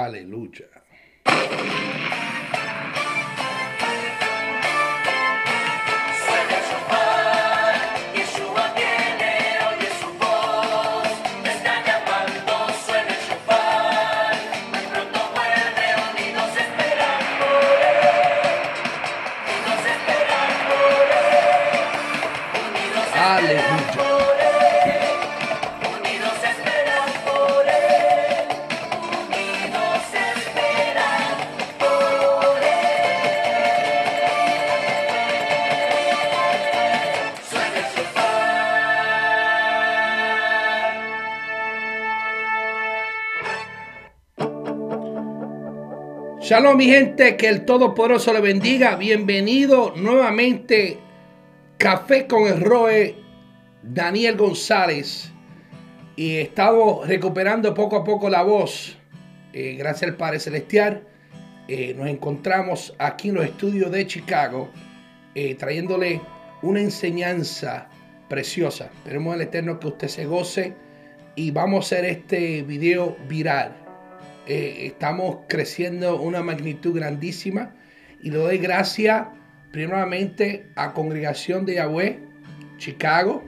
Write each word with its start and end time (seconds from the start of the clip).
Aleluya. 0.00 0.68
Shalom 46.50 46.78
mi 46.78 46.86
gente, 46.86 47.36
que 47.36 47.46
el 47.46 47.64
Todopoderoso 47.64 48.32
le 48.32 48.40
bendiga. 48.40 48.96
Bienvenido 48.96 49.94
nuevamente 49.94 50.98
Café 51.78 52.26
con 52.26 52.48
el 52.48 52.60
Roe, 52.60 53.14
Daniel 53.84 54.36
González. 54.36 55.30
Y 56.16 56.38
estamos 56.38 57.06
recuperando 57.06 57.72
poco 57.72 57.94
a 57.94 58.02
poco 58.02 58.28
la 58.28 58.42
voz. 58.42 58.98
Eh, 59.52 59.76
gracias 59.78 60.10
al 60.10 60.16
Padre 60.16 60.40
Celestial. 60.40 61.06
Eh, 61.68 61.94
nos 61.96 62.08
encontramos 62.08 62.96
aquí 62.98 63.28
en 63.28 63.36
los 63.36 63.44
estudios 63.44 63.92
de 63.92 64.08
Chicago, 64.08 64.70
eh, 65.36 65.54
trayéndole 65.54 66.20
una 66.62 66.80
enseñanza 66.80 67.88
preciosa. 68.28 68.90
Esperemos 68.96 69.36
el 69.36 69.42
Eterno 69.42 69.78
que 69.78 69.86
usted 69.86 70.08
se 70.08 70.26
goce 70.26 70.74
y 71.36 71.52
vamos 71.52 71.84
a 71.84 71.86
hacer 71.86 72.06
este 72.06 72.62
video 72.62 73.16
viral. 73.28 73.79
Eh, 74.52 74.86
estamos 74.86 75.42
creciendo 75.46 76.20
una 76.20 76.42
magnitud 76.42 76.92
grandísima 76.92 77.72
y 78.20 78.32
le 78.32 78.38
doy 78.38 78.58
gracias 78.58 79.28
primeramente 79.70 80.66
a 80.74 80.92
Congregación 80.92 81.64
de 81.64 81.76
Yahweh, 81.76 82.18
Chicago, 82.76 83.44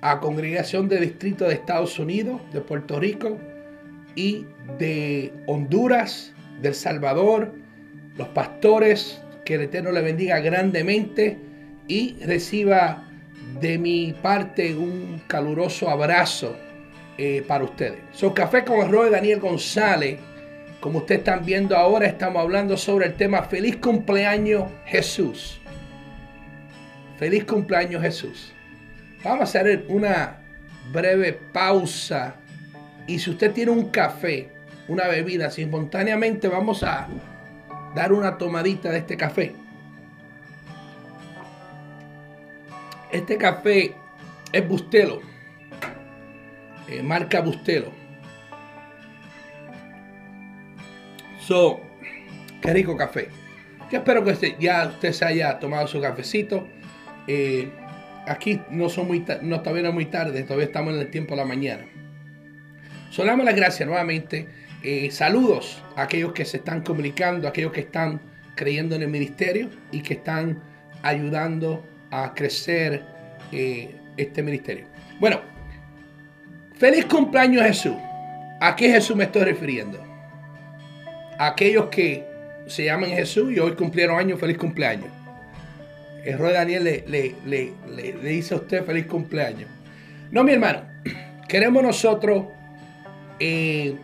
a 0.00 0.20
Congregación 0.20 0.88
de 0.88 1.00
Distrito 1.00 1.46
de 1.46 1.52
Estados 1.52 1.98
Unidos, 1.98 2.40
de 2.50 2.62
Puerto 2.62 2.98
Rico 2.98 3.36
y 4.14 4.46
de 4.78 5.34
Honduras, 5.44 6.32
del 6.62 6.74
Salvador, 6.74 7.52
los 8.16 8.28
pastores, 8.28 9.22
que 9.44 9.56
el 9.56 9.60
Eterno 9.60 9.92
le 9.92 10.00
bendiga 10.00 10.40
grandemente 10.40 11.36
y 11.88 12.16
reciba 12.24 13.06
de 13.60 13.76
mi 13.76 14.14
parte 14.22 14.74
un 14.74 15.20
caluroso 15.26 15.90
abrazo 15.90 16.56
eh, 17.18 17.44
para 17.46 17.64
ustedes. 17.64 18.00
So, 18.12 18.32
Café 18.32 18.64
con 18.64 18.80
el 18.80 18.90
Roy 18.90 19.10
Daniel 19.10 19.38
González. 19.38 20.18
Como 20.80 21.00
ustedes 21.00 21.20
están 21.20 21.44
viendo 21.44 21.76
ahora, 21.76 22.06
estamos 22.06 22.42
hablando 22.42 22.76
sobre 22.76 23.06
el 23.06 23.14
tema 23.14 23.42
Feliz 23.42 23.76
cumpleaños 23.76 24.70
Jesús. 24.86 25.60
Feliz 27.18 27.44
cumpleaños 27.44 28.02
Jesús. 28.02 28.52
Vamos 29.22 29.40
a 29.40 29.44
hacer 29.44 29.84
una 29.88 30.38
breve 30.90 31.34
pausa. 31.34 32.34
Y 33.06 33.18
si 33.18 33.30
usted 33.30 33.52
tiene 33.52 33.70
un 33.70 33.90
café, 33.90 34.50
una 34.88 35.06
bebida, 35.06 35.50
simultáneamente 35.50 36.48
vamos 36.48 36.82
a 36.82 37.08
dar 37.94 38.12
una 38.12 38.38
tomadita 38.38 38.90
de 38.90 38.98
este 38.98 39.16
café. 39.16 39.54
Este 43.12 43.36
café 43.36 43.94
es 44.50 44.66
Bustelo 44.66 45.31
eh, 46.92 47.02
marca 47.02 47.40
Bustelo. 47.40 47.90
So, 51.40 51.80
qué 52.60 52.72
rico 52.72 52.96
café. 52.96 53.28
Yo 53.90 53.98
espero 53.98 54.24
que 54.24 54.30
usted- 54.32 54.54
ya 54.58 54.86
usted 54.88 55.12
se 55.12 55.24
haya 55.24 55.58
tomado 55.58 55.86
su 55.86 56.00
cafecito. 56.00 56.66
Eh, 57.26 57.68
aquí 58.26 58.60
no 58.70 58.88
son 58.88 59.06
muy 59.08 59.24
no 59.42 59.60
todavía 59.60 59.82
no 59.82 59.88
es 59.90 59.94
muy 59.94 60.06
tarde, 60.06 60.42
todavía 60.44 60.66
estamos 60.66 60.94
en 60.94 61.00
el 61.00 61.10
tiempo 61.10 61.34
de 61.34 61.40
la 61.40 61.46
mañana. 61.46 61.84
So, 63.10 63.24
damos 63.24 63.44
las 63.44 63.56
gracias 63.56 63.86
nuevamente. 63.88 64.46
Eh, 64.82 65.10
saludos 65.10 65.82
a 65.96 66.02
aquellos 66.02 66.32
que 66.32 66.44
se 66.44 66.56
están 66.58 66.82
comunicando, 66.82 67.46
a 67.46 67.50
aquellos 67.50 67.72
que 67.72 67.80
están 67.80 68.20
creyendo 68.54 68.94
en 68.96 69.02
el 69.02 69.08
ministerio 69.08 69.68
y 69.90 70.00
que 70.00 70.14
están 70.14 70.60
ayudando 71.02 71.84
a 72.10 72.32
crecer 72.34 73.02
este 74.16 74.42
ministerio. 74.42 74.86
Bueno, 75.20 75.40
Feliz 76.82 77.04
cumpleaños 77.04 77.62
Jesús. 77.62 77.94
¿A 78.60 78.74
qué 78.74 78.90
Jesús 78.90 79.14
me 79.14 79.22
estoy 79.22 79.44
refiriendo? 79.44 80.04
A 81.38 81.46
aquellos 81.46 81.86
que 81.86 82.26
se 82.66 82.86
llaman 82.86 83.10
Jesús 83.10 83.52
y 83.52 83.60
hoy 83.60 83.76
cumplieron 83.76 84.18
años, 84.18 84.40
feliz 84.40 84.58
cumpleaños. 84.58 85.06
El 86.24 86.38
Roy 86.38 86.52
Daniel 86.52 86.82
le, 87.06 88.14
dice 88.20 88.54
a 88.54 88.56
usted 88.56 88.84
feliz 88.84 89.06
cumpleaños. 89.06 89.70
No, 90.32 90.42
mi 90.42 90.54
hermano, 90.54 90.80
queremos 91.48 91.84
nosotros 91.84 92.46
eh, 93.38 93.94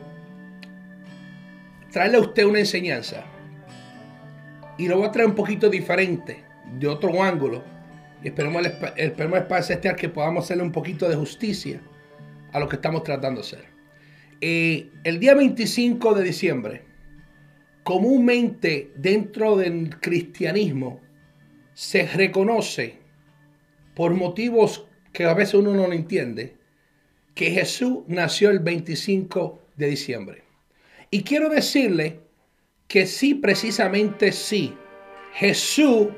traerle 1.91 2.19
a 2.19 2.21
usted 2.21 2.45
una 2.45 2.60
enseñanza. 2.60 3.25
Y 4.78 4.87
lo 4.87 4.99
voy 4.99 5.09
a 5.09 5.10
traer 5.10 5.28
un 5.28 5.34
poquito 5.34 5.69
diferente, 5.69 6.45
de 6.78 6.87
otro 6.87 7.25
ángulo. 7.25 7.65
Esperemos 8.22 8.65
el, 8.65 8.72
el 8.99 9.12
Padre 9.12 9.65
Celestial 9.65 9.97
que 9.97 10.09
podamos 10.09 10.45
hacerle 10.45 10.62
un 10.62 10.71
poquito 10.71 11.09
de 11.09 11.16
justicia 11.16 11.81
a 12.53 12.60
lo 12.60 12.69
que 12.69 12.76
estamos 12.76 13.03
tratando 13.03 13.41
de 13.41 13.47
hacer. 13.47 13.64
El 14.41 15.19
día 15.19 15.34
25 15.34 16.14
de 16.14 16.25
diciembre, 16.25 16.82
comúnmente 17.82 18.92
dentro 18.97 19.56
del 19.56 19.98
cristianismo, 19.98 21.00
se 21.75 22.06
reconoce, 22.06 22.98
por 23.94 24.14
motivos 24.14 24.86
que 25.12 25.25
a 25.25 25.34
veces 25.34 25.54
uno 25.54 25.75
no 25.75 25.92
entiende, 25.92 26.56
que 27.34 27.50
Jesús 27.50 28.00
nació 28.06 28.50
el 28.50 28.60
25 28.60 29.62
de 29.76 29.86
diciembre. 29.88 30.42
Y 31.10 31.22
quiero 31.22 31.48
decirle 31.48 32.20
que 32.86 33.06
sí, 33.06 33.34
precisamente 33.34 34.32
sí, 34.32 34.75
Jesús 35.34 36.09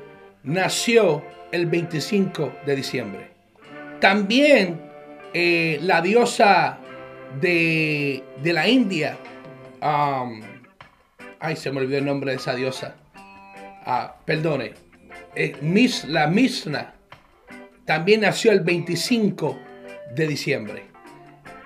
nació 0.43 1.23
el 1.51 1.65
25 1.67 2.53
de 2.65 2.75
diciembre. 2.75 3.31
También 3.99 4.90
eh, 5.33 5.79
la 5.81 6.01
diosa 6.01 6.77
de, 7.39 8.23
de 8.41 8.53
la 8.53 8.67
India, 8.67 9.17
ay, 9.81 11.55
se 11.55 11.71
me 11.71 11.79
olvidó 11.79 11.97
el 11.97 12.05
nombre 12.05 12.31
de 12.31 12.37
esa 12.37 12.55
diosa, 12.55 12.95
Ah, 13.83 14.15
perdone, 14.25 14.73
la 16.07 16.27
Misna, 16.27 16.93
también 17.85 18.21
nació 18.21 18.51
el 18.51 18.59
25 18.59 19.57
de 20.13 20.27
diciembre. 20.27 20.83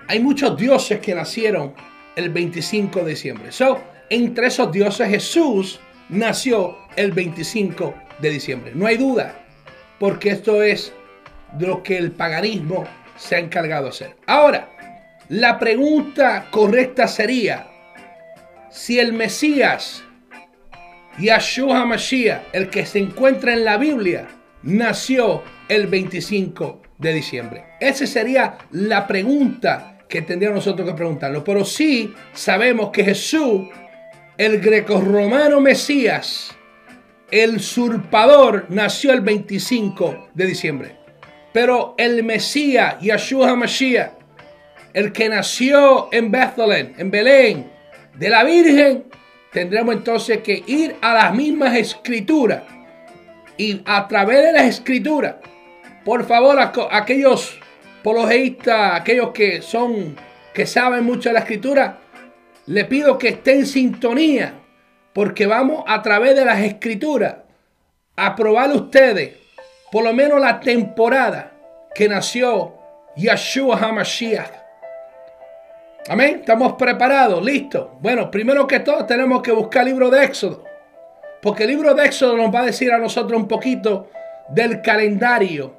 Hay 0.08 0.20
muchos 0.20 0.56
dioses 0.56 1.00
que 1.00 1.14
nacieron 1.14 1.74
el 2.14 2.30
25 2.30 3.00
de 3.00 3.10
diciembre. 3.10 3.52
So, 3.52 3.82
entre 4.08 4.46
esos 4.46 4.72
dioses 4.72 5.10
Jesús 5.10 5.78
nació 6.08 6.78
el 6.96 7.12
25 7.12 7.94
de 8.20 8.30
diciembre. 8.30 8.72
No 8.74 8.86
hay 8.86 8.96
duda, 8.96 9.44
porque 9.98 10.30
esto 10.30 10.62
es 10.62 10.94
lo 11.58 11.82
que 11.82 11.98
el 11.98 12.12
paganismo 12.12 12.84
se 13.16 13.36
ha 13.36 13.38
encargado 13.38 13.84
de 13.84 13.90
hacer. 13.90 14.16
Ahora, 14.26 14.68
la 15.28 15.58
pregunta 15.58 16.46
correcta 16.50 17.08
sería, 17.08 17.66
si 18.70 18.98
el 18.98 19.12
Mesías, 19.12 20.04
Yahshua 21.18 21.84
Mashiach, 21.84 22.42
el 22.52 22.68
que 22.68 22.86
se 22.86 22.98
encuentra 22.98 23.52
en 23.52 23.64
la 23.64 23.78
Biblia, 23.78 24.28
nació 24.62 25.42
el 25.68 25.86
25 25.86 26.82
de 26.98 27.12
diciembre. 27.12 27.64
Esa 27.80 28.06
sería 28.06 28.58
la 28.70 29.06
pregunta 29.06 29.98
que 30.08 30.22
tendríamos 30.22 30.64
nosotros 30.64 30.88
que 30.88 30.94
preguntarnos. 30.94 31.42
Pero 31.44 31.64
sí 31.64 32.14
sabemos 32.32 32.90
que 32.90 33.04
Jesús, 33.04 33.68
el 34.38 34.60
grecorromano 34.60 35.60
Mesías, 35.60 36.54
el 37.30 37.56
usurpador, 37.56 38.66
nació 38.68 39.12
el 39.12 39.20
25 39.20 40.28
de 40.34 40.46
diciembre. 40.46 41.05
Pero 41.56 41.94
el 41.96 42.22
Mesías, 42.22 42.96
Yahshua 43.00 43.56
Mashiach, 43.56 44.10
el 44.92 45.10
que 45.10 45.26
nació 45.26 46.10
en 46.12 46.30
Bethlehem, 46.30 46.92
en 46.98 47.10
Belén, 47.10 47.72
de 48.12 48.28
la 48.28 48.44
Virgen, 48.44 49.06
tendremos 49.54 49.94
entonces 49.94 50.42
que 50.42 50.62
ir 50.66 50.96
a 51.00 51.14
las 51.14 51.34
mismas 51.34 51.74
escrituras. 51.74 52.62
Y 53.56 53.80
a 53.86 54.06
través 54.06 54.42
de 54.42 54.52
las 54.52 54.64
escrituras, 54.64 55.36
por 56.04 56.26
favor, 56.26 56.58
aquellos 56.90 57.58
apologeístas, 58.00 59.00
aquellos 59.00 59.30
que 59.30 59.62
son, 59.62 60.14
que 60.52 60.66
saben 60.66 61.04
mucho 61.04 61.30
de 61.30 61.32
la 61.32 61.40
escritura, 61.40 62.00
le 62.66 62.84
pido 62.84 63.16
que 63.16 63.28
esté 63.28 63.54
en 63.54 63.66
sintonía 63.66 64.52
porque 65.14 65.46
vamos 65.46 65.84
a 65.86 66.02
través 66.02 66.36
de 66.36 66.44
las 66.44 66.60
escrituras 66.60 67.36
a 68.14 68.36
probar 68.36 68.72
ustedes 68.72 69.45
por 69.90 70.04
lo 70.04 70.12
menos 70.12 70.40
la 70.40 70.60
temporada 70.60 71.52
que 71.94 72.08
nació 72.08 72.74
Yeshua 73.16 73.78
HaMashiach. 73.78 74.50
Amén. 76.08 76.36
Estamos 76.40 76.74
preparados, 76.74 77.44
listos. 77.44 77.88
Bueno, 78.00 78.30
primero 78.30 78.66
que 78.66 78.80
todo 78.80 79.04
tenemos 79.06 79.42
que 79.42 79.52
buscar 79.52 79.82
el 79.82 79.88
libro 79.88 80.10
de 80.10 80.24
Éxodo. 80.24 80.64
Porque 81.42 81.64
el 81.64 81.70
libro 81.70 81.94
de 81.94 82.04
Éxodo 82.04 82.36
nos 82.36 82.54
va 82.54 82.60
a 82.60 82.66
decir 82.66 82.92
a 82.92 82.98
nosotros 82.98 83.40
un 83.40 83.48
poquito 83.48 84.10
del 84.48 84.82
calendario 84.82 85.74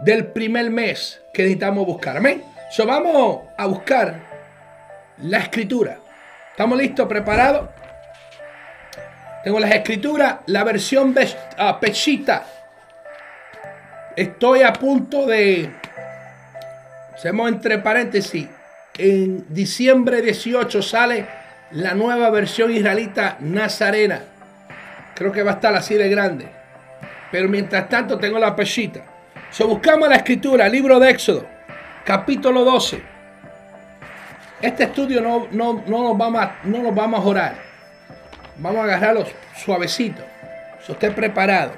del 0.00 0.26
primer 0.26 0.70
mes 0.70 1.20
que 1.32 1.42
necesitamos 1.42 1.86
buscar. 1.86 2.16
Amén. 2.16 2.44
So 2.70 2.86
vamos 2.86 3.40
a 3.56 3.66
buscar 3.66 4.20
la 5.18 5.38
escritura. 5.38 5.98
¿Estamos 6.50 6.78
listos? 6.78 7.08
¿Preparados? 7.08 7.68
Tengo 9.42 9.58
las 9.58 9.74
escrituras, 9.74 10.36
la 10.46 10.62
versión 10.62 11.12
de 11.12 11.28
ah, 11.58 11.80
Pechita. 11.80 12.44
Estoy 14.16 14.62
a 14.62 14.72
punto 14.72 15.26
de. 15.26 15.70
Hacemos 17.14 17.48
entre 17.48 17.78
paréntesis. 17.78 18.48
En 18.98 19.46
diciembre 19.48 20.20
18 20.20 20.82
sale 20.82 21.26
la 21.70 21.94
nueva 21.94 22.28
versión 22.28 22.70
israelita 22.70 23.38
Nazarena. 23.40 24.20
Creo 25.14 25.32
que 25.32 25.42
va 25.42 25.52
a 25.52 25.54
estar 25.54 25.74
así 25.74 25.94
de 25.94 26.10
grande. 26.10 26.46
Pero 27.30 27.48
mientras 27.48 27.88
tanto 27.88 28.18
tengo 28.18 28.38
la 28.38 28.54
pechita. 28.54 29.02
So, 29.50 29.66
buscamos 29.66 30.08
la 30.08 30.16
escritura, 30.16 30.68
libro 30.68 31.00
de 31.00 31.10
Éxodo, 31.10 31.46
capítulo 32.04 32.64
12. 32.64 33.02
Este 34.60 34.84
estudio 34.84 35.22
no, 35.22 35.48
no, 35.50 35.82
no, 35.86 36.02
nos, 36.02 36.18
vamos 36.18 36.42
a, 36.42 36.56
no 36.64 36.82
nos 36.82 36.94
vamos 36.94 37.20
a 37.20 37.28
orar. 37.28 37.54
Vamos 38.58 38.80
a 38.80 38.84
agarrarlos 38.84 39.28
suavecito. 39.56 40.22
Si 40.84 40.92
usted 40.92 41.14
preparado. 41.14 41.72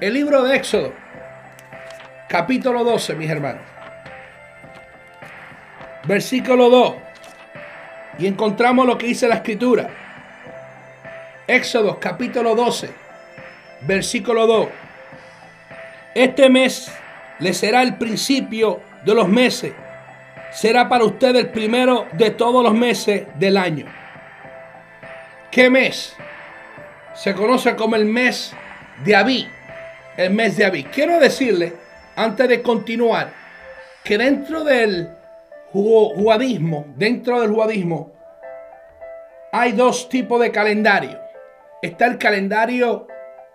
El 0.00 0.14
libro 0.14 0.42
de 0.42 0.56
Éxodo, 0.56 0.92
capítulo 2.28 2.84
12, 2.84 3.14
mis 3.14 3.30
hermanos. 3.30 3.62
Versículo 6.04 6.68
2. 6.70 6.94
Y 8.18 8.26
encontramos 8.26 8.86
lo 8.86 8.98
que 8.98 9.06
dice 9.06 9.28
la 9.28 9.36
escritura. 9.36 9.90
Éxodo, 11.46 11.98
capítulo 12.00 12.54
12, 12.54 12.90
versículo 13.82 14.46
2. 14.46 14.68
Este 16.14 16.48
mes 16.48 16.90
le 17.38 17.52
será 17.52 17.82
el 17.82 17.96
principio 17.96 18.80
de 19.04 19.14
los 19.14 19.28
meses. 19.28 19.72
Será 20.52 20.88
para 20.88 21.04
usted 21.04 21.34
el 21.36 21.50
primero 21.50 22.06
de 22.12 22.30
todos 22.30 22.62
los 22.62 22.72
meses 22.72 23.26
del 23.34 23.56
año. 23.56 23.86
¿Qué 25.50 25.68
mes? 25.68 26.16
Se 27.14 27.34
conoce 27.34 27.74
como 27.76 27.96
el 27.96 28.06
mes 28.06 28.54
de 29.04 29.16
Abí. 29.16 29.48
El 30.16 30.32
mes 30.32 30.56
de 30.56 30.64
Abí. 30.64 30.84
Quiero 30.84 31.18
decirle, 31.18 31.74
antes 32.16 32.48
de 32.48 32.62
continuar, 32.62 33.32
que 34.02 34.18
dentro 34.18 34.64
del 34.64 35.08
ju- 35.72 36.14
judaísmo, 36.14 36.86
dentro 36.96 37.40
del 37.40 37.50
judaísmo, 37.50 38.12
hay 39.52 39.72
dos 39.72 40.08
tipos 40.08 40.40
de 40.40 40.50
calendario. 40.50 41.18
Está 41.80 42.06
el 42.06 42.18
calendario 42.18 43.06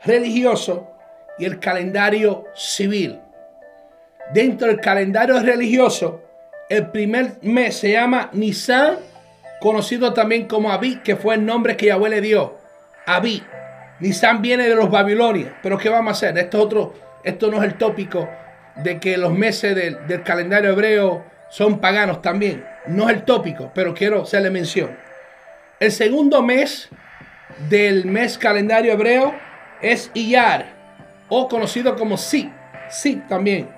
religioso 0.04 0.92
y 1.38 1.46
el 1.46 1.60
calendario 1.60 2.46
civil. 2.56 3.20
Dentro 4.34 4.68
del 4.68 4.80
calendario 4.80 5.40
religioso, 5.40 6.22
el 6.70 6.88
primer 6.88 7.38
mes 7.42 7.78
se 7.78 7.92
llama 7.92 8.30
Nisan, 8.34 8.98
conocido 9.60 10.14
también 10.14 10.48
como 10.48 10.72
Abí, 10.72 11.00
que 11.00 11.16
fue 11.16 11.36
el 11.36 11.46
nombre 11.46 11.76
que 11.76 11.88
Yahweh 11.88 12.10
le 12.10 12.22
dio. 12.22 12.58
Abí. 13.06 13.44
Nisan 14.00 14.42
viene 14.42 14.70
de 14.70 14.76
los 14.76 14.90
babilonios. 14.90 15.52
Pero 15.62 15.78
¿qué 15.78 15.90
vamos 15.90 16.10
a 16.10 16.12
hacer? 16.12 16.38
Esto, 16.38 16.60
es 16.60 16.64
otro, 16.64 16.94
esto 17.24 17.52
no 17.52 17.58
es 17.58 17.64
el 17.64 17.78
tópico 17.78 18.30
de 18.76 19.00
que 19.00 19.18
los 19.18 19.34
meses 19.34 19.76
del, 19.76 20.24
calendario 20.24 20.72
hebreo 20.72 21.24
son 21.50 21.80
paganos 21.80 22.22
también. 22.22 22.64
No 22.88 23.10
es 23.10 23.18
el 23.18 23.24
tópico, 23.24 23.72
pero 23.74 23.94
quiero 23.94 24.24
hacerle 24.24 24.50
mención. 24.50 24.98
El 25.80 25.92
segundo 25.92 26.42
mes 26.42 26.90
del 27.70 28.06
mes 28.06 28.38
calendario 28.38 28.94
hebreo 28.94 29.34
es 29.82 30.12
Iyar, 30.14 30.66
o 31.28 31.48
conocido 31.48 31.96
como 31.96 32.18
Si, 32.18 32.52
Si 32.90 33.16
también. 33.16 33.70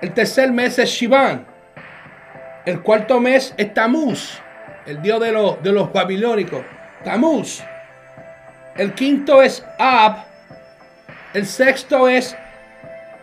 El 0.00 0.12
tercer 0.12 0.50
mes 0.50 0.78
es 0.78 0.90
Shivan. 0.90 1.46
El 2.64 2.80
cuarto 2.82 3.20
mes 3.20 3.54
es 3.56 3.74
Tamuz, 3.74 4.38
el 4.86 5.02
dios 5.02 5.20
de 5.20 5.32
los, 5.32 5.62
de 5.62 5.72
los 5.72 5.92
babilónicos. 5.92 6.62
Tamuz. 7.04 7.62
El 8.76 8.94
quinto 8.94 9.42
es 9.42 9.64
Ab. 9.78 10.24
El 11.34 11.46
sexto 11.46 12.08
es 12.08 12.36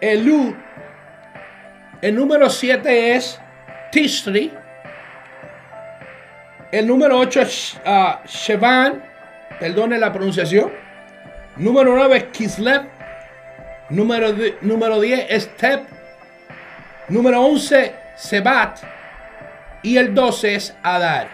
Elul. 0.02 0.56
El 2.02 2.16
número 2.16 2.50
siete 2.50 3.16
es 3.16 3.40
Tishri. 3.92 4.54
El 6.72 6.86
número 6.86 7.18
8 7.18 7.42
es 7.42 7.82
ah, 7.84 8.22
Shevan, 8.26 9.04
perdone 9.60 9.98
la 9.98 10.14
pronunciación. 10.14 10.72
Número 11.58 11.96
9 11.96 12.18
es 12.18 12.24
Kislev. 12.26 12.84
Número, 13.90 14.36
número 14.62 15.02
10 15.02 15.26
es 15.30 15.58
Tep. 15.58 15.82
Número 17.10 17.42
11, 17.42 17.96
Sebat. 18.16 18.78
Y 19.82 19.98
el 19.98 20.14
12 20.14 20.56
es 20.56 20.76
Adar. 20.84 21.28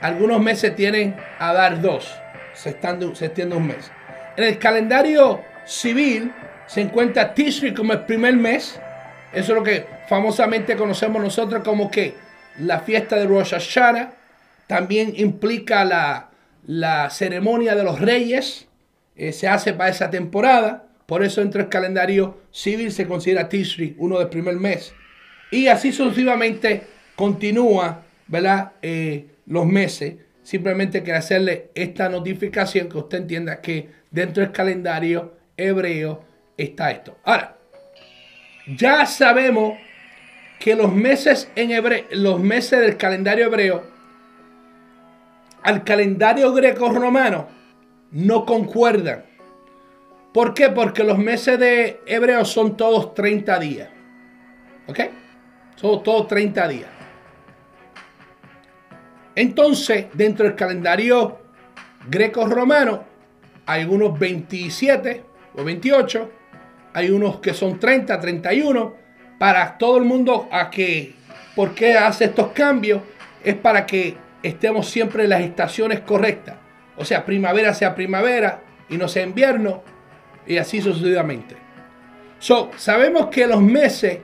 Algunos 0.00 0.40
meses 0.40 0.74
tienen 0.76 1.16
Adar 1.40 1.80
2. 1.80 2.20
Se, 2.54 2.70
están, 2.70 3.14
se 3.16 3.26
extiende 3.26 3.56
un 3.56 3.66
mes. 3.66 3.90
En 4.36 4.44
el 4.44 4.58
calendario 4.58 5.42
civil 5.64 6.32
se 6.66 6.82
encuentra 6.82 7.34
Tishri 7.34 7.74
como 7.74 7.92
el 7.92 8.04
primer 8.04 8.36
mes. 8.36 8.80
Eso 9.32 9.52
es 9.52 9.58
lo 9.58 9.62
que 9.62 9.86
famosamente 10.08 10.76
conocemos 10.76 11.22
nosotros 11.22 11.62
como 11.62 11.90
que 11.90 12.14
la 12.60 12.80
fiesta 12.80 13.16
de 13.16 13.26
Rosh 13.26 13.50
Hashanah. 13.50 14.14
También 14.66 15.12
implica 15.16 15.84
la, 15.84 16.30
la 16.66 17.10
ceremonia 17.10 17.74
de 17.74 17.84
los 17.84 18.00
reyes. 18.00 18.68
eh, 19.16 19.32
se 19.32 19.48
hace 19.48 19.72
para 19.74 19.90
esa 19.90 20.08
temporada. 20.10 20.86
Por 21.06 21.24
eso 21.24 21.40
dentro 21.40 21.60
del 21.60 21.68
calendario 21.70 22.38
civil 22.52 22.92
se 22.92 23.06
considera 23.06 23.48
Tishri 23.48 23.96
uno 23.98 24.18
del 24.18 24.28
primer 24.28 24.56
mes. 24.56 24.94
Y 25.50 25.68
así 25.68 25.92
sucesivamente 25.92 26.82
continúa, 27.16 28.02
¿verdad? 28.26 28.72
Eh, 28.82 29.26
los 29.46 29.66
meses. 29.66 30.16
Simplemente 30.42 31.02
quiero 31.02 31.18
hacerle 31.18 31.70
esta 31.74 32.08
notificación 32.08 32.88
que 32.88 32.98
usted 32.98 33.18
entienda 33.18 33.60
que 33.60 33.88
dentro 34.10 34.42
del 34.42 34.52
calendario 34.52 35.34
hebreo 35.56 36.24
está 36.56 36.90
esto. 36.90 37.18
Ahora, 37.24 37.57
ya 38.76 39.06
sabemos 39.06 39.78
que 40.58 40.74
los 40.74 40.92
meses 40.92 41.50
en 41.56 41.70
hebreo, 41.70 42.04
los 42.10 42.40
meses 42.40 42.80
del 42.80 42.96
calendario 42.96 43.46
hebreo 43.46 43.84
al 45.62 45.84
calendario 45.84 46.52
greco-romano 46.52 47.48
no 48.12 48.44
concuerdan. 48.44 49.24
¿Por 50.32 50.54
qué? 50.54 50.68
Porque 50.68 51.04
los 51.04 51.18
meses 51.18 51.58
de 51.58 52.00
hebreo 52.06 52.44
son 52.44 52.76
todos 52.76 53.14
30 53.14 53.58
días. 53.58 53.88
¿Ok? 54.86 55.00
Son 55.76 56.02
todos 56.02 56.26
30 56.28 56.68
días. 56.68 56.90
Entonces, 59.34 60.06
dentro 60.14 60.46
del 60.46 60.56
calendario 60.56 61.38
greco-romano, 62.08 63.04
hay 63.66 63.84
unos 63.84 64.18
27 64.18 65.22
o 65.56 65.64
28, 65.64 66.30
hay 66.98 67.10
unos 67.10 67.38
que 67.38 67.54
son 67.54 67.78
30, 67.78 68.18
31, 68.18 68.94
para 69.38 69.78
todo 69.78 69.98
el 69.98 70.04
mundo 70.04 70.48
a 70.50 70.68
que, 70.68 71.14
¿por 71.54 71.74
qué 71.74 71.94
hace 71.94 72.24
estos 72.24 72.48
cambios? 72.48 73.02
Es 73.44 73.54
para 73.54 73.86
que 73.86 74.16
estemos 74.42 74.88
siempre 74.88 75.24
en 75.24 75.30
las 75.30 75.42
estaciones 75.42 76.00
correctas. 76.00 76.56
O 76.96 77.04
sea, 77.04 77.24
primavera 77.24 77.72
sea 77.72 77.94
primavera 77.94 78.62
y 78.88 78.96
no 78.96 79.06
sea 79.06 79.22
invierno, 79.22 79.82
y 80.44 80.56
así 80.56 80.80
sucesivamente. 80.80 81.56
So, 82.40 82.70
sabemos 82.76 83.26
que 83.26 83.46
los 83.46 83.62
meses 83.62 84.18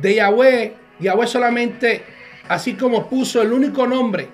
de 0.00 0.14
Yahweh, 0.16 0.72
Yahweh 0.98 1.26
solamente, 1.28 2.02
así 2.48 2.74
como 2.74 3.08
puso 3.08 3.40
el 3.40 3.52
único 3.52 3.86
nombre 3.86 4.28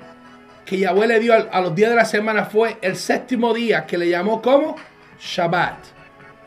que 0.65 0.79
Yahweh 0.79 1.07
le 1.07 1.21
dio 1.21 1.35
a, 1.35 1.61
los 1.61 1.75
días 1.75 1.91
de 1.91 1.97
la 1.97 2.05
semana 2.07 2.45
fue 2.45 2.79
el 2.81 2.97
séptimo 2.97 3.53
día 3.53 3.85
que 3.85 3.99
le 3.99 4.09
llamó 4.09 4.41
como 4.41 4.77
Shabbat. 5.19 6.00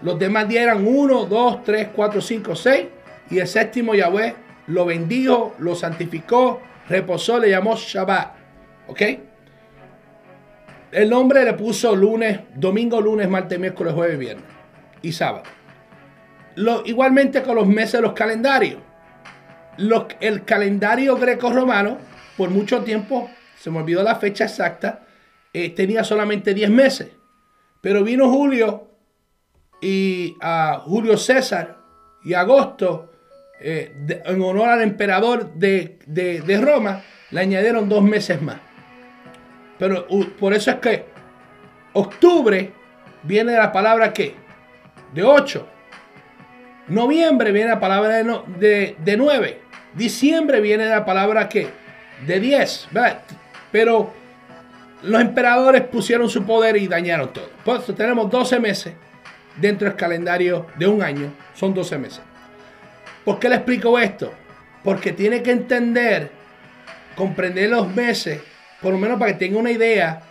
Los 0.03 0.19
demás 0.19 0.47
días 0.49 0.63
eran 0.63 0.85
1, 0.85 1.25
2, 1.25 1.63
3, 1.63 1.89
4, 1.95 2.21
5, 2.21 2.55
6. 2.55 2.85
Y 3.31 3.39
el 3.39 3.47
séptimo 3.47 3.95
Yahweh 3.95 4.35
lo 4.67 4.85
bendijo, 4.85 5.55
lo 5.59 5.75
santificó, 5.75 6.61
reposó, 6.89 7.39
le 7.39 7.49
llamó 7.49 7.75
Shabbat. 7.75 8.35
¿Ok? 8.87 9.01
El 10.91 11.09
nombre 11.09 11.43
le 11.43 11.53
puso 11.53 11.95
lunes, 11.95 12.41
domingo, 12.53 13.01
lunes, 13.01 13.27
martes, 13.29 13.57
miércoles, 13.57 13.93
jueves, 13.93 14.19
viernes 14.19 14.45
y 15.01 15.11
sábado. 15.11 15.43
Lo, 16.55 16.83
igualmente 16.85 17.41
con 17.41 17.55
los 17.55 17.65
meses 17.65 17.93
de 17.93 18.01
los 18.01 18.13
calendarios. 18.13 18.79
El 20.19 20.43
calendario 20.43 21.17
greco-romano 21.17 21.97
por 22.37 22.51
mucho 22.51 22.83
tiempo 22.83 23.29
se 23.55 23.71
me 23.71 23.79
olvidó 23.79 24.03
la 24.03 24.15
fecha 24.15 24.43
exacta, 24.43 25.05
eh, 25.53 25.69
tenía 25.69 26.03
solamente 26.03 26.53
10 26.53 26.69
meses. 26.69 27.11
Pero 27.81 28.03
vino 28.03 28.29
Julio 28.29 28.92
y 29.83 30.37
a 30.39 30.81
Julio 30.85 31.17
César 31.17 31.77
y 32.23 32.33
Agosto, 32.33 33.11
eh, 33.59 33.93
en 34.25 34.41
honor 34.41 34.69
al 34.69 34.81
emperador 34.81 35.53
de, 35.55 35.99
de- 36.05 36.61
Roma, 36.61 37.01
le 37.31 37.41
añadieron 37.41 37.89
dos 37.89 38.01
meses 38.01 38.41
más. 38.41 38.57
Pero 39.77 40.07
por 40.39 40.53
eso 40.53 40.71
es 40.71 40.77
que 40.77 41.05
octubre 41.93 42.71
viene 43.23 43.51
de 43.51 43.57
la 43.57 43.71
palabra 43.73 44.13
que? 44.13 44.35
De 45.13 45.23
8. 45.23 45.67
Noviembre 46.87 47.51
viene 47.51 47.69
la 47.69 47.79
palabra 47.79 48.15
de, 48.15 48.23
no- 48.23 48.43
de, 48.59 48.95
de 49.03 49.17
9. 49.17 49.59
Diciembre 49.95 50.61
viene 50.61 50.85
la 50.85 51.03
palabra 51.05 51.49
que? 51.49 51.67
De 52.25 52.39
10. 52.39 52.87
¿verdad? 52.91 53.21
Pero 53.71 54.13
los 55.01 55.19
emperadores 55.21 55.81
pusieron 55.83 56.29
su 56.29 56.43
poder 56.45 56.77
y 56.77 56.87
dañaron 56.87 57.33
todo. 57.33 57.49
Por 57.65 57.79
eso 57.81 57.93
tenemos 57.93 58.29
12 58.29 58.59
meses 58.59 58.93
dentro 59.57 59.87
del 59.87 59.97
calendario 59.97 60.67
de 60.77 60.87
un 60.87 61.01
año. 61.01 61.33
Son 61.53 61.73
12 61.73 61.97
meses. 61.97 62.21
¿Por 63.23 63.39
qué 63.39 63.49
le 63.49 63.55
explico 63.55 63.97
esto? 63.97 64.33
Porque 64.83 65.13
tiene 65.13 65.41
que 65.41 65.51
entender, 65.51 66.29
comprender 67.15 67.69
los 67.69 67.87
meses, 67.87 68.41
por 68.81 68.91
lo 68.91 68.97
menos 68.97 69.17
para 69.17 69.31
que 69.31 69.39
tenga 69.39 69.59
una 69.59 69.71
idea 69.71 70.21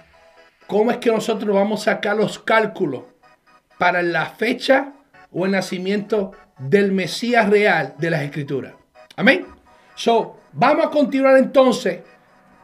cómo 0.67 0.91
es 0.91 0.99
que 0.99 1.11
nosotros 1.11 1.55
vamos 1.55 1.83
a 1.83 1.93
sacar 1.93 2.17
los 2.17 2.39
cálculos 2.39 3.05
para 3.79 4.03
la 4.03 4.27
fecha 4.27 4.93
o 5.31 5.45
el 5.45 5.53
nacimiento 5.53 6.33
del 6.59 6.93
Mesías 6.93 7.49
real 7.49 7.95
de 7.99 8.11
las 8.11 8.23
Escrituras. 8.23 8.75
Amén. 9.17 9.47
So, 9.95 10.39
vamos 10.53 10.87
a 10.87 10.91
continuar 10.91 11.37
entonces 11.37 12.01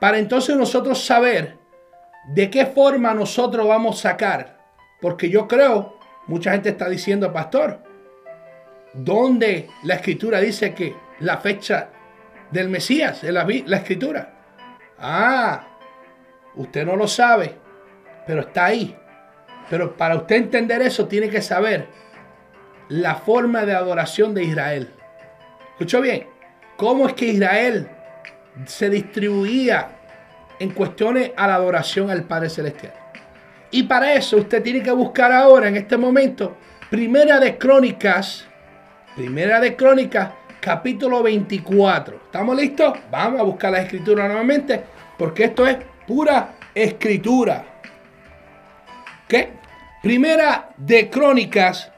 para 0.00 0.18
entonces 0.18 0.56
nosotros 0.56 1.04
saber 1.04 1.56
de 2.28 2.48
qué 2.50 2.66
forma 2.66 3.12
nosotros 3.14 3.66
vamos 3.66 3.98
a 3.98 4.10
sacar. 4.10 4.58
Porque 5.00 5.28
yo 5.28 5.46
creo, 5.46 5.97
mucha 6.28 6.52
gente 6.52 6.70
está 6.70 6.88
diciendo, 6.88 7.32
pastor, 7.32 7.78
¿dónde 8.94 9.68
la 9.82 9.94
escritura 9.94 10.40
dice 10.40 10.74
que 10.74 10.94
la 11.20 11.38
fecha 11.38 11.90
del 12.50 12.68
Mesías 12.68 13.24
es 13.24 13.32
la, 13.32 13.46
la 13.66 13.76
escritura? 13.76 14.34
Ah, 14.98 15.66
usted 16.54 16.86
no 16.86 16.96
lo 16.96 17.08
sabe, 17.08 17.54
pero 18.26 18.42
está 18.42 18.66
ahí. 18.66 18.96
Pero 19.70 19.96
para 19.96 20.16
usted 20.16 20.36
entender 20.36 20.82
eso, 20.82 21.06
tiene 21.06 21.28
que 21.28 21.42
saber 21.42 21.86
la 22.88 23.16
forma 23.16 23.64
de 23.66 23.74
adoración 23.74 24.34
de 24.34 24.44
Israel. 24.44 24.90
¿Escuchó 25.72 26.00
bien? 26.00 26.26
¿Cómo 26.76 27.06
es 27.06 27.14
que 27.14 27.26
Israel 27.26 27.88
se 28.66 28.88
distribuía 28.88 29.90
en 30.58 30.70
cuestiones 30.70 31.32
a 31.36 31.46
la 31.46 31.54
adoración 31.54 32.10
al 32.10 32.24
Padre 32.24 32.50
Celestial? 32.50 32.94
Y 33.70 33.82
para 33.82 34.14
eso 34.14 34.38
usted 34.38 34.62
tiene 34.62 34.82
que 34.82 34.90
buscar 34.90 35.30
ahora, 35.30 35.68
en 35.68 35.76
este 35.76 35.96
momento, 35.96 36.56
Primera 36.90 37.38
de 37.38 37.58
Crónicas, 37.58 38.46
Primera 39.14 39.60
de 39.60 39.76
Crónicas, 39.76 40.30
capítulo 40.60 41.22
24. 41.22 42.16
¿Estamos 42.24 42.56
listos? 42.56 42.98
Vamos 43.10 43.40
a 43.40 43.42
buscar 43.42 43.72
la 43.72 43.82
escritura 43.82 44.26
nuevamente, 44.26 44.82
porque 45.18 45.44
esto 45.44 45.66
es 45.66 45.76
pura 46.06 46.54
escritura. 46.74 47.64
¿Qué? 49.26 49.50
Primera 50.02 50.70
de 50.78 51.10
Crónicas, 51.10 51.92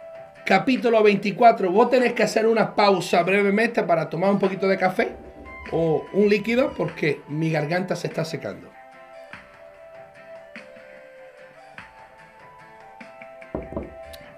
capítulo 0.44 1.00
24. 1.04 1.70
Vos 1.70 1.88
tenés 1.88 2.14
que 2.14 2.24
hacer 2.24 2.46
una 2.46 2.74
pausa 2.74 3.22
brevemente 3.22 3.84
para 3.84 4.08
tomar 4.08 4.30
un 4.30 4.40
poquito 4.40 4.66
de 4.66 4.76
café 4.76 5.12
o 5.70 6.04
un 6.14 6.28
líquido 6.28 6.72
porque 6.76 7.20
mi 7.28 7.52
garganta 7.52 7.94
se 7.94 8.08
está 8.08 8.24
secando. 8.24 8.79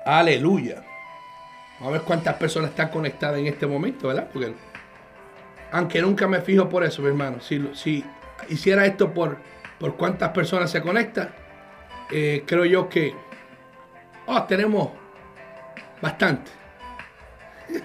Aleluya. 0.05 0.83
Vamos 1.79 1.89
a 1.89 1.99
ver 1.99 2.03
cuántas 2.03 2.35
personas 2.37 2.71
están 2.71 2.89
conectadas 2.91 3.39
en 3.39 3.47
este 3.47 3.67
momento, 3.67 4.09
¿verdad? 4.09 4.29
Porque 4.33 4.55
aunque 5.73 6.03
nunca 6.03 6.29
me 6.29 6.41
fijo 6.41 6.69
por 6.69 6.85
eso, 6.85 7.03
mi 7.03 7.09
hermano. 7.09 7.41
Si, 7.41 8.05
hiciera 8.49 8.85
esto 8.87 9.13
por, 9.13 9.39
por 9.79 9.97
cuántas 9.97 10.31
personas 10.31 10.71
se 10.71 10.83
conectan, 10.83 11.31
eh, 12.11 12.45
creo 12.47 12.65
yo 12.65 12.89
que 12.89 13.15
oh, 14.27 14.43
tenemos 14.45 14.91
bastante. 16.01 16.51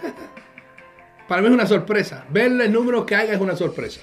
Para 1.28 1.42
mí 1.42 1.48
es 1.48 1.54
una 1.54 1.66
sorpresa. 1.66 2.26
Ver 2.30 2.52
el 2.62 2.72
número 2.72 3.06
que 3.06 3.16
haya 3.16 3.34
es 3.34 3.40
una 3.40 3.56
sorpresa. 3.56 4.02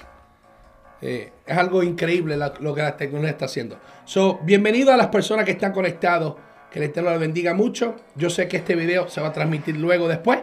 Eh, 1.01 1.31
es 1.45 1.57
algo 1.57 1.83
increíble 1.83 2.37
lo 2.37 2.73
que 2.73 2.81
la 2.81 2.97
tecnología 2.97 3.31
está 3.31 3.45
haciendo. 3.45 3.79
So, 4.05 4.39
bienvenido 4.43 4.91
a 4.91 4.97
las 4.97 5.07
personas 5.07 5.45
que 5.45 5.51
están 5.51 5.71
conectados. 5.71 6.35
Que 6.75 6.79
el 6.79 6.89
Eterno 6.89 7.11
les 7.11 7.21
bendiga 7.21 7.53
mucho. 7.53 7.95
Yo 8.15 8.29
sé 8.29 8.49
que 8.49 8.57
este 8.57 8.75
video 8.75 9.07
se 9.07 9.21
va 9.21 9.29
a 9.29 9.31
transmitir 9.31 9.77
luego 9.77 10.09
después. 10.09 10.39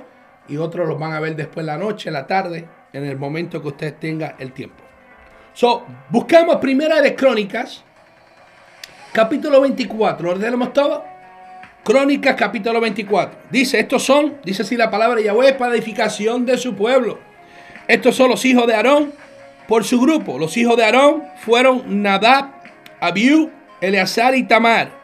Y 0.49 0.57
otros 0.57 0.89
los 0.89 0.99
van 0.99 1.13
a 1.13 1.21
ver 1.21 1.37
después 1.37 1.67
la 1.67 1.77
noche, 1.77 2.11
la 2.11 2.27
tarde, 2.27 2.67
en 2.95 3.05
el 3.05 3.19
momento 3.19 3.61
que 3.61 3.69
usted 3.69 3.95
tenga 3.97 4.37
el 4.39 4.53
tiempo. 4.53 4.83
So, 5.53 5.85
buscamos 6.09 6.57
Primera 6.57 7.03
de 7.03 7.15
Crónicas, 7.15 7.85
capítulo 9.13 9.61
24. 9.61 10.33
¿Lo 10.33 10.41
tenemos 10.41 10.73
todo? 10.73 11.05
Crónicas, 11.85 12.35
capítulo 12.35 12.81
24. 12.81 13.39
Dice, 13.51 13.79
estos 13.79 14.03
son, 14.03 14.39
dice 14.43 14.63
así 14.63 14.75
la 14.75 14.91
palabra 14.91 15.17
de 15.17 15.25
Yahweh, 15.25 15.53
para 15.53 15.75
edificación 15.75 16.47
de 16.47 16.57
su 16.57 16.75
pueblo. 16.75 17.19
Estos 17.87 18.17
son 18.17 18.31
los 18.31 18.43
hijos 18.47 18.67
de 18.67 18.75
Aarón 18.75 19.13
por 19.69 19.85
su 19.85 20.01
grupo. 20.01 20.39
Los 20.39 20.57
hijos 20.57 20.79
de 20.79 20.85
Aarón 20.85 21.25
fueron 21.45 22.03
Nadab, 22.03 22.53
Abiú, 23.01 23.51
Eleazar 23.83 24.35
y 24.35 24.45
Tamar. 24.45 25.02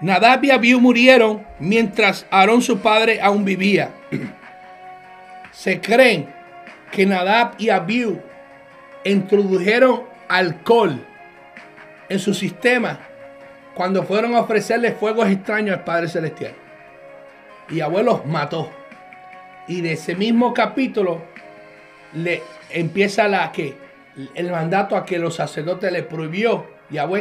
Nadab 0.00 0.44
y 0.44 0.50
Abiú 0.50 0.80
murieron 0.80 1.46
mientras 1.58 2.26
Aarón 2.30 2.62
su 2.62 2.80
padre 2.80 3.20
aún 3.20 3.44
vivía. 3.44 3.90
Se 5.52 5.80
creen 5.80 6.28
que 6.90 7.06
Nadab 7.06 7.54
y 7.58 7.70
Abiú 7.70 8.20
introdujeron 9.04 10.02
alcohol 10.28 11.00
en 12.08 12.18
su 12.18 12.34
sistema 12.34 12.98
cuando 13.74 14.02
fueron 14.02 14.34
a 14.34 14.40
ofrecerle 14.40 14.92
fuegos 14.92 15.28
extraños 15.28 15.78
al 15.78 15.84
Padre 15.84 16.08
Celestial. 16.08 16.54
Y 17.68 17.80
abuelos 17.80 18.24
mató. 18.26 18.70
Y 19.66 19.80
de 19.80 19.92
ese 19.92 20.14
mismo 20.14 20.52
capítulo 20.54 21.22
le 22.12 22.42
empieza 22.70 23.26
la 23.26 23.50
que 23.50 23.74
el 24.34 24.50
mandato 24.50 24.96
a 24.96 25.04
que 25.04 25.18
los 25.18 25.36
sacerdotes 25.36 25.90
le 25.90 26.02
prohibió 26.02 26.66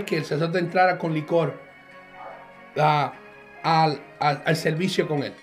que 0.06 0.18
el 0.18 0.26
sacerdote 0.26 0.60
entrara 0.60 0.98
con 0.98 1.14
licor 1.14 1.63
al, 2.76 4.02
al- 4.20 4.56
servicio 4.56 5.08
con 5.08 5.24
él. 5.24 5.34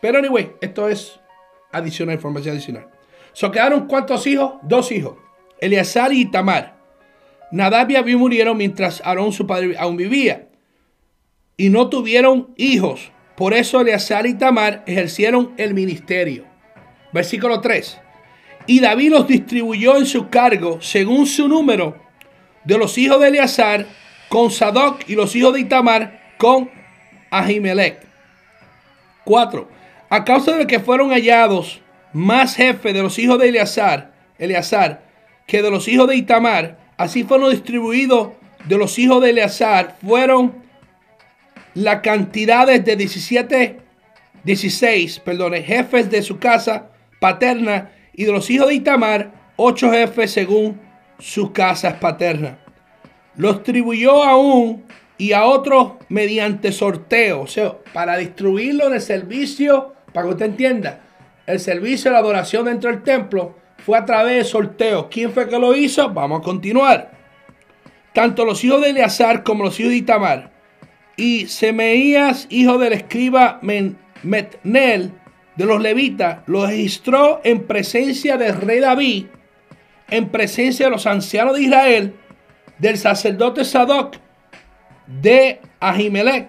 Pero 0.00 0.18
anyway, 0.18 0.52
esto 0.60 0.88
es 0.88 1.20
adicional, 1.72 2.14
información 2.14 2.54
adicional. 2.54 2.88
So 3.32 3.50
quedaron 3.50 3.86
cuántos 3.86 4.26
hijos? 4.26 4.54
Dos 4.62 4.90
hijos. 4.92 5.16
Eleazar 5.60 6.12
y 6.12 6.26
Tamar. 6.30 6.76
Nadab 7.52 7.90
y 7.90 7.96
Abiú 7.96 8.18
murieron 8.18 8.56
mientras 8.56 9.00
Aarón 9.04 9.32
su 9.32 9.46
padre 9.46 9.76
aún 9.78 9.96
vivía. 9.96 10.48
Y 11.56 11.68
no 11.68 11.88
tuvieron 11.88 12.54
hijos. 12.56 13.12
Por 13.36 13.54
eso 13.54 13.80
Eleazar 13.80 14.26
y 14.26 14.34
Tamar 14.34 14.82
ejercieron 14.86 15.52
el 15.56 15.74
ministerio. 15.74 16.44
Versículo 17.12 17.60
3. 17.60 18.00
Y 18.66 18.80
David 18.80 19.10
los 19.10 19.26
distribuyó 19.26 19.96
en 19.96 20.06
su 20.06 20.28
cargo 20.28 20.80
según 20.80 21.26
su 21.26 21.48
número 21.48 21.96
de 22.64 22.78
los 22.78 22.96
hijos 22.98 23.20
de 23.20 23.28
Eleazar 23.28 23.86
con 24.28 24.50
Sadoc 24.50 25.08
y 25.08 25.14
los 25.16 25.34
hijos 25.34 25.54
de 25.54 25.60
Itamar 25.60 26.19
con 26.40 26.70
Ahimelech. 27.30 28.00
4. 29.24 29.68
A 30.08 30.24
causa 30.24 30.56
de 30.56 30.66
que 30.66 30.80
fueron 30.80 31.10
hallados 31.10 31.82
más 32.14 32.56
jefes 32.56 32.94
de 32.94 33.02
los 33.02 33.18
hijos 33.18 33.38
de 33.38 33.50
Eleazar, 33.50 34.12
Eleazar 34.38 35.02
que 35.46 35.60
de 35.62 35.70
los 35.70 35.86
hijos 35.86 36.08
de 36.08 36.16
Itamar, 36.16 36.78
así 36.96 37.24
fueron 37.24 37.50
distribuidos 37.50 38.30
de 38.64 38.78
los 38.78 38.98
hijos 38.98 39.22
de 39.22 39.30
Eleazar, 39.30 39.98
fueron 40.00 40.54
la 41.74 42.00
cantidades 42.00 42.86
de 42.86 42.96
17, 42.96 43.78
16, 44.42 45.18
perdón, 45.20 45.52
jefes 45.62 46.10
de 46.10 46.22
su 46.22 46.38
casa 46.38 46.88
paterna 47.20 47.90
y 48.14 48.24
de 48.24 48.32
los 48.32 48.48
hijos 48.48 48.68
de 48.68 48.76
Itamar, 48.76 49.30
ocho 49.56 49.90
jefes 49.90 50.30
según 50.30 50.80
sus 51.18 51.50
casas 51.50 51.94
paternas. 51.94 52.54
Los 53.36 53.56
distribuyó 53.56 54.24
a 54.24 54.36
un 54.38 54.84
y 55.20 55.34
a 55.34 55.44
otros 55.44 55.92
mediante 56.08 56.72
sorteo, 56.72 57.42
o 57.42 57.46
sea, 57.46 57.76
para 57.92 58.16
distribuirlo 58.16 58.86
en 58.86 58.94
el 58.94 59.02
servicio, 59.02 59.94
para 60.14 60.26
que 60.26 60.32
usted 60.32 60.46
entienda, 60.46 61.00
el 61.46 61.60
servicio 61.60 62.10
de 62.10 62.14
la 62.14 62.20
adoración 62.20 62.64
dentro 62.64 62.90
del 62.90 63.02
templo 63.02 63.54
fue 63.84 63.98
a 63.98 64.06
través 64.06 64.36
de 64.36 64.44
sorteo. 64.44 65.10
¿Quién 65.10 65.30
fue 65.30 65.46
que 65.46 65.58
lo 65.58 65.76
hizo? 65.76 66.08
Vamos 66.08 66.40
a 66.40 66.42
continuar. 66.42 67.10
Tanto 68.14 68.46
los 68.46 68.64
hijos 68.64 68.80
de 68.80 68.90
Eleazar 68.90 69.42
como 69.42 69.62
los 69.62 69.78
hijos 69.78 69.90
de 69.90 69.98
Itamar 69.98 70.52
y 71.16 71.48
Semeías, 71.48 72.46
hijo 72.48 72.78
del 72.78 72.94
escriba 72.94 73.60
Metnel 74.22 75.12
de 75.54 75.66
los 75.66 75.82
levitas, 75.82 76.38
lo 76.46 76.66
registró 76.66 77.42
en 77.44 77.66
presencia 77.66 78.38
del 78.38 78.58
rey 78.58 78.80
David, 78.80 79.26
en 80.08 80.30
presencia 80.30 80.86
de 80.86 80.92
los 80.92 81.06
ancianos 81.06 81.56
de 81.56 81.62
Israel, 81.64 82.14
del 82.78 82.96
sacerdote 82.96 83.66
Sadoc, 83.66 84.16
de 85.06 85.60
Ahimelech, 85.80 86.48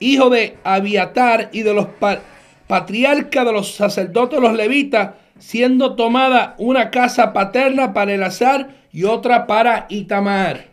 hijo 0.00 0.30
de 0.30 0.56
Abiatar 0.64 1.50
y 1.52 1.62
de 1.62 1.74
los 1.74 1.86
pa- 1.86 2.20
patriarcas 2.66 3.44
de 3.44 3.52
los 3.52 3.74
sacerdotes 3.74 4.40
los 4.40 4.52
levitas, 4.54 5.10
siendo 5.38 5.94
tomada 5.94 6.54
una 6.58 6.90
casa 6.90 7.32
paterna 7.32 7.92
para 7.92 8.12
Elazar 8.12 8.70
y 8.92 9.04
otra 9.04 9.46
para 9.46 9.86
Itamar. 9.88 10.66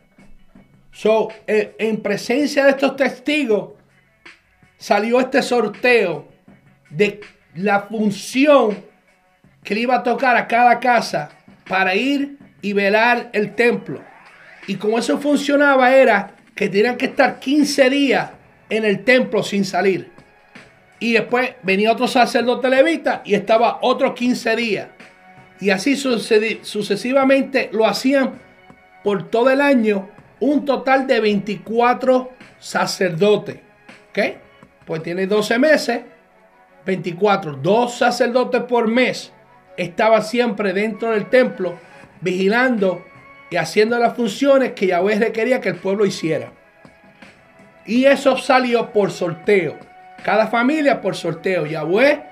So, 0.91 1.29
eh, 1.45 1.75
en 1.77 2.01
presencia 2.01 2.63
de 2.63 2.71
estos 2.71 2.95
testigos, 2.95 3.71
salió 4.77 5.19
este 5.19 5.41
sorteo 5.41 6.27
de 6.89 7.21
la 7.55 7.81
función 7.81 8.77
que 9.63 9.75
le 9.75 9.81
iba 9.81 9.95
a 9.95 10.03
tocar 10.03 10.37
a 10.37 10.47
cada 10.47 10.79
casa 10.79 11.29
para 11.67 11.95
ir 11.95 12.37
y 12.61 12.73
velar 12.73 13.29
el 13.33 13.55
templo. 13.55 14.01
Y 14.67 14.75
como 14.75 14.97
eso 14.99 15.17
funcionaba 15.19 15.93
era 15.93 16.34
que 16.55 16.69
tenían 16.69 16.97
que 16.97 17.07
estar 17.07 17.39
15 17.39 17.89
días 17.89 18.31
en 18.69 18.85
el 18.85 19.03
templo 19.03 19.43
sin 19.43 19.65
salir. 19.65 20.11
Y 20.99 21.13
después 21.13 21.51
venía 21.61 21.91
otro 21.91 22.07
sacerdote 22.07 22.69
levita 22.69 23.21
y 23.25 23.35
estaba 23.35 23.79
otros 23.81 24.13
15 24.13 24.55
días. 24.55 24.87
Y 25.59 25.69
así 25.69 25.95
sucesivamente 25.95 27.69
lo 27.71 27.85
hacían 27.85 28.39
por 29.03 29.29
todo 29.29 29.49
el 29.49 29.61
año 29.61 30.09
un 30.39 30.65
total 30.65 31.05
de 31.05 31.19
24 31.19 32.31
sacerdotes. 32.59 33.57
¿Ok? 34.09 34.19
Pues 34.85 35.03
tiene 35.03 35.27
12 35.27 35.59
meses, 35.59 36.01
24, 36.85 37.53
dos 37.53 37.97
sacerdotes 37.97 38.63
por 38.63 38.87
mes 38.87 39.31
estaban 39.77 40.23
siempre 40.23 40.73
dentro 40.73 41.11
del 41.11 41.29
templo 41.29 41.77
vigilando 42.21 43.03
y 43.49 43.57
haciendo 43.57 43.97
las 43.99 44.15
funciones 44.15 44.73
que 44.73 44.87
Yahweh 44.87 45.19
requería 45.19 45.61
que 45.61 45.69
el 45.69 45.75
pueblo 45.75 46.05
hiciera. 46.05 46.51
Y 47.85 48.05
eso 48.05 48.37
salió 48.37 48.91
por 48.91 49.11
sorteo. 49.11 49.77
Cada 50.23 50.47
familia 50.47 51.01
por 51.01 51.15
sorteo. 51.15 51.65
Yahweh 51.65 52.23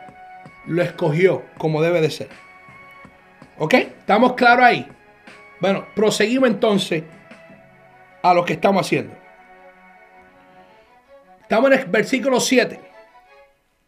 lo 0.65 0.81
escogió 0.81 1.43
como 1.57 1.81
debe 1.81 2.01
de 2.01 2.09
ser. 2.09 2.29
¿Ok? 3.59 3.73
¿Estamos 3.73 4.33
claros 4.33 4.65
ahí? 4.65 4.87
Bueno, 5.59 5.85
proseguimos 5.95 6.49
entonces 6.49 7.03
a 8.21 8.33
lo 8.33 8.43
que 8.43 8.53
estamos 8.53 8.85
haciendo. 8.85 9.15
Estamos 11.41 11.71
en 11.71 11.79
el 11.79 11.85
versículo 11.85 12.39
7. 12.39 12.79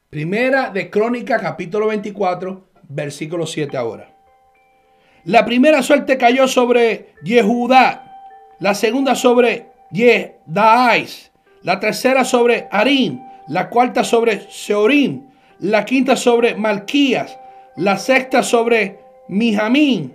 Primera 0.10 0.70
de 0.70 0.90
Crónica, 0.90 1.40
capítulo 1.40 1.88
24, 1.88 2.70
versículo 2.88 3.48
7 3.48 3.76
ahora. 3.76 4.15
La 5.26 5.44
primera 5.44 5.82
suerte 5.82 6.20
cayó 6.20 6.48
sobre 6.48 7.08
Yehudá, 7.24 8.04
la 8.60 8.76
segunda 8.76 9.16
sobre 9.16 9.66
Yehdais, 9.92 11.32
la 11.64 11.80
tercera 11.80 12.24
sobre 12.24 12.68
Arim, 12.70 13.22
la 13.48 13.70
cuarta 13.70 14.04
sobre 14.04 14.42
Seorim, 14.52 15.24
la 15.60 15.84
quinta 15.84 16.16
sobre 16.16 16.54
Malquías, 16.54 17.40
la 17.76 17.98
sexta 17.98 18.44
sobre 18.44 19.00
Mijamín, 19.28 20.14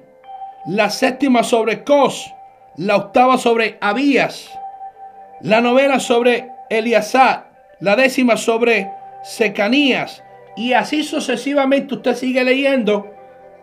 la 0.69 0.89
séptima 0.91 1.43
sobre 1.43 1.83
Cos, 1.83 2.33
la 2.77 2.95
octava 2.95 3.37
sobre 3.37 3.79
Abías, 3.81 4.49
la 5.41 5.61
novena 5.61 5.99
sobre 5.99 6.51
Eliasar, 6.69 7.51
la 7.81 7.97
décima 7.97 8.37
sobre 8.37 8.89
Secanías, 9.25 10.23
y 10.57 10.73
así 10.73 11.03
sucesivamente 11.03 11.95
usted 11.95 12.15
sigue 12.15 12.45
leyendo, 12.45 13.11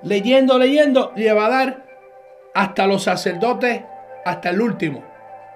leyendo, 0.04 0.58
leyendo, 0.58 1.14
le 1.16 1.34
va 1.34 1.46
a 1.46 1.50
dar 1.50 1.84
hasta 2.54 2.88
los 2.88 3.04
sacerdotes, 3.04 3.82
hasta 4.26 4.50
el 4.50 4.62
último 4.62 5.04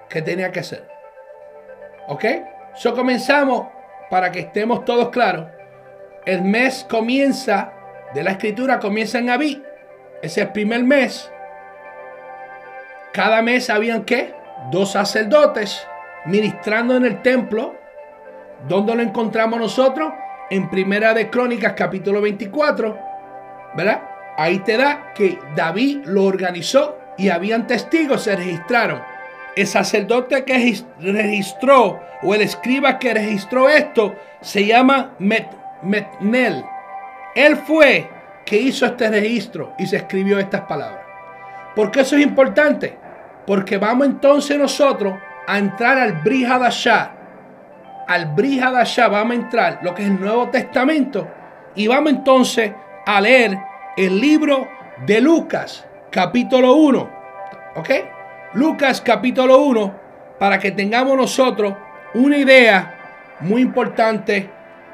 que 0.08 0.22
tenía 0.22 0.52
que 0.52 0.62
ser. 0.62 0.86
¿Ok? 2.08 2.24
So 2.74 2.94
comenzamos 2.94 3.66
para 4.10 4.30
que 4.30 4.40
estemos 4.40 4.84
todos 4.84 5.10
claros. 5.10 5.46
El 6.24 6.42
mes 6.42 6.86
comienza, 6.88 7.72
de 8.14 8.22
la 8.22 8.32
escritura 8.32 8.78
comienza 8.78 9.18
en 9.18 9.30
Abí. 9.30 9.62
Es 10.22 10.38
el 10.38 10.48
primer 10.52 10.84
mes. 10.84 11.30
Cada 13.12 13.42
mes 13.42 13.68
habían 13.70 14.04
qué? 14.04 14.34
Dos 14.70 14.92
sacerdotes 14.92 15.86
ministrando 16.26 16.96
en 16.96 17.04
el 17.04 17.22
templo. 17.22 17.74
¿Dónde 18.68 18.94
lo 18.94 19.02
encontramos 19.02 19.58
nosotros? 19.58 20.12
En 20.50 20.70
Primera 20.70 21.14
de 21.14 21.30
Crónicas, 21.30 21.72
capítulo 21.72 22.20
24. 22.20 22.98
¿Verdad? 23.74 24.11
Ahí 24.36 24.58
te 24.60 24.76
da 24.76 25.12
que 25.14 25.38
David 25.54 26.04
lo 26.06 26.24
organizó 26.24 26.98
y 27.18 27.28
habían 27.28 27.66
testigos, 27.66 28.22
se 28.22 28.34
registraron. 28.36 29.00
El 29.54 29.66
sacerdote 29.66 30.44
que 30.44 30.54
regis- 30.54 30.86
registró 30.98 32.00
o 32.22 32.34
el 32.34 32.40
escriba 32.40 32.98
que 32.98 33.12
registró 33.12 33.68
esto 33.68 34.14
se 34.40 34.64
llama 34.64 35.12
Met- 35.18 35.50
Metnel. 35.82 36.64
Él 37.34 37.56
fue 37.56 38.08
que 38.46 38.56
hizo 38.56 38.86
este 38.86 39.10
registro 39.10 39.74
y 39.78 39.86
se 39.86 39.96
escribió 39.96 40.38
estas 40.38 40.62
palabras. 40.62 41.02
¿Por 41.76 41.90
qué 41.90 42.00
eso 42.00 42.16
es 42.16 42.22
importante? 42.22 42.96
Porque 43.46 43.76
vamos 43.76 44.06
entonces 44.06 44.56
nosotros 44.58 45.14
a 45.46 45.58
entrar 45.58 45.98
al 45.98 46.12
Brihadashah. 46.22 47.12
Al 48.08 48.26
Brihadashah 48.26 49.08
vamos 49.08 49.32
a 49.32 49.40
entrar 49.40 49.78
lo 49.82 49.94
que 49.94 50.02
es 50.02 50.08
el 50.08 50.20
Nuevo 50.20 50.48
Testamento 50.48 51.28
y 51.74 51.86
vamos 51.86 52.12
entonces 52.12 52.72
a 53.06 53.20
leer 53.20 53.58
el 53.96 54.20
libro 54.20 54.68
de 55.06 55.20
Lucas, 55.20 55.86
capítulo 56.10 56.74
1. 56.74 57.10
¿Ok? 57.76 57.90
Lucas, 58.54 59.00
capítulo 59.00 59.58
1, 59.58 59.94
para 60.38 60.58
que 60.58 60.70
tengamos 60.70 61.16
nosotros 61.16 61.74
una 62.14 62.36
idea 62.36 63.36
muy 63.40 63.62
importante 63.62 64.50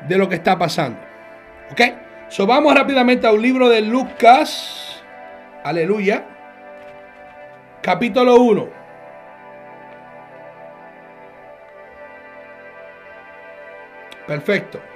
de 0.06 0.18
lo 0.18 0.28
que 0.28 0.36
está 0.36 0.58
pasando. 0.58 0.98
¿Ok? 1.70 1.80
So 2.28 2.46
vamos 2.46 2.74
rápidamente 2.74 3.26
a 3.26 3.32
un 3.32 3.42
libro 3.42 3.68
de 3.68 3.80
Lucas. 3.82 5.02
Aleluya. 5.64 6.24
Capítulo 7.82 8.36
1. 8.36 8.68
Perfecto. 14.26 14.87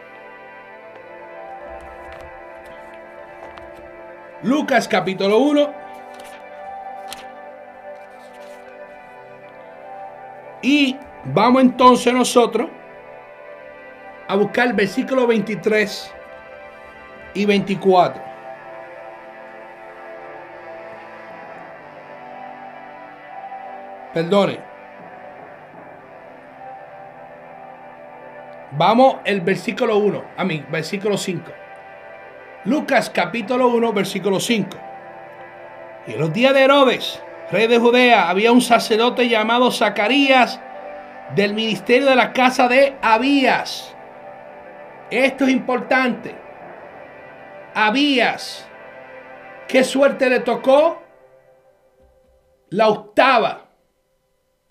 Lucas 4.43 4.89
capítulo 4.89 5.39
1. 5.39 5.73
Y 10.63 10.97
vamos 11.25 11.63
entonces 11.63 12.13
nosotros 12.13 12.69
a 14.27 14.37
buscar 14.37 14.69
el 14.69 14.73
versículo 14.73 15.27
23 15.27 16.13
y 17.35 17.45
24. 17.45 18.23
Perdone. 24.13 24.73
Vamos 28.73 29.17
el 29.25 29.43
versículo 29.43 29.99
1, 29.99 30.25
a 30.37 30.45
mí, 30.45 30.65
versículo 30.71 31.19
5. 31.19 31.53
Lucas 32.65 33.11
capítulo 33.11 33.69
1, 33.69 33.93
versículo 33.93 34.39
5. 34.39 34.79
Y 36.07 36.13
en 36.13 36.21
los 36.21 36.33
días 36.33 36.55
de 36.55 36.63
Herodes, 36.63 37.21
rey 37.51 37.67
de 37.67 37.79
Judea, 37.79 38.29
había 38.29 38.53
un 38.53 38.61
sacerdote 38.61 39.29
llamado 39.29 39.71
Zacarías 39.73 40.61
del 41.35 41.55
ministerio 41.55 42.09
de 42.09 42.17
la 42.17 42.33
casa 42.33 42.69
de 42.69 42.97
Abías. 43.03 43.95
Esto 45.11 45.45
es 45.45 45.51
importante. 45.51 46.37
Abías. 47.75 48.69
¿Qué 49.67 49.83
suerte 49.83 50.31
le 50.31 50.41
tocó? 50.41 51.03
La 52.71 52.89
octava. 52.89 53.71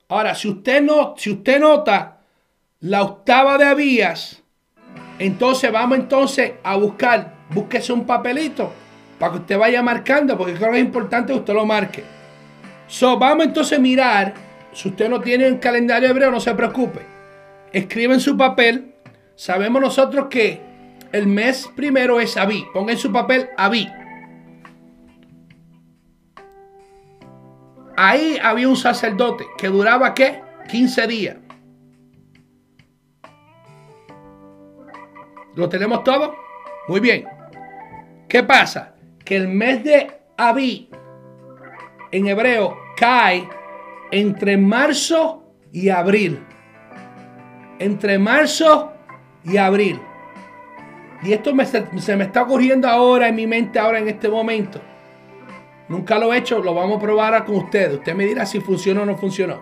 Ahora, 0.07 0.33
si 0.33 0.47
usted 0.47 0.81
no, 0.81 1.15
si 1.17 1.31
usted 1.31 1.59
nota 1.59 2.19
la 2.79 3.01
octava 3.03 3.57
de 3.57 3.65
Abías, 3.65 4.41
entonces 5.19 5.71
vamos 5.71 5.97
entonces 5.99 6.53
a 6.63 6.75
buscar, 6.77 7.40
búsquese 7.53 7.93
un 7.93 8.05
papelito 8.05 8.71
para 9.19 9.33
que 9.33 9.39
usted 9.39 9.57
vaya 9.57 9.83
marcando, 9.83 10.37
porque 10.37 10.53
creo 10.53 10.71
que 10.71 10.79
es 10.79 10.85
importante 10.85 11.33
que 11.33 11.39
usted 11.39 11.53
lo 11.53 11.65
marque. 11.65 12.03
So, 12.87 13.17
vamos 13.17 13.45
entonces 13.45 13.77
a 13.77 13.81
mirar, 13.81 14.33
si 14.73 14.89
usted 14.89 15.09
no 15.09 15.21
tiene 15.21 15.49
un 15.49 15.57
calendario 15.57 16.09
hebreo, 16.09 16.31
no 16.31 16.39
se 16.39 16.53
preocupe. 16.55 17.01
Escribe 17.71 18.15
en 18.15 18.19
su 18.19 18.35
papel, 18.35 18.95
sabemos 19.35 19.81
nosotros 19.81 20.27
que 20.29 20.59
el 21.11 21.27
mes 21.27 21.69
primero 21.75 22.19
es 22.19 22.35
Abí, 22.37 22.65
ponga 22.73 22.93
en 22.93 22.97
su 22.97 23.11
papel 23.11 23.49
Abí. 23.57 23.87
Ahí 27.95 28.39
había 28.41 28.67
un 28.67 28.75
sacerdote 28.75 29.45
que 29.57 29.67
duraba 29.67 30.13
¿qué? 30.13 30.41
15 30.69 31.07
días. 31.07 31.37
¿Lo 35.55 35.69
tenemos 35.69 36.03
todo? 36.03 36.33
Muy 36.87 36.99
bien. 36.99 37.25
¿Qué 38.31 38.43
pasa? 38.43 38.93
Que 39.25 39.35
el 39.35 39.49
mes 39.49 39.83
de 39.83 40.09
Abí 40.37 40.89
en 42.13 42.27
hebreo 42.27 42.77
cae 42.95 43.45
entre 44.09 44.55
marzo 44.55 45.43
y 45.73 45.89
abril. 45.89 46.41
Entre 47.77 48.17
marzo 48.17 48.93
y 49.43 49.57
abril. 49.57 49.99
Y 51.23 51.33
esto 51.33 51.53
se, 51.65 51.99
se 51.99 52.15
me 52.15 52.23
está 52.23 52.43
ocurriendo 52.43 52.87
ahora 52.87 53.27
en 53.27 53.35
mi 53.35 53.45
mente, 53.45 53.77
ahora 53.77 53.99
en 53.99 54.07
este 54.07 54.29
momento. 54.29 54.79
Nunca 55.89 56.17
lo 56.17 56.33
he 56.33 56.37
hecho, 56.37 56.59
lo 56.59 56.73
vamos 56.73 56.99
a 56.99 57.01
probar 57.01 57.43
con 57.43 57.57
ustedes. 57.57 57.95
Usted 57.95 58.15
me 58.15 58.25
dirá 58.25 58.45
si 58.45 58.61
funcionó 58.61 59.01
o 59.01 59.05
no 59.05 59.17
funcionó. 59.17 59.61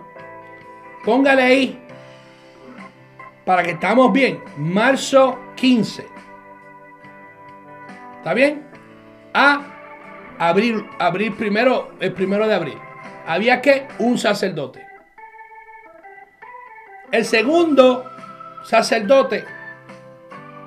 Póngale 1.04 1.42
ahí, 1.42 1.82
para 3.44 3.64
que 3.64 3.72
estamos 3.72 4.12
bien, 4.12 4.38
marzo 4.56 5.36
15. 5.56 6.19
¿Está 8.20 8.34
bien? 8.34 8.62
A 9.32 9.62
abril, 10.38 10.84
abril 10.98 11.32
primero, 11.32 11.92
el 12.00 12.12
primero 12.12 12.46
de 12.46 12.54
abril. 12.54 12.78
Había 13.26 13.62
que 13.62 13.88
un 13.98 14.18
sacerdote. 14.18 14.86
El 17.10 17.24
segundo 17.24 18.04
sacerdote, 18.62 19.46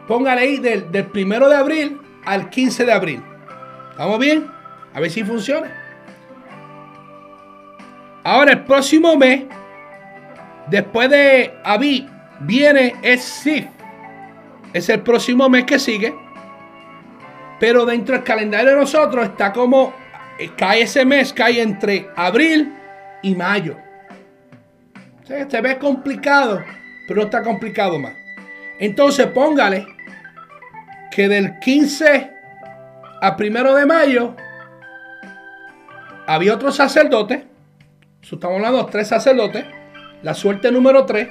póngale 0.08 0.42
ahí 0.42 0.58
del, 0.58 0.92
del 0.92 1.06
primero 1.06 1.48
de 1.48 1.56
abril 1.56 2.02
al 2.26 2.50
15 2.50 2.86
de 2.86 2.92
abril. 2.92 3.24
¿Estamos 3.92 4.18
bien? 4.18 4.50
A 4.92 5.00
ver 5.00 5.12
si 5.12 5.24
funciona. 5.24 5.72
Ahora 8.24 8.54
el 8.54 8.64
próximo 8.64 9.16
mes, 9.16 9.44
después 10.72 11.08
de 11.08 11.54
Abí, 11.64 12.10
viene 12.40 12.96
es 13.04 13.24
Sif. 13.24 13.68
Es 14.74 14.90
el 14.90 15.02
próximo 15.02 15.48
mes 15.50 15.66
que 15.66 15.78
sigue. 15.78 16.23
Pero 17.64 17.86
dentro 17.86 18.14
del 18.14 18.26
calendario 18.26 18.72
de 18.72 18.76
nosotros 18.76 19.24
está 19.24 19.54
como 19.54 19.94
eh, 20.38 20.52
cae 20.58 20.82
ese 20.82 21.06
mes, 21.06 21.32
cae 21.32 21.62
entre 21.62 22.10
abril 22.14 22.74
y 23.22 23.36
mayo. 23.36 23.78
O 25.24 25.26
sea, 25.26 25.50
se 25.50 25.62
ve 25.62 25.78
complicado, 25.78 26.62
pero 27.08 27.22
no 27.22 27.28
está 27.28 27.42
complicado 27.42 27.98
más. 27.98 28.12
Entonces 28.80 29.28
póngale 29.28 29.88
que 31.10 31.30
del 31.30 31.58
15 31.60 32.32
a 33.22 33.38
primero 33.38 33.74
de 33.76 33.86
mayo 33.86 34.36
había 36.28 36.56
otro 36.56 36.70
sacerdote. 36.70 37.48
Estamos 38.22 38.58
hablando 38.58 38.84
de 38.84 38.92
tres 38.92 39.08
sacerdotes. 39.08 39.64
La 40.22 40.34
suerte 40.34 40.70
número 40.70 41.06
3. 41.06 41.30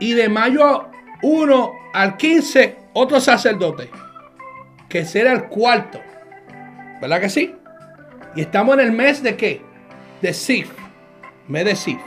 Y 0.00 0.14
de 0.14 0.30
mayo 0.30 0.88
1 1.20 1.72
al 1.92 2.16
15, 2.16 2.78
otro 2.94 3.20
sacerdote. 3.20 3.90
Que 4.92 5.06
será 5.06 5.32
el 5.32 5.44
cuarto. 5.44 6.02
¿Verdad 7.00 7.18
que 7.22 7.30
sí? 7.30 7.54
Y 8.36 8.42
estamos 8.42 8.74
en 8.74 8.80
el 8.80 8.92
mes 8.92 9.22
de 9.22 9.38
qué? 9.38 9.62
De 10.20 10.34
Sif. 10.34 10.70
Mes 11.48 11.64
de. 11.64 11.98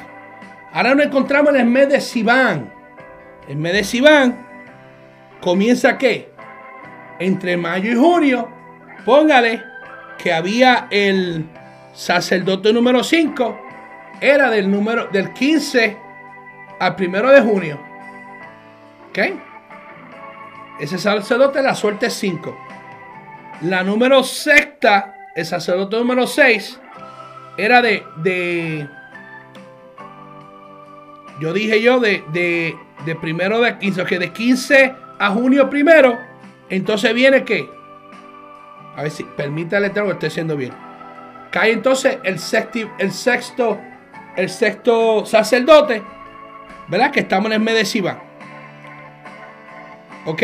Ahora 0.71 0.93
nos 0.93 1.07
encontramos 1.07 1.49
en 1.55 1.61
el 1.61 1.65
mes 1.65 1.89
de 1.89 1.99
Sivan. 1.99 2.71
El 3.47 3.57
mes 3.57 3.73
de 3.73 3.83
Sivan 3.83 4.37
comienza 5.41 5.97
qué? 5.97 6.31
Entre 7.17 7.57
mayo 7.57 7.91
y 7.91 7.95
junio. 7.95 8.49
Póngale 9.03 9.63
que 10.19 10.31
había 10.31 10.85
el 10.91 11.49
sacerdote 11.91 12.71
número 12.71 13.03
5. 13.03 13.61
Era 14.21 14.51
del 14.51 14.69
número 14.69 15.07
del 15.07 15.33
15 15.33 15.97
al 16.79 16.95
primero 16.95 17.31
de 17.31 17.41
junio. 17.41 17.79
¿Ok? 19.09 19.19
Ese 20.79 20.99
sacerdote 20.99 21.63
la 21.63 21.73
suerte 21.73 22.05
es 22.05 22.13
5. 22.13 22.64
La 23.61 23.83
número 23.83 24.23
sexta, 24.23 25.15
el 25.35 25.45
sacerdote 25.45 25.95
número 25.97 26.27
6, 26.27 26.79
era 27.57 27.81
de, 27.81 28.03
de. 28.17 28.87
Yo 31.39 31.53
dije 31.53 31.81
yo 31.81 31.99
de, 31.99 32.23
de, 32.31 32.75
de 33.05 33.15
primero 33.15 33.61
de 33.61 33.77
15, 33.77 34.05
que 34.05 34.19
de 34.19 34.31
15 34.31 34.95
a 35.19 35.29
junio 35.31 35.69
primero. 35.69 36.17
Entonces 36.69 37.13
viene 37.13 37.43
que. 37.43 37.69
A 38.95 39.03
ver 39.03 39.11
si 39.11 39.23
permítale 39.23 39.87
que 40.09 40.13
estoy 40.13 40.27
haciendo 40.27 40.55
bien. 40.57 40.73
Cae 41.51 41.71
entonces 41.71 42.17
el, 42.23 42.37
sexti- 42.37 42.91
el 42.97 43.11
sexto. 43.11 43.79
El 44.35 44.49
sexto 44.49 45.25
sacerdote. 45.25 46.03
¿Verdad? 46.89 47.11
Que 47.11 47.21
estamos 47.21 47.47
en 47.47 47.53
el 47.53 47.59
mes. 47.61 47.95
¿Ok? 50.25 50.43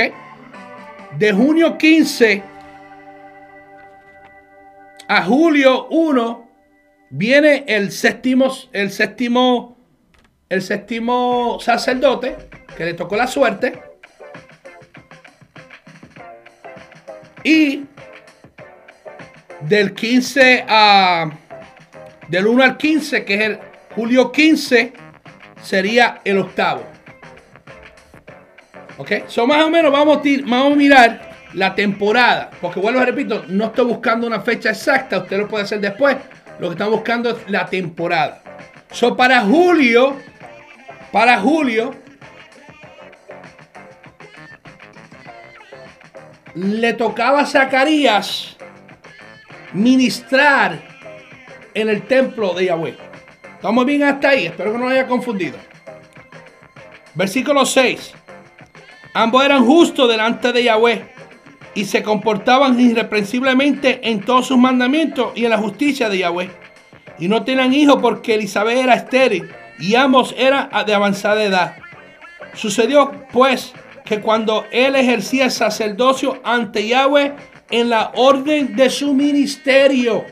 De 1.17 1.33
junio 1.33 1.77
15 1.77 2.50
a 5.11 5.23
julio 5.23 5.87
1 5.89 6.49
viene 7.09 7.65
el 7.67 7.91
séptimo, 7.91 8.49
el 8.71 8.91
séptimo, 8.91 9.77
el 10.47 10.61
séptimo 10.61 11.57
sacerdote 11.59 12.37
que 12.77 12.85
le 12.85 12.93
tocó 12.93 13.17
la 13.17 13.27
suerte. 13.27 13.83
Y 17.43 17.83
del 19.59 19.93
15 19.93 20.63
a 20.65 21.29
del 22.29 22.47
1 22.47 22.63
al 22.63 22.77
15, 22.77 23.25
que 23.25 23.33
es 23.33 23.41
el 23.41 23.59
julio 23.93 24.31
15, 24.31 24.93
sería 25.61 26.21
el 26.23 26.37
octavo. 26.37 26.85
¿Ok? 28.97 29.27
So 29.27 29.45
más 29.45 29.61
o 29.65 29.69
menos 29.69 29.91
vamos 29.91 30.21
vamos 30.45 30.71
a 30.71 30.75
mirar 30.77 31.30
la 31.53 31.75
temporada. 31.75 32.49
Porque 32.61 32.79
vuelvo 32.79 32.99
a 32.99 33.05
repito, 33.05 33.45
no 33.47 33.65
estoy 33.65 33.85
buscando 33.85 34.27
una 34.27 34.41
fecha 34.41 34.69
exacta. 34.69 35.19
Usted 35.19 35.37
lo 35.37 35.47
puede 35.47 35.63
hacer 35.63 35.79
después. 35.79 36.17
Lo 36.59 36.67
que 36.67 36.73
estamos 36.73 36.95
buscando 36.95 37.31
es 37.31 37.37
la 37.49 37.65
temporada. 37.65 38.41
So 38.91 39.15
para 39.15 39.41
julio, 39.41 40.17
para 41.11 41.39
julio, 41.39 41.95
le 46.55 46.93
tocaba 46.93 47.41
a 47.41 47.45
Zacarías 47.45 48.57
ministrar 49.73 50.81
en 51.73 51.89
el 51.89 52.03
templo 52.03 52.53
de 52.53 52.65
Yahweh. 52.65 52.97
Estamos 53.55 53.85
bien 53.85 54.03
hasta 54.03 54.29
ahí. 54.29 54.47
Espero 54.47 54.73
que 54.73 54.77
no 54.77 54.89
haya 54.89 55.07
confundido. 55.07 55.57
Versículo 57.13 57.65
6. 57.65 58.13
Ambos 59.13 59.43
eran 59.43 59.65
justos 59.65 60.09
delante 60.09 60.51
de 60.51 60.63
Yahweh 60.63 61.20
y 61.73 61.85
se 61.85 62.03
comportaban 62.03 62.79
irreprensiblemente 62.79 64.09
en 64.09 64.21
todos 64.21 64.47
sus 64.47 64.57
mandamientos 64.57 65.31
y 65.35 65.45
en 65.45 65.51
la 65.51 65.57
justicia 65.57 66.09
de 66.09 66.19
Yahweh. 66.19 66.49
Y 67.19 67.27
no 67.27 67.43
tenían 67.43 67.73
hijos 67.73 67.97
porque 68.01 68.35
Elizabeth 68.35 68.77
era 68.77 68.95
estéril 68.95 69.49
y 69.79 69.95
ambos 69.95 70.35
eran 70.37 70.69
de 70.85 70.93
avanzada 70.93 71.43
edad. 71.43 71.75
Sucedió 72.53 73.11
pues 73.31 73.73
que 74.05 74.19
cuando 74.19 74.65
él 74.71 74.95
ejercía 74.95 75.45
el 75.45 75.51
sacerdocio 75.51 76.41
ante 76.43 76.87
Yahweh 76.87 77.33
en 77.69 77.89
la 77.89 78.11
orden 78.15 78.75
de 78.75 78.89
su 78.89 79.13
ministerio, 79.13 80.25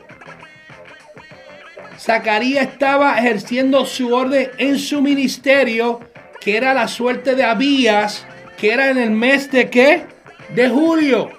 Zacarías 1.98 2.68
estaba 2.68 3.18
ejerciendo 3.18 3.84
su 3.84 4.14
orden 4.14 4.50
en 4.58 4.78
su 4.78 5.02
ministerio, 5.02 6.00
que 6.40 6.56
era 6.56 6.72
la 6.72 6.88
suerte 6.88 7.34
de 7.34 7.44
Abías, 7.44 8.26
que 8.56 8.72
era 8.72 8.90
en 8.90 8.98
el 8.98 9.10
mes 9.10 9.50
de 9.50 9.68
qué? 9.68 10.04
De 10.54 10.68
julio. 10.68 11.30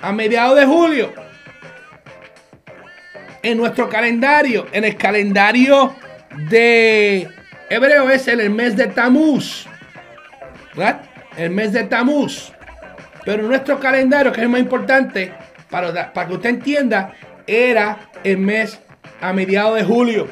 A 0.00 0.12
mediados 0.12 0.58
de 0.58 0.66
julio. 0.66 1.12
En 3.42 3.58
nuestro 3.58 3.88
calendario, 3.88 4.66
en 4.72 4.84
el 4.84 4.96
calendario 4.96 5.94
de 6.50 7.28
hebreo 7.68 8.08
es 8.10 8.28
el 8.28 8.50
mes 8.50 8.76
de 8.76 8.86
Tamuz. 8.88 9.66
El 11.36 11.50
mes 11.50 11.72
de 11.72 11.84
Tamuz. 11.84 12.52
Pero 13.24 13.44
nuestro 13.44 13.78
calendario, 13.78 14.32
que 14.32 14.40
es 14.40 14.44
el 14.44 14.48
más 14.48 14.60
importante, 14.60 15.32
para, 15.70 16.12
para 16.12 16.28
que 16.28 16.34
usted 16.34 16.50
entienda, 16.50 17.14
era 17.46 18.10
el 18.24 18.38
mes 18.38 18.80
a 19.20 19.32
mediados 19.32 19.76
de 19.76 19.84
julio. 19.84 20.28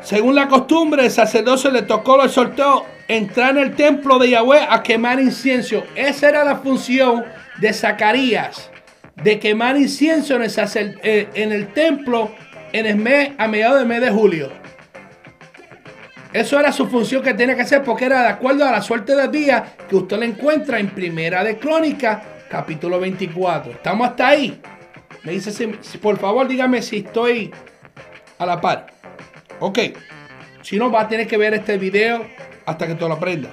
Según 0.00 0.34
la 0.34 0.48
costumbre, 0.48 1.04
el 1.04 1.10
sacerdocio 1.10 1.70
le 1.70 1.82
tocó, 1.82 2.22
le 2.22 2.28
soltó 2.28 2.84
entrar 3.16 3.56
en 3.56 3.62
el 3.64 3.74
templo 3.74 4.18
de 4.18 4.30
Yahweh 4.30 4.66
a 4.68 4.82
quemar 4.82 5.20
incienso. 5.20 5.84
Esa 5.94 6.28
era 6.28 6.44
la 6.44 6.56
función 6.56 7.24
de 7.58 7.72
Zacarías, 7.72 8.70
de 9.16 9.38
quemar 9.38 9.76
incienso 9.76 10.34
en 10.36 10.42
el, 10.42 10.50
sacer- 10.50 10.98
eh, 11.02 11.28
en 11.34 11.52
el 11.52 11.68
templo 11.68 12.30
en 12.72 12.86
el 12.86 12.96
mes, 12.96 13.30
a 13.38 13.46
mediados 13.46 13.78
del 13.78 13.86
mes 13.88 14.00
de 14.00 14.10
julio. 14.10 14.50
Eso 16.32 16.58
era 16.58 16.72
su 16.72 16.88
función 16.88 17.22
que 17.22 17.32
tenía 17.34 17.54
que 17.54 17.62
hacer 17.62 17.84
porque 17.84 18.06
era 18.06 18.22
de 18.22 18.28
acuerdo 18.28 18.64
a 18.66 18.72
la 18.72 18.82
suerte 18.82 19.14
del 19.14 19.30
día 19.30 19.64
que 19.88 19.94
usted 19.94 20.18
le 20.18 20.26
encuentra 20.26 20.80
en 20.80 20.88
Primera 20.90 21.44
de 21.44 21.58
Crónica, 21.58 22.22
capítulo 22.50 22.98
24. 22.98 23.70
¿Estamos 23.72 24.08
hasta 24.08 24.28
ahí? 24.28 24.60
Me 25.22 25.30
dice, 25.32 25.52
si- 25.52 25.98
por 25.98 26.18
favor, 26.18 26.48
dígame 26.48 26.82
si 26.82 26.96
estoy 26.98 27.52
a 28.38 28.46
la 28.46 28.60
par. 28.60 28.86
Ok. 29.60 29.78
Si 30.62 30.76
no, 30.76 30.90
va 30.90 31.02
a 31.02 31.08
tener 31.08 31.28
que 31.28 31.36
ver 31.36 31.54
este 31.54 31.78
video 31.78 32.26
hasta 32.66 32.86
que 32.86 32.94
te 32.94 33.06
lo 33.06 33.14
aprenda. 33.14 33.50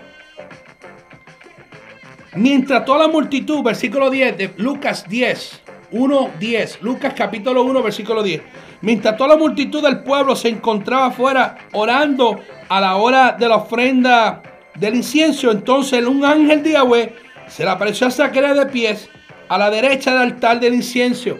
Mientras 2.36 2.86
toda 2.86 3.00
la 3.00 3.08
multitud, 3.08 3.62
versículo 3.62 4.10
10 4.10 4.38
de 4.38 4.54
Lucas 4.58 5.08
10, 5.08 5.62
1, 5.92 6.32
10. 6.40 6.82
Lucas 6.82 7.14
capítulo 7.16 7.64
1, 7.64 7.84
versículo 7.84 8.24
10. 8.24 8.42
Mientras 8.82 9.18
toda 9.18 9.32
la 9.32 9.38
multitud 9.38 9.84
del 9.84 10.00
pueblo 10.00 10.36
se 10.36 10.50
encontraba 10.50 11.08
afuera 11.08 11.58
orando 11.74 12.40
a 12.70 12.80
la 12.80 12.96
hora 12.96 13.36
de 13.38 13.48
la 13.48 13.58
ofrenda 13.58 14.42
del 14.76 14.96
incienso, 14.96 15.52
entonces 15.52 16.06
un 16.06 16.24
ángel 16.24 16.64
de 16.64 16.72
Yahweh 16.72 17.16
se 17.48 17.64
le 17.64 17.70
apareció 17.70 18.08
a 18.08 18.12
Zacarías 18.12 18.58
de 18.58 18.66
pies 18.68 19.10
a 19.50 19.58
la 19.58 19.70
derecha 19.70 20.12
del 20.12 20.22
altar 20.22 20.60
del 20.60 20.74
incienso. 20.74 21.38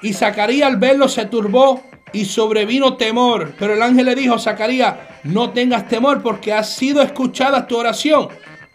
Y 0.00 0.14
Zacarías 0.14 0.68
al 0.70 0.78
verlo 0.78 1.08
se 1.08 1.26
turbó 1.26 1.82
y 2.14 2.24
sobrevino 2.24 2.96
temor. 2.96 3.54
Pero 3.58 3.74
el 3.74 3.82
ángel 3.82 4.06
le 4.06 4.14
dijo, 4.14 4.38
Zacarías, 4.38 4.94
no 5.24 5.50
tengas 5.50 5.88
temor 5.88 6.22
porque 6.22 6.52
ha 6.52 6.62
sido 6.62 7.02
escuchada 7.02 7.66
tu 7.66 7.76
oración. 7.76 8.28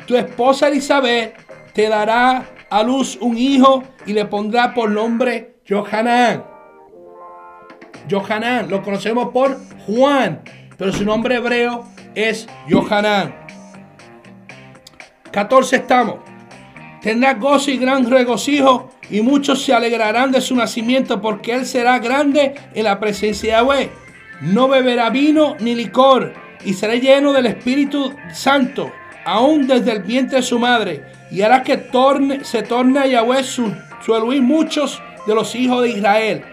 Tu 0.06 0.16
esposa 0.16 0.68
Elizabeth 0.68 1.36
te 1.74 1.90
dará 1.90 2.46
a 2.70 2.84
luz 2.84 3.18
un 3.22 3.38
hijo 3.38 3.84
y 4.06 4.14
le 4.14 4.26
pondrá 4.26 4.74
por 4.74 4.92
nombre 4.92 5.56
Johanán. 5.68 6.44
Johanán, 8.10 8.70
lo 8.70 8.82
conocemos 8.84 9.30
por 9.30 9.58
Juan, 9.86 10.42
pero 10.78 10.92
su 10.92 11.06
nombre 11.06 11.36
hebreo 11.36 11.86
es 12.16 12.48
Johanán. 12.70 13.36
14 15.32 15.76
estamos. 15.76 16.29
Tendrá 17.02 17.36
gozo 17.36 17.72
y 17.72 17.78
gran 17.78 18.10
regocijo 18.10 18.92
y 19.10 19.22
muchos 19.22 19.64
se 19.64 19.74
alegrarán 19.74 20.32
de 20.32 20.42
su 20.42 20.56
nacimiento 20.56 21.22
porque 21.22 21.54
él 21.54 21.66
será 21.66 22.00
grande 22.00 22.56
en 22.74 22.84
la 22.84 23.00
presencia 23.00 23.56
de 23.56 23.62
Yahweh. 23.62 23.92
No 24.42 24.68
beberá 24.68 25.10
vino 25.10 25.56
ni 25.60 25.76
licor 25.76 26.34
y 26.66 26.74
será 26.74 26.96
lleno 26.96 27.32
del 27.32 27.46
Espíritu 27.46 28.14
Santo, 28.34 28.92
aún 29.26 29.66
desde 29.66 29.94
el 29.94 30.04
vientre 30.04 30.38
de 30.38 30.44
su 30.44 30.60
madre. 30.60 31.04
Y 31.32 31.42
hará 31.42 31.64
que 31.64 31.90
se 32.44 32.64
torne 32.64 33.00
a 33.00 33.08
Yahweh 33.08 33.44
su, 33.44 33.74
muchos 34.42 35.02
de 35.26 35.36
los 35.36 35.56
hijos 35.56 35.84
de 35.84 35.90
Israel. 35.92 36.44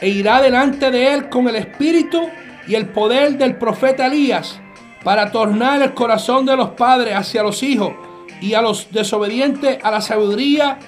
E 0.00 0.08
irá 0.08 0.40
delante 0.40 0.90
de 0.90 1.12
él 1.12 1.28
con 1.28 1.46
el 1.48 1.56
espíritu 1.56 2.28
y 2.66 2.74
el 2.74 2.86
poder 2.86 3.36
del 3.36 3.56
profeta 3.56 4.06
Elías 4.06 4.58
para 5.04 5.30
tornar 5.30 5.82
el 5.82 5.94
corazón 5.94 6.46
de 6.46 6.56
los 6.56 6.70
padres 6.70 7.14
hacia 7.14 7.42
los 7.42 7.62
hijos 7.62 7.92
y 8.42 8.54
a 8.54 8.60
los 8.60 8.88
desobedientes 8.90 9.78
a 9.82 9.90
la 9.90 10.00
sabiduría 10.00 10.78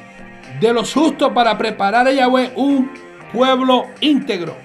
de 0.60 0.72
los 0.72 0.92
justos 0.92 1.32
para 1.32 1.56
preparar 1.56 2.06
a 2.08 2.12
Yahweh 2.12 2.52
un 2.56 2.90
pueblo 3.32 3.86
íntegro. 4.00 4.56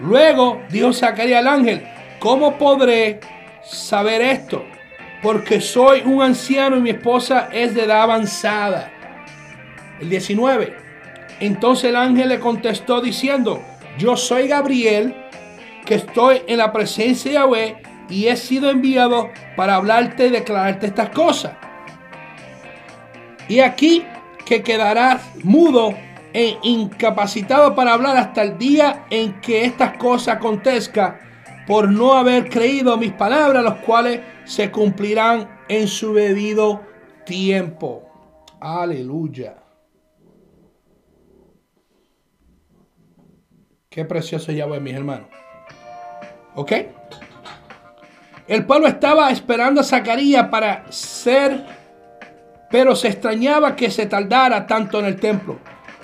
Luego 0.00 0.60
dijo 0.68 0.92
Zacarías 0.92 1.40
al 1.40 1.48
ángel, 1.48 1.86
¿cómo 2.18 2.58
podré 2.58 3.20
saber 3.64 4.20
esto? 4.20 4.64
Porque 5.22 5.60
soy 5.60 6.02
un 6.04 6.20
anciano 6.20 6.76
y 6.76 6.80
mi 6.80 6.90
esposa 6.90 7.48
es 7.52 7.74
de 7.74 7.84
edad 7.84 8.02
avanzada. 8.02 8.92
El 10.00 10.10
19. 10.10 10.76
Entonces 11.40 11.90
el 11.90 11.96
ángel 11.96 12.28
le 12.28 12.40
contestó 12.40 13.00
diciendo, 13.00 13.62
yo 13.98 14.16
soy 14.16 14.48
Gabriel, 14.48 15.14
que 15.84 15.94
estoy 15.94 16.42
en 16.46 16.58
la 16.58 16.72
presencia 16.72 17.30
de 17.30 17.34
Yahweh 17.36 17.76
y 18.10 18.26
he 18.26 18.36
sido 18.36 18.68
enviado 18.68 19.30
para 19.56 19.76
hablarte 19.76 20.26
y 20.26 20.30
declararte 20.30 20.86
estas 20.86 21.10
cosas. 21.10 21.52
Y 23.48 23.60
aquí 23.60 24.04
que 24.44 24.62
quedarás 24.62 25.22
mudo 25.44 25.94
e 26.32 26.58
incapacitado 26.62 27.74
para 27.74 27.94
hablar 27.94 28.16
hasta 28.16 28.42
el 28.42 28.58
día 28.58 29.06
en 29.10 29.40
que 29.40 29.64
estas 29.64 29.96
cosas 29.96 30.36
acontezcan, 30.36 31.18
por 31.66 31.90
no 31.90 32.14
haber 32.14 32.48
creído 32.48 32.96
mis 32.96 33.12
palabras, 33.12 33.64
los 33.64 33.76
cuales 33.76 34.20
se 34.44 34.70
cumplirán 34.70 35.48
en 35.68 35.88
su 35.88 36.14
debido 36.14 36.82
tiempo. 37.24 38.04
Aleluya. 38.60 39.56
Qué 43.88 44.04
precioso 44.04 44.52
Yahweh, 44.52 44.78
mis 44.78 44.94
hermanos. 44.94 45.28
¿Ok? 46.54 46.72
El 48.46 48.64
pueblo 48.64 48.86
estaba 48.86 49.30
esperando 49.30 49.80
a 49.80 49.84
Zacarías 49.84 50.48
para 50.48 50.90
ser, 50.92 51.64
pero 52.70 52.96
se 52.96 53.08
extrañaba 53.08 53.76
que 53.76 53.90
se 53.90 54.06
tardara 54.06 54.66
tanto 54.66 54.98
en 54.98 55.06
el 55.06 55.20
templo. 55.20 55.58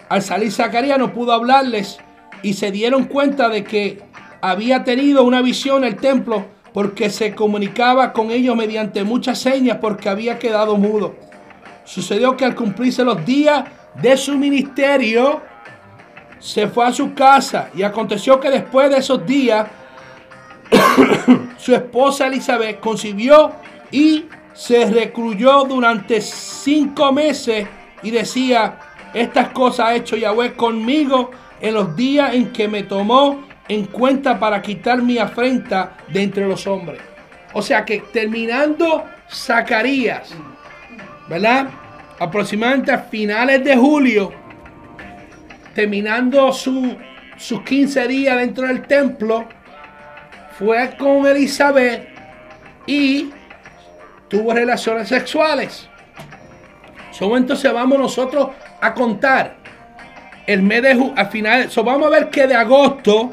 Al 0.08 0.22
salir 0.22 0.52
Zacarías 0.52 0.98
no 0.98 1.12
pudo 1.12 1.32
hablarles 1.32 1.98
y 2.42 2.54
se 2.54 2.70
dieron 2.70 3.04
cuenta 3.04 3.48
de 3.48 3.64
que 3.64 4.02
había 4.40 4.84
tenido 4.84 5.24
una 5.24 5.40
visión 5.42 5.84
en 5.84 5.92
el 5.92 5.96
templo 5.96 6.46
porque 6.72 7.10
se 7.10 7.34
comunicaba 7.34 8.12
con 8.12 8.30
ellos 8.30 8.56
mediante 8.56 9.04
muchas 9.04 9.38
señas 9.38 9.78
porque 9.80 10.08
había 10.08 10.38
quedado 10.38 10.76
mudo. 10.76 11.14
Sucedió 11.84 12.36
que 12.36 12.44
al 12.44 12.54
cumplirse 12.54 13.04
los 13.04 13.24
días 13.24 13.64
de 14.00 14.16
su 14.16 14.36
ministerio, 14.36 15.42
se 16.38 16.66
fue 16.66 16.84
a 16.84 16.92
su 16.92 17.14
casa 17.14 17.70
y 17.74 17.82
aconteció 17.82 18.40
que 18.40 18.50
después 18.50 18.90
de 18.90 18.96
esos 18.96 19.24
días, 19.24 19.66
su 21.56 21.74
esposa 21.74 22.26
Elizabeth 22.26 22.80
concibió 22.80 23.52
y 23.92 24.24
se 24.54 24.86
recluyó 24.90 25.64
durante 25.64 26.20
cinco 26.20 27.12
meses 27.12 27.66
y 28.02 28.10
decía, 28.10 28.78
estas 29.14 29.48
cosas 29.48 29.86
ha 29.88 29.94
hecho 29.94 30.16
Yahweh 30.16 30.54
conmigo 30.54 31.30
en 31.60 31.74
los 31.74 31.94
días 31.96 32.34
en 32.34 32.52
que 32.52 32.68
me 32.68 32.82
tomó 32.82 33.44
en 33.68 33.86
cuenta 33.86 34.38
para 34.38 34.60
quitar 34.60 35.00
mi 35.02 35.18
afrenta 35.18 35.96
de 36.08 36.22
entre 36.22 36.46
los 36.46 36.66
hombres. 36.66 37.00
O 37.54 37.62
sea 37.62 37.84
que 37.84 37.98
terminando 38.12 39.04
Zacarías, 39.30 40.34
¿verdad? 41.28 41.68
Aproximadamente 42.18 42.92
a 42.92 42.98
finales 42.98 43.62
de 43.64 43.76
julio, 43.76 44.32
terminando 45.74 46.52
su- 46.52 46.96
sus 47.36 47.62
15 47.62 48.06
días 48.08 48.36
dentro 48.38 48.66
del 48.66 48.82
templo, 48.82 49.48
fue 50.58 50.94
con 50.98 51.26
Elizabeth 51.26 52.08
y 52.86 53.30
tuvo 54.32 54.54
relaciones 54.54 55.08
sexuales. 55.08 55.86
So, 57.10 57.36
entonces 57.36 57.70
vamos 57.70 57.98
nosotros 57.98 58.48
a 58.80 58.94
contar 58.94 59.56
el 60.46 60.62
mes 60.62 60.82
de 60.82 61.12
al 61.14 61.26
final, 61.26 61.70
so, 61.70 61.84
vamos 61.84 62.06
a 62.06 62.10
ver 62.10 62.30
que 62.30 62.46
de 62.46 62.54
agosto, 62.54 63.30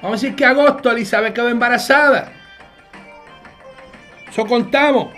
vamos 0.00 0.18
a 0.18 0.22
decir 0.22 0.34
que 0.34 0.46
agosto 0.46 0.90
Elizabeth 0.90 1.34
quedó 1.34 1.50
embarazada. 1.50 2.32
So 4.30 4.46
contamos. 4.46 5.12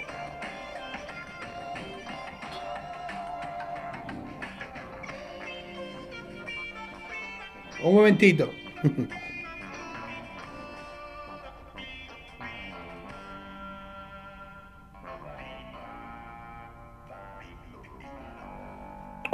Un 7.84 7.94
momentito. 7.94 8.52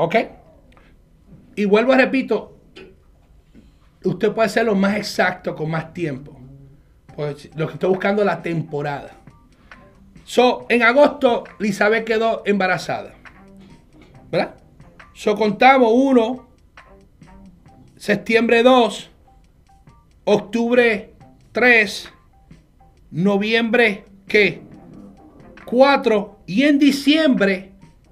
¿Ok? 0.00 0.14
Y 1.56 1.64
vuelvo 1.64 1.92
a 1.92 1.96
repito, 1.96 2.56
usted 4.04 4.32
puede 4.32 4.48
ser 4.48 4.66
lo 4.66 4.76
más 4.76 4.96
exacto 4.96 5.56
con 5.56 5.70
más 5.70 5.92
tiempo. 5.92 6.38
Pues 7.16 7.50
lo 7.56 7.66
que 7.66 7.72
estoy 7.72 7.90
buscando 7.90 8.22
es 8.22 8.26
la 8.26 8.40
temporada. 8.40 9.10
So, 10.22 10.66
en 10.68 10.84
agosto, 10.84 11.42
Elizabeth 11.58 12.04
quedó 12.04 12.42
embarazada. 12.46 13.12
¿Verdad? 14.30 14.54
So, 15.14 15.34
contamos 15.34 15.90
1, 15.92 16.48
septiembre 17.96 18.62
2, 18.62 19.10
octubre 20.26 21.14
3, 21.50 22.08
noviembre, 23.10 24.04
¿qué? 24.28 24.62
4, 25.64 26.38
y 26.46 26.62
en 26.62 26.78
diciembre, 26.78 27.67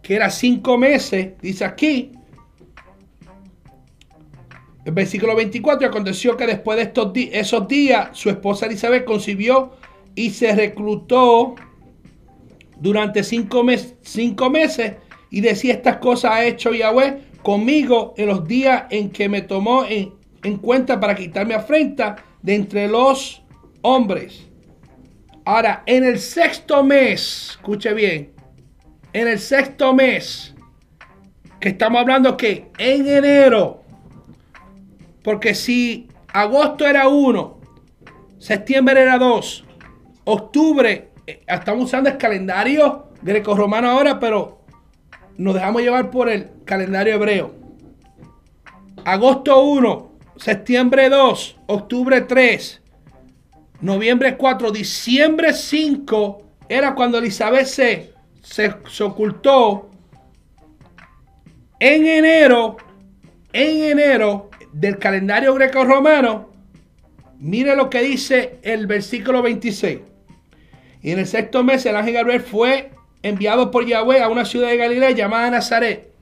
que 0.07 0.15
era 0.15 0.31
5 0.31 0.79
meses, 0.79 1.33
dice 1.43 1.65
aquí, 1.65 2.13
el 4.85 4.93
versículo 4.93 5.35
24, 5.35 5.89
aconteció 5.89 6.37
que 6.37 6.47
después 6.47 6.77
de 6.77 6.85
estos 6.85 7.11
esos 7.33 7.67
días, 7.67 8.11
su 8.13 8.31
esposa 8.31 8.67
Elizabeth 8.67 9.05
concibió 9.05 9.73
y 10.15 10.31
se 10.31 10.55
reclutó 10.55 11.57
durante 12.79 13.25
cinco, 13.25 13.65
mes- 13.65 13.97
cinco 14.03 14.49
meses 14.49 14.93
y 15.29 15.41
decía 15.41 15.75
estas 15.75 15.97
cosas 15.97 16.31
ha 16.31 16.45
hecho 16.45 16.73
Yahweh 16.73 17.23
conmigo 17.43 18.15
en 18.17 18.29
los 18.29 18.47
días 18.47 18.85
en 18.91 19.11
que 19.11 19.29
me 19.29 19.43
tomó 19.43 19.85
en, 19.87 20.15
en 20.45 20.57
cuenta 20.59 21.01
para 21.01 21.17
quitarme 21.17 21.55
afrenta 21.55 22.15
de 22.43 22.55
entre 22.55 22.87
los 22.87 23.43
hombres. 23.83 24.47
Ahora, 25.45 25.83
en 25.85 26.05
el 26.05 26.21
sexto 26.21 26.85
mes, 26.85 27.49
escuche 27.57 27.93
bien, 27.93 28.36
en 29.17 29.29
el 29.29 29.39
sexto 29.39 29.95
mes, 29.95 30.55
que 31.59 31.71
estamos 31.71 32.03
hablando 32.03 32.37
que 32.37 32.69
en 32.77 33.07
enero, 33.09 33.83
porque 35.23 35.55
si 35.55 36.09
agosto 36.35 36.87
era 36.87 37.09
uno, 37.09 37.59
septiembre 38.37 39.01
era 39.01 39.17
dos, 39.17 39.65
octubre, 40.25 41.13
eh, 41.27 41.43
estamos 41.49 41.87
usando 41.87 42.11
el 42.11 42.19
calendario 42.19 43.07
greco-romano 43.23 43.89
ahora, 43.89 44.21
pero 44.21 44.61
nos 45.39 45.55
dejamos 45.55 45.81
llevar 45.81 46.11
por 46.11 46.29
el 46.29 46.51
calendario 46.67 47.15
hebreo. 47.15 47.55
Agosto 49.03 49.63
1, 49.63 50.11
septiembre 50.37 51.09
2, 51.09 51.57
octubre 51.69 52.21
3, 52.21 52.83
noviembre 53.81 54.37
4, 54.37 54.71
diciembre 54.73 55.55
5 55.55 56.43
era 56.69 56.95
cuando 56.95 57.17
Elizabeth 57.17 57.65
se, 57.65 58.16
se, 58.47 59.03
ocultó. 59.03 59.91
En 61.79 62.07
enero, 62.07 62.77
en 63.53 63.83
enero 63.85 64.51
del 64.73 64.99
calendario 64.99 65.53
greco-romano, 65.55 66.51
mire 67.39 67.77
lo 67.77 67.91
que 67.91 68.01
dice 68.01 68.59
el 68.63 68.87
versículo 68.87 69.43
26. 69.43 70.01
Y 71.03 71.11
en 71.11 71.19
el 71.19 71.27
sexto 71.27 71.63
mes 71.63 71.85
el 71.87 71.97
ángel 71.97 72.15
Gabriel 72.15 72.41
fue 72.41 72.93
enviado 73.23 73.71
por 73.71 73.85
Yahweh 73.85 74.23
a 74.23 74.29
una 74.29 74.45
ciudad 74.45 74.69
de 74.69 74.77
Galilea 74.79 75.11
llamada 75.11 75.51
Nazaret. 75.51 76.13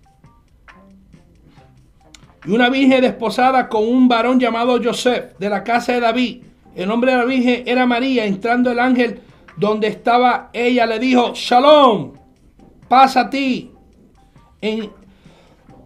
Y 2.46 2.50
una 2.50 2.68
virgen 2.68 3.00
desposada 3.02 3.68
con 3.68 3.86
un 3.86 4.08
varón 4.08 4.40
llamado 4.40 4.82
Joseph 4.82 5.38
de 5.38 5.48
la 5.48 5.62
casa 5.62 5.92
de 5.92 6.00
David. 6.00 6.42
El 6.74 6.88
nombre 6.88 7.12
de 7.12 7.18
la 7.18 7.24
virgen 7.24 7.62
era 7.66 7.86
María. 7.86 8.26
Entrando 8.26 8.72
el 8.72 8.80
ángel 8.80 9.20
donde 9.56 9.88
estaba 9.88 10.50
ella 10.52 10.86
le 10.86 10.98
dijo, 10.98 11.32
Shalom, 11.34 12.12
pasa 12.88 13.22
a 13.22 13.30
ti. 13.30 13.72
En, 14.60 14.90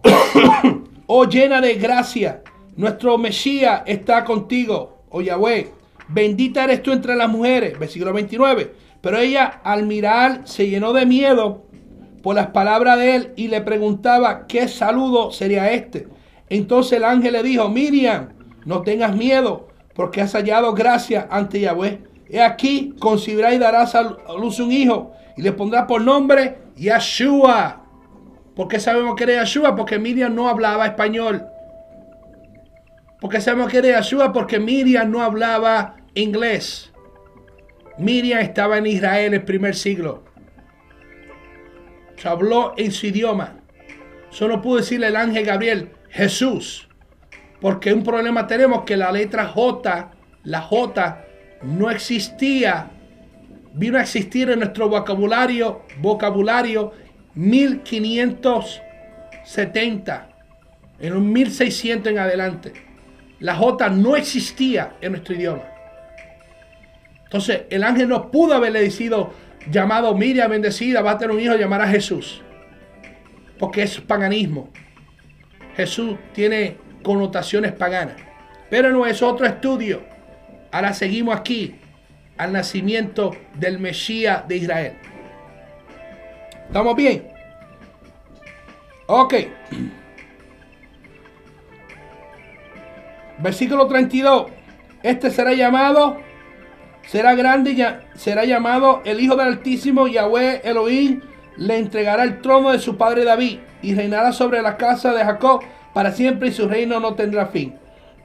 oh 1.06 1.24
llena 1.24 1.60
de 1.60 1.74
gracia, 1.74 2.42
nuestro 2.76 3.18
Mesías 3.18 3.82
está 3.86 4.24
contigo, 4.24 5.04
oh 5.10 5.20
Yahweh. 5.20 5.72
Bendita 6.08 6.64
eres 6.64 6.82
tú 6.82 6.92
entre 6.92 7.14
las 7.16 7.28
mujeres. 7.28 7.78
Versículo 7.78 8.12
29. 8.12 8.72
Pero 9.00 9.18
ella 9.18 9.60
al 9.62 9.86
mirar 9.86 10.42
se 10.44 10.68
llenó 10.68 10.92
de 10.92 11.06
miedo 11.06 11.66
por 12.22 12.34
las 12.34 12.48
palabras 12.48 12.98
de 12.98 13.14
él 13.14 13.32
y 13.36 13.48
le 13.48 13.60
preguntaba 13.60 14.46
qué 14.46 14.68
saludo 14.68 15.30
sería 15.30 15.70
este. 15.72 16.08
Entonces 16.48 16.94
el 16.94 17.04
ángel 17.04 17.34
le 17.34 17.42
dijo, 17.42 17.68
Miriam, 17.68 18.30
no 18.64 18.82
tengas 18.82 19.14
miedo 19.14 19.68
porque 19.94 20.20
has 20.20 20.32
hallado 20.32 20.72
gracia 20.72 21.28
ante 21.30 21.60
Yahweh. 21.60 22.07
He 22.30 22.42
aquí, 22.42 22.94
concibirá 22.98 23.54
y 23.54 23.58
darás 23.58 23.94
a 23.94 24.02
luz 24.38 24.60
un 24.60 24.70
hijo 24.70 25.12
y 25.36 25.42
le 25.42 25.52
pondrá 25.52 25.86
por 25.86 26.02
nombre 26.02 26.58
Yahshua. 26.76 27.84
¿Por 28.54 28.68
qué 28.68 28.80
sabemos 28.80 29.14
que 29.14 29.24
era 29.24 29.34
Yahshua? 29.34 29.76
Porque 29.76 29.98
Miriam 29.98 30.34
no 30.34 30.48
hablaba 30.48 30.86
español. 30.86 31.46
¿Por 33.20 33.30
qué 33.30 33.40
sabemos 33.40 33.70
que 33.70 33.78
era 33.78 33.88
Yahshua? 33.88 34.32
Porque 34.32 34.58
Miriam 34.58 35.10
no 35.10 35.22
hablaba 35.22 35.96
inglés. 36.14 36.92
Miriam 37.98 38.40
estaba 38.40 38.78
en 38.78 38.86
Israel 38.86 39.34
el 39.34 39.44
primer 39.44 39.74
siglo. 39.74 40.24
Se 42.16 42.28
habló 42.28 42.74
en 42.76 42.92
su 42.92 43.06
idioma. 43.06 43.60
Solo 44.30 44.60
pudo 44.60 44.78
decirle 44.78 45.06
el 45.06 45.16
ángel 45.16 45.46
Gabriel, 45.46 45.92
Jesús. 46.10 46.88
Porque 47.60 47.92
un 47.92 48.02
problema 48.02 48.46
tenemos 48.46 48.82
que 48.82 48.96
la 48.96 49.10
letra 49.10 49.46
J, 49.46 50.10
la 50.44 50.60
J, 50.60 51.24
no 51.62 51.90
existía. 51.90 52.90
Vino 53.74 53.98
a 53.98 54.02
existir 54.02 54.48
en 54.50 54.60
nuestro 54.60 54.88
vocabulario, 54.88 55.82
vocabulario 56.00 56.92
1570, 57.34 60.28
en 60.98 61.12
un 61.12 61.30
1600 61.32 62.12
en 62.12 62.18
adelante. 62.18 62.72
La 63.40 63.54
J 63.54 63.90
no 63.90 64.16
existía 64.16 64.94
en 65.00 65.12
nuestro 65.12 65.34
idioma. 65.34 65.62
Entonces, 67.24 67.62
el 67.70 67.84
ángel 67.84 68.08
no 68.08 68.30
pudo 68.30 68.54
haberle 68.54 68.80
decidido 68.80 69.32
llamado 69.70 70.14
Miriam 70.14 70.50
bendecida, 70.50 71.02
va 71.02 71.10
a 71.12 71.18
tener 71.18 71.36
un 71.36 71.42
hijo 71.42 71.54
llamar 71.54 71.82
a 71.82 71.88
Jesús. 71.88 72.42
Porque 73.58 73.82
es 73.82 74.00
paganismo. 74.00 74.70
Jesús 75.76 76.16
tiene 76.32 76.78
connotaciones 77.02 77.72
paganas. 77.72 78.16
Pero 78.70 78.90
no 78.90 79.04
es 79.06 79.22
otro 79.22 79.46
estudio. 79.46 80.02
Ahora 80.70 80.92
seguimos 80.92 81.36
aquí 81.36 81.76
al 82.36 82.52
nacimiento 82.52 83.34
del 83.54 83.78
Mesías 83.78 84.46
de 84.46 84.56
Israel. 84.56 84.92
¿Estamos 86.66 86.94
bien? 86.94 87.26
Ok. 89.06 89.34
Versículo 93.38 93.86
32. 93.86 94.50
Este 95.02 95.30
será 95.30 95.54
llamado, 95.54 96.18
será 97.06 97.34
grande 97.34 97.70
y 97.70 98.18
será 98.18 98.44
llamado 98.44 99.00
el 99.04 99.20
Hijo 99.20 99.36
del 99.36 99.48
Altísimo, 99.48 100.08
Yahweh 100.08 100.60
Elohim, 100.64 101.22
le 101.56 101.78
entregará 101.78 102.24
el 102.24 102.40
trono 102.42 102.72
de 102.72 102.80
su 102.80 102.96
padre 102.96 103.24
David 103.24 103.60
y 103.80 103.94
reinará 103.94 104.32
sobre 104.32 104.60
la 104.60 104.76
casa 104.76 105.14
de 105.14 105.24
Jacob 105.24 105.62
para 105.94 106.12
siempre 106.12 106.48
y 106.48 106.52
su 106.52 106.68
reino 106.68 107.00
no 107.00 107.14
tendrá 107.14 107.46
fin. 107.46 107.74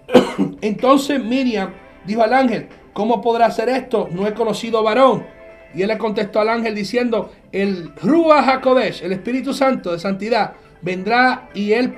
Entonces 0.62 1.23
Miriam 1.23 1.71
dijo 2.05 2.23
al 2.23 2.33
ángel, 2.33 2.67
¿cómo 2.93 3.21
podrá 3.21 3.47
hacer 3.47 3.69
esto? 3.69 4.09
No 4.11 4.27
he 4.27 4.33
conocido 4.33 4.83
varón. 4.83 5.25
Y 5.73 5.81
él 5.81 5.87
le 5.87 5.97
contestó 5.97 6.39
al 6.39 6.49
ángel 6.49 6.75
diciendo, 6.75 7.31
el 7.51 7.93
Ruach 7.95 8.47
HaKodesh, 8.47 9.03
el 9.03 9.13
Espíritu 9.13 9.53
Santo 9.53 9.91
de 9.91 9.99
santidad, 9.99 10.53
vendrá 10.81 11.49
y 11.53 11.73
el, 11.73 11.95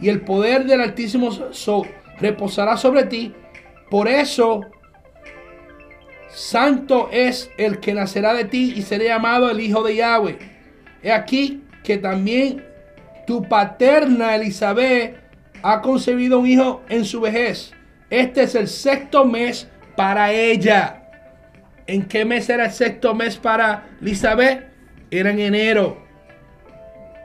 y 0.00 0.08
el 0.08 0.22
poder 0.22 0.64
del 0.64 0.80
Altísimo 0.80 1.30
so 1.30 1.82
reposará 2.18 2.76
sobre 2.76 3.04
ti. 3.04 3.32
Por 3.90 4.08
eso, 4.08 4.62
santo 6.28 7.08
es 7.12 7.50
el 7.56 7.78
que 7.78 7.94
nacerá 7.94 8.34
de 8.34 8.44
ti 8.44 8.74
y 8.76 8.82
será 8.82 9.04
llamado 9.04 9.50
el 9.50 9.60
Hijo 9.60 9.84
de 9.84 9.96
Yahweh. 9.96 10.38
He 11.02 11.12
aquí 11.12 11.62
que 11.84 11.98
también 11.98 12.64
tu 13.26 13.42
paterna 13.42 14.34
Elizabeth 14.34 15.16
ha 15.62 15.80
concebido 15.80 16.40
un 16.40 16.46
hijo 16.46 16.82
en 16.88 17.04
su 17.04 17.20
vejez. 17.20 17.72
Este 18.10 18.42
es 18.44 18.54
el 18.54 18.68
sexto 18.68 19.24
mes 19.24 19.68
para 19.96 20.32
ella. 20.32 21.02
¿En 21.86 22.04
qué 22.06 22.24
mes 22.24 22.48
era 22.48 22.66
el 22.66 22.72
sexto 22.72 23.14
mes 23.14 23.36
para 23.36 23.86
Elizabeth? 24.00 24.68
Era 25.10 25.30
en 25.30 25.40
enero. 25.40 26.04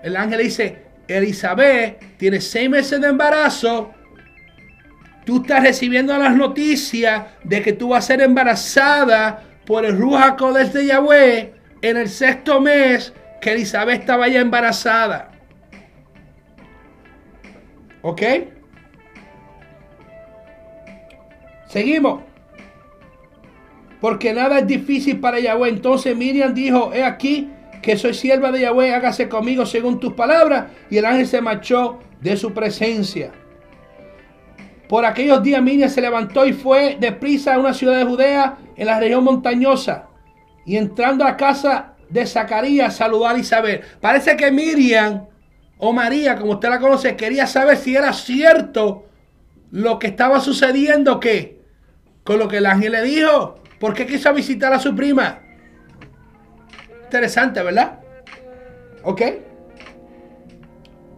El 0.04 0.16
ángel 0.16 0.42
dice, 0.42 0.84
Elizabeth 1.08 2.18
tiene 2.18 2.42
seis 2.42 2.70
meses 2.70 3.00
de 3.02 3.08
embarazo. 3.08 3.94
Tú 5.26 5.42
estás 5.42 5.64
recibiendo 5.64 6.18
las 6.18 6.36
noticias 6.36 7.24
de 7.44 7.62
que 7.62 7.74
tú 7.74 7.90
vas 7.90 8.06
a 8.06 8.08
ser 8.08 8.22
embarazada 8.22 9.44
por 9.66 9.86
el 9.86 9.98
Ruja 9.98 10.36
Kodesh 10.36 10.72
de 10.72 10.88
Yahweh 10.88 11.54
en 11.82 11.98
el 11.98 12.10
sexto 12.10 12.60
mes 12.60 13.14
que 13.40 13.52
Elizabeth 13.52 14.02
estaba 14.02 14.28
ya 14.28 14.42
embarazada. 14.42 15.32
¿Ok? 18.02 18.22
Seguimos. 21.72 22.22
Porque 24.02 24.34
nada 24.34 24.60
es 24.60 24.68
difícil 24.68 25.22
para 25.22 25.40
Yahweh. 25.40 25.70
Entonces 25.70 26.18
Miriam 26.18 26.54
dijo, 26.54 26.92
he 26.94 27.02
aquí 27.02 27.50
que 27.82 27.96
soy 27.96 28.14
sierva 28.14 28.52
de 28.52 28.62
Yahweh, 28.62 28.94
hágase 28.94 29.30
conmigo 29.30 29.66
según 29.66 30.00
tus 30.00 30.14
palabras. 30.14 30.66
Y 30.90 30.98
el 30.98 31.06
ángel 31.06 31.28
se 31.28 31.42
marchó 31.42 32.00
de 32.20 32.36
su 32.36 32.54
presencia. 32.54 33.32
Por 34.90 35.06
aquellos 35.06 35.42
días 35.42 35.62
Miriam 35.62 35.90
se 35.90 36.02
levantó 36.02 36.46
y 36.46 36.52
fue 36.52 36.98
deprisa 37.00 37.56
a 37.56 37.60
una 37.60 37.74
ciudad 37.74 37.98
de 37.98 38.04
Judea 38.06 38.58
en 38.76 38.86
la 38.88 39.00
región 39.00 39.24
montañosa. 39.24 40.10
Y 40.66 40.76
entrando 40.76 41.24
a 41.24 41.38
casa 41.38 41.94
de 42.10 42.26
Zacarías 42.26 42.98
saludó 42.98 43.30
a 43.30 43.38
Isabel. 43.38 43.80
Parece 44.02 44.36
que 44.36 44.52
Miriam 44.52 45.28
o 45.78 45.94
María, 45.94 46.36
como 46.36 46.54
usted 46.54 46.68
la 46.68 46.82
conoce, 46.82 47.16
quería 47.16 47.48
saber 47.48 47.78
si 47.78 47.96
era 47.96 48.12
cierto 48.12 49.06
lo 49.72 50.00
que 50.00 50.08
estaba 50.08 50.42
sucediendo, 50.42 51.22
que 51.22 51.61
con 52.24 52.40
lo 52.40 52.48
que 52.48 52.58
el 52.58 52.66
ángel 52.66 52.94
le 52.94 53.04
dijo. 53.04 53.56
¿Por 53.80 53.94
qué 53.94 54.06
quiso 54.06 54.34
visitar 54.34 54.72
a 54.74 54.80
su 54.80 54.96
prima? 54.96 55.40
Interesante, 57.04 57.62
¿verdad? 57.64 58.00
¿Ok? 59.04 59.22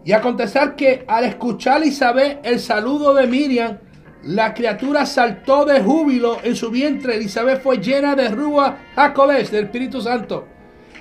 Y 0.04 0.12
acontecer 0.12 0.74
que 0.74 1.04
al 1.06 1.24
escuchar 1.24 1.84
Isabel 1.84 2.38
el 2.42 2.60
saludo 2.60 3.14
de 3.14 3.26
Miriam, 3.26 3.78
la 4.22 4.54
criatura 4.54 5.04
saltó 5.06 5.64
de 5.64 5.80
júbilo 5.80 6.38
en 6.42 6.56
su 6.56 6.70
vientre. 6.70 7.16
Elizabeth 7.16 7.62
fue 7.62 7.78
llena 7.78 8.14
de 8.14 8.28
rúa 8.28 8.78
Jacobés, 8.94 9.50
del 9.50 9.64
Espíritu 9.64 10.00
Santo. 10.00 10.48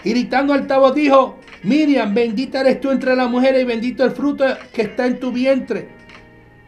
Gritando 0.04 0.54
altavoz 0.54 0.94
dijo, 0.94 1.40
Miriam, 1.64 2.14
bendita 2.14 2.60
eres 2.60 2.82
tú 2.82 2.92
entre 2.92 3.16
las 3.16 3.30
mujeres 3.30 3.62
y 3.62 3.66
bendito 3.66 4.04
el 4.04 4.12
fruto 4.12 4.46
que 4.74 4.84
está 4.84 5.06
en 5.06 5.20
tu 5.20 5.32
vientre. 5.32 5.90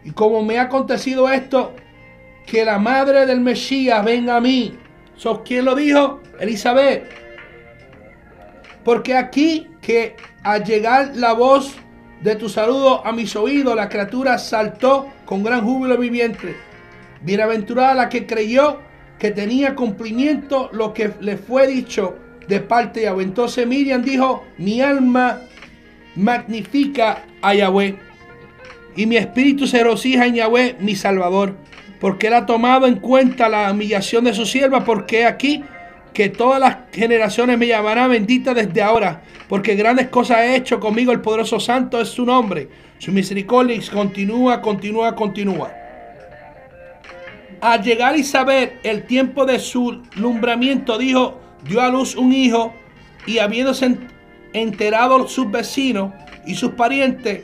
Y 0.05 0.11
como 0.11 0.41
me 0.43 0.57
ha 0.57 0.63
acontecido 0.63 1.29
esto, 1.29 1.73
que 2.45 2.63
la 2.63 2.77
madre 2.79 3.25
del 3.25 3.41
Mesías 3.41 4.03
venga 4.03 4.37
a 4.37 4.41
mí. 4.41 4.77
¿Sos 5.15 5.41
quién 5.45 5.65
lo 5.65 5.75
dijo? 5.75 6.21
Elizabeth. 6.39 7.03
Porque 8.83 9.15
aquí 9.15 9.67
que 9.81 10.15
al 10.43 10.63
llegar 10.63 11.11
la 11.15 11.33
voz 11.33 11.75
de 12.21 12.35
tu 12.35 12.49
saludo 12.49 13.05
a 13.05 13.11
mis 13.11 13.35
oídos, 13.35 13.75
la 13.75 13.89
criatura 13.89 14.37
saltó 14.37 15.07
con 15.25 15.43
gran 15.43 15.63
júbilo 15.63 15.95
en 15.95 16.01
mi 16.01 16.09
vientre. 16.09 16.55
Bienaventurada 17.21 17.93
la 17.93 18.09
que 18.09 18.25
creyó 18.25 18.79
que 19.17 19.31
tenía 19.31 19.75
cumplimiento 19.75 20.69
lo 20.73 20.93
que 20.93 21.11
le 21.21 21.37
fue 21.37 21.67
dicho 21.67 22.17
de 22.47 22.59
parte 22.59 22.99
de 22.99 23.05
Yahweh. 23.07 23.23
Entonces 23.23 23.65
Miriam 23.65 24.03
dijo, 24.03 24.43
mi 24.57 24.81
alma 24.81 25.41
magnifica 26.15 27.23
a 27.41 27.53
Yahweh. 27.53 27.97
Y 28.95 29.05
mi 29.05 29.17
espíritu 29.17 29.67
se 29.67 29.83
regocija 29.83 30.25
en 30.25 30.35
Yahweh, 30.35 30.77
mi 30.79 30.95
Salvador, 30.95 31.55
porque 31.99 32.27
él 32.27 32.33
ha 32.33 32.45
tomado 32.45 32.87
en 32.87 32.95
cuenta 32.95 33.49
la 33.49 33.71
humillación 33.71 34.25
de 34.25 34.33
su 34.33 34.45
sierva, 34.45 34.83
porque 34.83 35.25
aquí 35.25 35.63
que 36.13 36.29
todas 36.29 36.59
las 36.59 36.77
generaciones 36.93 37.57
me 37.57 37.67
llamarán 37.67 38.09
bendita 38.11 38.53
desde 38.53 38.81
ahora, 38.81 39.21
porque 39.49 39.75
grandes 39.75 40.07
cosas 40.07 40.37
ha 40.37 40.55
hecho 40.55 40.79
conmigo 40.79 41.11
el 41.11 41.19
poderoso 41.21 41.59
santo 41.59 41.99
es 41.99 42.07
su 42.09 42.25
nombre. 42.25 42.69
Su 42.99 43.11
misericordia 43.11 43.77
continúa, 43.91 44.61
continúa, 44.61 45.13
continúa. 45.15 45.73
Al 47.61 47.81
llegar 47.83 48.17
Isabel 48.17 48.73
el 48.83 49.05
tiempo 49.05 49.45
de 49.45 49.59
su 49.59 50.01
lumbramiento, 50.15 50.97
dijo, 50.97 51.39
dio 51.67 51.81
a 51.81 51.89
luz 51.89 52.15
un 52.15 52.31
hijo 52.31 52.73
y 53.25 53.39
habiéndose 53.39 53.85
en- 53.85 54.07
enterado 54.53 55.27
sus 55.27 55.51
vecinos 55.51 56.13
y 56.45 56.55
sus 56.55 56.71
parientes 56.71 57.43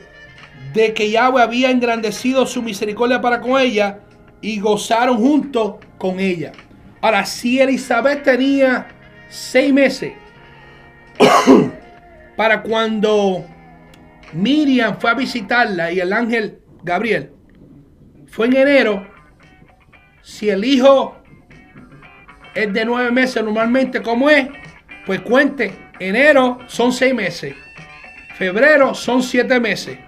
de 0.72 0.94
que 0.94 1.10
Yahweh 1.10 1.42
había 1.42 1.70
engrandecido 1.70 2.46
su 2.46 2.62
misericordia 2.62 3.20
para 3.20 3.40
con 3.40 3.60
ella 3.60 3.98
y 4.42 4.58
gozaron 4.58 5.16
juntos 5.16 5.76
con 5.96 6.20
ella. 6.20 6.52
Ahora, 7.00 7.24
si 7.24 7.60
Elizabeth 7.60 8.24
tenía 8.24 8.88
seis 9.28 9.72
meses 9.72 10.12
para 12.36 12.62
cuando 12.62 13.46
Miriam 14.32 14.98
fue 14.98 15.10
a 15.10 15.14
visitarla 15.14 15.92
y 15.92 16.00
el 16.00 16.12
ángel 16.12 16.58
Gabriel 16.82 17.32
fue 18.26 18.46
en 18.46 18.56
enero, 18.56 19.06
si 20.22 20.50
el 20.50 20.64
hijo 20.64 21.16
es 22.54 22.72
de 22.72 22.84
nueve 22.84 23.10
meses 23.10 23.42
normalmente 23.42 24.02
como 24.02 24.28
es, 24.28 24.48
pues 25.06 25.20
cuente, 25.20 25.90
enero 25.98 26.58
son 26.66 26.92
seis 26.92 27.14
meses, 27.14 27.54
febrero 28.36 28.94
son 28.94 29.22
siete 29.22 29.60
meses, 29.60 29.98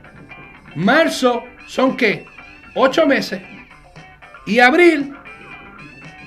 marzo 0.75 1.45
son 1.67 1.97
qué, 1.97 2.27
ocho 2.75 3.07
meses 3.07 3.41
y 4.47 4.61
abril 4.61 5.15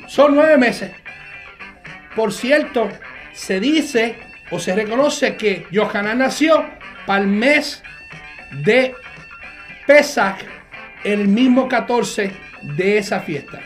son 0.08 0.36
nueve 0.36 0.58
meses. 0.58 0.92
Por 2.16 2.34
cierto, 2.34 2.90
se 3.34 3.60
dice 3.60 4.18
o 4.50 4.60
se 4.60 4.76
reconoce 4.76 5.36
que 5.36 5.68
Johanan 5.72 6.20
nació 6.20 6.66
para 7.06 7.22
el 7.22 7.28
mes 7.28 7.84
de 8.64 8.96
Pesach, 9.86 10.38
el 11.04 11.28
mismo 11.28 11.68
14 11.68 12.32
de 12.76 12.98
esa 12.98 13.20
fiesta. 13.20 13.60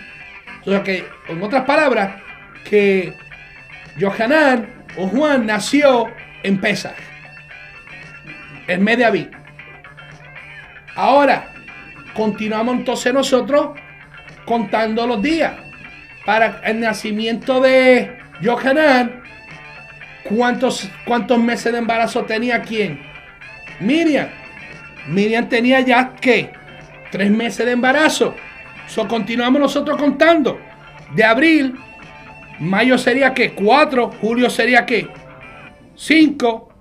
O 0.66 0.70
sea 0.70 0.84
que, 0.84 1.08
en 1.28 1.42
otras 1.42 1.64
palabras, 1.66 2.22
que 2.64 3.14
Johanan 4.00 4.86
o 4.98 5.08
Juan 5.08 5.46
nació 5.46 6.08
en 6.44 6.60
Pesach, 6.60 6.96
el 8.68 8.80
mes 8.80 8.98
de. 8.98 9.32
Ahora, 10.96 11.54
continuamos 12.14 12.76
entonces 12.76 13.14
nosotros 13.14 13.80
contando 14.46 15.08
los 15.08 15.22
días. 15.22 15.54
Para 16.26 16.62
el 16.64 16.80
nacimiento 16.80 17.60
de 17.62 18.18
Johanan, 18.44 19.24
¿cuántos, 20.24 20.90
¿cuántos 21.06 21.40
meses 21.40 21.72
de 21.72 21.80
embarazo 21.80 22.24
tenía 22.26 22.62
quién? 22.62 23.02
Miriam. 23.80 24.28
Miriam 25.08 25.50
tenía 25.50 25.80
ya, 25.82 26.14
¿qué? 26.22 26.52
Tres 27.12 27.32
meses 27.32 27.66
de 27.66 27.72
embarazo. 27.72 28.36
So, 28.88 29.08
continuamos 29.08 29.60
nosotros 29.60 29.98
contando. 29.98 30.60
De 31.16 31.24
abril, 31.24 31.76
mayo 32.60 32.98
sería 32.98 33.34
qué? 33.34 33.54
Cuatro. 33.54 34.12
Julio 34.22 34.50
sería 34.50 34.86
qué? 34.86 35.08
Cinco. 35.96 36.72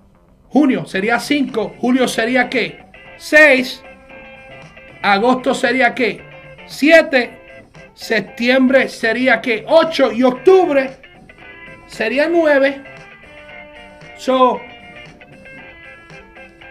Junio 0.49 0.85
sería 0.85 1.19
cinco. 1.19 1.75
Julio 1.79 2.07
sería 2.07 2.49
qué? 2.49 2.79
Seis. 3.17 3.83
Agosto 5.01 5.53
sería 5.53 5.95
qué? 5.95 6.21
Siete. 6.67 7.40
Septiembre 8.01 8.89
sería 8.89 9.39
que 9.41 9.63
8 9.67 10.13
y 10.13 10.23
octubre 10.23 10.89
sería 11.85 12.27
9. 12.27 12.81
So, 14.17 14.59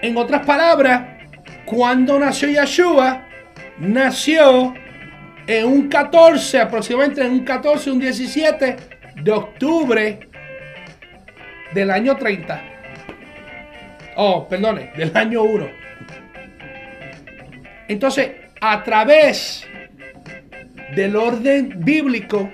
en 0.02 0.16
otras 0.16 0.44
palabras, 0.44 1.02
cuando 1.64 2.18
nació 2.18 2.48
Yeshua, 2.48 3.28
nació 3.78 4.74
en 5.46 5.66
un 5.66 5.88
14, 5.88 6.62
aproximadamente 6.62 7.24
en 7.24 7.30
un 7.30 7.44
14, 7.44 7.92
un 7.92 8.00
17 8.00 8.76
de 9.22 9.30
octubre 9.30 10.28
del 11.72 11.92
año 11.92 12.16
30. 12.16 12.62
Oh, 14.16 14.48
perdone, 14.48 14.90
del 14.96 15.16
año 15.16 15.44
1. 15.44 15.70
Entonces, 17.86 18.32
a 18.60 18.82
través 18.82 19.69
del 20.94 21.16
orden 21.16 21.84
bíblico 21.84 22.50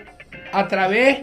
a 0.53 0.69
través 0.69 1.21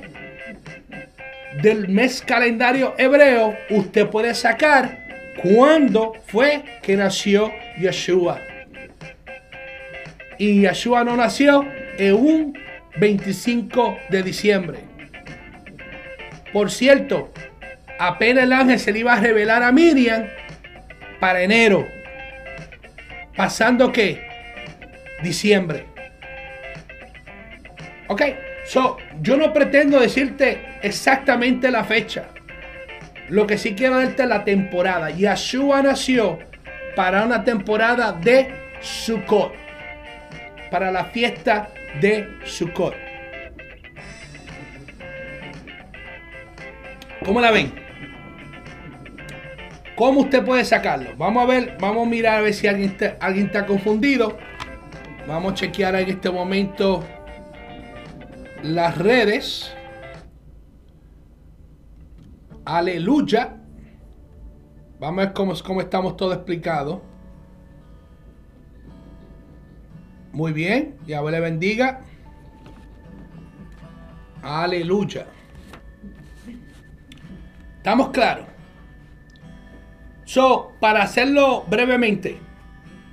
del 1.61 1.87
mes 1.87 2.21
calendario 2.21 2.95
hebreo, 2.97 3.55
usted 3.69 4.07
puede 4.07 4.33
sacar 4.33 5.03
cuándo 5.41 6.13
fue 6.27 6.63
que 6.81 6.95
nació 6.95 7.51
Yeshua. 7.79 8.39
Y 10.37 10.61
Yeshua 10.61 11.03
no 11.03 11.15
nació 11.15 11.65
en 11.97 12.15
un 12.15 12.57
25 12.97 13.97
de 14.09 14.23
diciembre. 14.23 14.79
Por 16.51 16.71
cierto, 16.71 17.31
apenas 17.99 18.43
el 18.43 18.53
ángel 18.53 18.79
se 18.79 18.91
le 18.91 18.99
iba 18.99 19.13
a 19.13 19.19
revelar 19.19 19.63
a 19.63 19.71
Miriam 19.71 20.25
para 21.19 21.41
enero. 21.41 21.87
Pasando 23.35 23.91
que 23.91 24.21
diciembre. 25.23 25.92
Ok, 28.07 28.21
so 28.65 28.97
yo 29.21 29.37
no 29.37 29.53
pretendo 29.53 29.99
decirte 29.99 30.79
exactamente 30.81 31.71
la 31.71 31.83
fecha. 31.83 32.29
Lo 33.29 33.47
que 33.47 33.57
sí 33.57 33.73
quiero 33.73 33.97
darte 33.97 34.23
es 34.23 34.29
la 34.29 34.43
temporada. 34.43 35.09
Yeshua 35.09 35.81
nació 35.81 36.39
para 36.95 37.23
una 37.23 37.43
temporada 37.43 38.11
de 38.11 38.53
Sukkot. 38.81 39.53
Para 40.69 40.91
la 40.91 41.05
fiesta 41.05 41.69
de 42.01 42.27
Sukkot. 42.43 42.95
¿Cómo 47.23 47.39
la 47.39 47.51
ven? 47.51 47.73
¿Cómo 49.95 50.21
usted 50.21 50.43
puede 50.43 50.65
sacarlo? 50.65 51.11
Vamos 51.17 51.43
a 51.43 51.45
ver, 51.45 51.77
vamos 51.79 52.07
a 52.07 52.09
mirar 52.09 52.39
a 52.39 52.41
ver 52.41 52.53
si 52.53 52.67
alguien 52.67 52.89
está, 52.89 53.15
alguien 53.19 53.45
está 53.45 53.65
confundido. 53.65 54.37
Vamos 55.27 55.53
a 55.53 55.55
chequear 55.55 55.95
en 55.95 56.09
este 56.09 56.29
momento 56.29 57.07
las 58.63 58.97
redes. 58.97 59.71
Aleluya. 62.65 63.57
Vamos 64.99 65.21
a 65.21 65.25
ver 65.25 65.33
cómo, 65.33 65.53
cómo 65.63 65.81
estamos 65.81 66.15
todos 66.15 66.35
explicados. 66.35 67.01
Muy 70.31 70.53
bien. 70.53 70.97
Yahweh 71.05 71.31
le 71.31 71.39
bendiga. 71.41 72.01
Aleluya. 74.41 75.27
¿Estamos 77.77 78.09
claros? 78.09 78.47
So, 80.23 80.71
para 80.79 81.03
hacerlo 81.03 81.65
brevemente, 81.69 82.39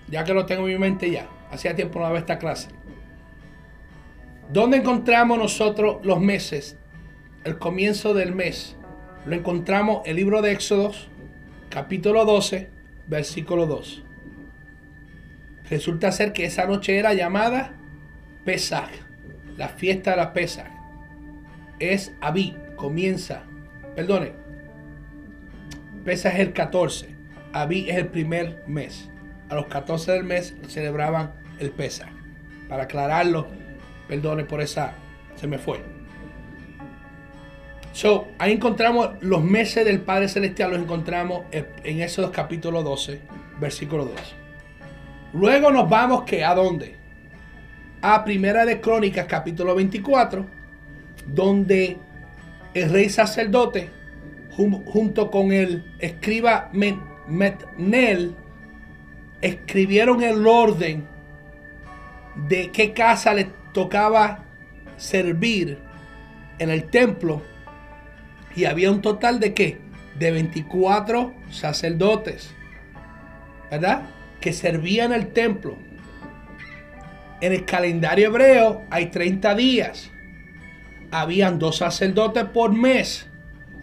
ya 0.08 0.22
que 0.22 0.32
lo 0.32 0.46
tengo 0.46 0.62
en 0.68 0.74
mi 0.74 0.78
mente 0.78 1.10
ya, 1.10 1.28
hacía 1.50 1.74
tiempo 1.74 1.98
no 1.98 2.06
había 2.06 2.20
esta 2.20 2.38
clase. 2.38 2.68
¿Dónde 4.52 4.78
encontramos 4.78 5.38
nosotros 5.38 6.04
los 6.04 6.20
meses? 6.20 6.76
El 7.44 7.58
comienzo 7.58 8.14
del 8.14 8.34
mes. 8.34 8.76
Lo 9.24 9.36
encontramos 9.36 10.02
en 10.04 10.10
el 10.10 10.16
libro 10.16 10.42
de 10.42 10.50
Éxodos, 10.50 11.08
capítulo 11.68 12.24
12, 12.24 12.68
versículo 13.06 13.66
2. 13.66 14.02
Resulta 15.70 16.10
ser 16.10 16.32
que 16.32 16.46
esa 16.46 16.66
noche 16.66 16.98
era 16.98 17.14
llamada 17.14 17.76
Pesach, 18.44 18.90
la 19.56 19.68
fiesta 19.68 20.10
de 20.10 20.16
la 20.16 20.32
Pesach. 20.32 20.66
Es 21.78 22.12
Abí, 22.20 22.56
comienza, 22.74 23.44
perdone, 23.94 24.32
Pesach 26.04 26.34
es 26.34 26.40
el 26.40 26.52
14, 26.52 27.08
Abí 27.52 27.88
es 27.88 27.98
el 27.98 28.08
primer 28.08 28.64
mes. 28.66 29.10
A 29.48 29.54
los 29.54 29.66
14 29.66 30.10
del 30.10 30.24
mes 30.24 30.56
celebraban 30.66 31.34
el 31.60 31.70
Pesach. 31.70 32.10
Para 32.68 32.84
aclararlo, 32.84 33.59
perdone 34.10 34.42
por 34.44 34.60
esa, 34.60 34.92
se 35.36 35.46
me 35.46 35.56
fue. 35.56 35.80
So, 37.92 38.26
ahí 38.38 38.52
encontramos 38.52 39.10
los 39.20 39.40
meses 39.44 39.84
del 39.84 40.00
Padre 40.00 40.28
Celestial, 40.28 40.72
los 40.72 40.80
encontramos 40.80 41.44
en 41.52 42.00
esos 42.00 42.30
capítulo 42.30 42.82
12, 42.82 43.20
versículo 43.60 44.06
2. 44.06 44.14
Luego 45.34 45.70
nos 45.70 45.88
vamos 45.88 46.24
que 46.24 46.44
a 46.44 46.56
dónde? 46.56 46.96
A 48.02 48.24
Primera 48.24 48.64
de 48.64 48.80
Crónicas, 48.80 49.26
capítulo 49.26 49.76
24, 49.76 50.44
donde 51.26 51.98
el 52.74 52.90
rey 52.90 53.08
sacerdote, 53.10 53.90
jun- 54.56 54.84
junto 54.86 55.30
con 55.30 55.52
el 55.52 55.84
escriba 56.00 56.68
Men- 56.72 57.00
Metnel, 57.28 58.34
escribieron 59.40 60.22
el 60.24 60.44
orden 60.48 61.06
de 62.48 62.70
qué 62.72 62.92
casa 62.92 63.34
le 63.34 63.48
tocaba 63.72 64.44
servir 64.96 65.78
en 66.58 66.70
el 66.70 66.84
templo 66.84 67.42
y 68.54 68.64
había 68.64 68.90
un 68.90 69.00
total 69.00 69.40
de 69.40 69.54
qué? 69.54 69.78
De 70.18 70.30
24 70.30 71.32
sacerdotes, 71.50 72.54
¿verdad? 73.70 74.02
Que 74.40 74.52
servían 74.52 75.12
el 75.12 75.28
templo. 75.28 75.76
En 77.40 77.52
el 77.52 77.64
calendario 77.64 78.26
hebreo 78.26 78.82
hay 78.90 79.06
30 79.06 79.54
días. 79.54 80.10
Habían 81.10 81.58
dos 81.58 81.78
sacerdotes 81.78 82.44
por 82.44 82.72
mes. 82.72 83.28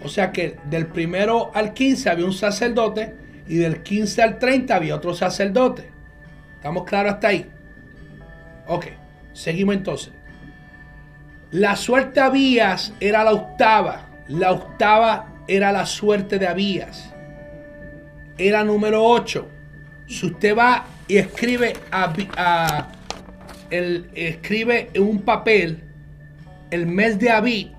O 0.03 0.09
sea 0.09 0.31
que 0.31 0.57
del 0.69 0.87
primero 0.87 1.51
al 1.55 1.73
15 1.73 2.09
había 2.09 2.25
un 2.25 2.33
sacerdote 2.33 3.15
y 3.47 3.55
del 3.55 3.81
15 3.81 4.21
al 4.21 4.37
30 4.37 4.75
había 4.75 4.95
otro 4.95 5.13
sacerdote. 5.15 5.89
¿Estamos 6.55 6.83
claros 6.83 7.13
hasta 7.13 7.29
ahí? 7.29 7.49
Ok, 8.67 8.87
seguimos 9.37 9.75
entonces. 9.75 10.13
La 11.51 11.75
suerte 11.75 12.19
de 12.19 12.25
Abías 12.25 12.93
era 12.99 13.23
la 13.23 13.31
octava. 13.33 14.01
La 14.27 14.51
octava 14.51 15.27
era 15.47 15.71
la 15.71 15.85
suerte 15.85 16.37
de 16.39 16.47
Abías. 16.47 17.13
Era 18.37 18.63
número 18.63 19.03
8. 19.03 19.47
Si 20.07 20.25
usted 20.25 20.55
va 20.57 20.85
y 21.07 21.17
escribe, 21.17 21.73
el- 23.69 24.09
escribe 24.13 24.89
en 24.93 25.03
un 25.03 25.21
papel 25.21 25.83
el 26.71 26.85
mes 26.85 27.17
de 27.19 27.29
Abí, 27.29 27.71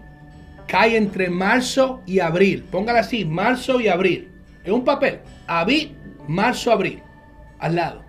cae 0.66 0.96
entre 0.96 1.28
marzo 1.28 2.02
y 2.06 2.20
abril. 2.20 2.64
Póngale 2.70 3.00
así, 3.00 3.24
marzo 3.24 3.80
y 3.80 3.88
abril. 3.88 4.30
En 4.64 4.72
un 4.74 4.84
papel. 4.84 5.20
Abí, 5.46 5.94
marzo, 6.26 6.72
abril. 6.72 7.02
Al 7.58 7.74
lado. 7.76 8.02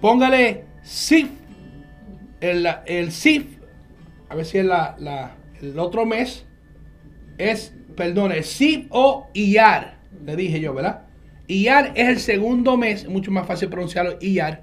Póngale 0.00 0.64
Sif. 0.82 1.28
El, 2.44 2.66
el. 2.86 3.10
A 4.28 4.34
ver 4.34 4.44
si 4.44 4.58
es 4.58 4.64
la, 4.66 5.36
el 5.62 5.78
otro 5.78 6.04
mes. 6.04 6.44
Es, 7.38 7.74
perdón, 7.96 8.32
el 8.32 8.44
Sif 8.44 8.86
o 8.90 9.28
Iyar. 9.32 9.98
Le 10.26 10.36
dije 10.36 10.60
yo, 10.60 10.74
¿verdad? 10.74 11.06
Iyar 11.46 11.92
es 11.94 12.08
el 12.08 12.18
segundo 12.20 12.76
mes. 12.76 13.08
Mucho 13.08 13.30
más 13.30 13.46
fácil 13.46 13.70
pronunciarlo. 13.70 14.18
Iyar. 14.20 14.62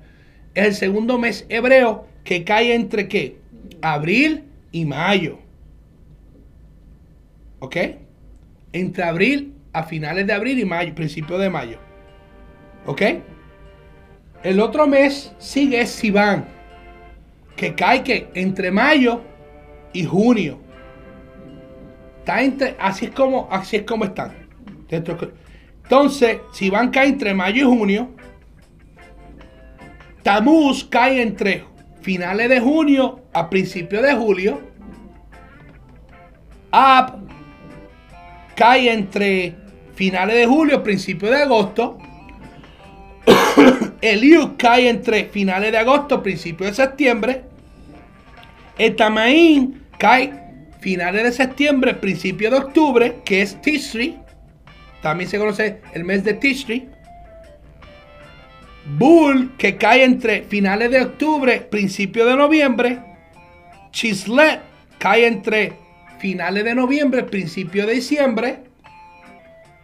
Es 0.53 0.67
el 0.67 0.73
segundo 0.75 1.17
mes 1.17 1.47
hebreo 1.49 2.05
que 2.23 2.43
cae 2.43 2.75
entre 2.75 3.07
qué? 3.07 3.39
Abril 3.82 4.43
y 4.71 4.86
mayo. 4.86 5.39
¿Ok? 7.59 7.77
Entre 8.73 9.03
abril 9.03 9.55
a 9.73 9.84
finales 9.84 10.27
de 10.27 10.34
abril 10.34 10.59
y 10.59 10.65
mayo, 10.65 10.93
principio 10.93 11.39
de 11.39 11.49
mayo. 11.49 11.79
¿Ok? 12.86 13.01
El 14.43 14.59
otro 14.59 14.86
mes 14.86 15.34
sigue 15.39 15.86
Sivan, 15.88 16.61
que 17.62 17.76
cae 17.76 18.01
que 18.01 18.28
entre 18.34 18.72
mayo 18.72 19.22
y 19.93 20.03
junio. 20.03 20.57
Está 22.18 22.41
entre, 22.41 22.76
así 22.80 23.05
es 23.05 23.12
como, 23.12 23.47
así 23.51 23.76
es 23.76 23.84
como 23.84 24.05
están. 24.05 24.34
Entonces, 24.89 26.39
Sivan 26.53 26.89
cae 26.89 27.09
entre 27.09 27.36
mayo 27.36 27.62
y 27.62 27.78
junio. 27.78 28.09
Tamuz 30.24 30.86
cae 30.86 31.22
entre 31.22 31.64
finales 32.01 32.49
de 32.49 32.59
junio 32.59 33.26
a 33.32 33.47
principios 33.47 34.01
de 34.01 34.16
julio. 34.16 34.59
Ab 36.72 37.20
cae 38.55 38.91
entre 38.91 39.55
finales 39.93 40.36
de 40.36 40.47
julio, 40.47 40.82
principios 40.82 41.30
de 41.30 41.43
agosto. 41.43 41.99
Eliud 44.01 44.53
cae 44.57 44.89
entre 44.89 45.26
finales 45.26 45.72
de 45.72 45.78
agosto, 45.78 46.24
principios 46.24 46.72
de 46.72 46.76
septiembre. 46.84 47.50
El 48.78 48.95
Tamaín 48.95 49.84
cae 49.97 50.34
finales 50.80 51.24
de 51.24 51.32
septiembre, 51.32 51.93
principios 51.93 52.51
de 52.51 52.57
octubre, 52.57 53.15
que 53.24 53.41
es 53.41 53.61
Tishri. 53.61 54.17
También 55.01 55.30
se 55.30 55.38
conoce 55.38 55.82
el 55.93 56.03
mes 56.03 56.24
de 56.24 56.34
Tishri. 56.34 56.89
Bull, 58.97 59.55
que 59.57 59.78
cae 59.78 60.03
entre 60.03 60.43
finales 60.43 60.91
de 60.91 61.01
octubre, 61.01 61.61
principios 61.61 62.28
de 62.28 62.36
noviembre. 62.36 62.99
Chislet 63.91 64.61
cae 64.97 65.28
entre 65.28 65.74
finales 66.19 66.63
de 66.63 66.76
noviembre, 66.76 67.24
principios 67.24 67.88
de 67.88 67.93
diciembre. 67.93 68.63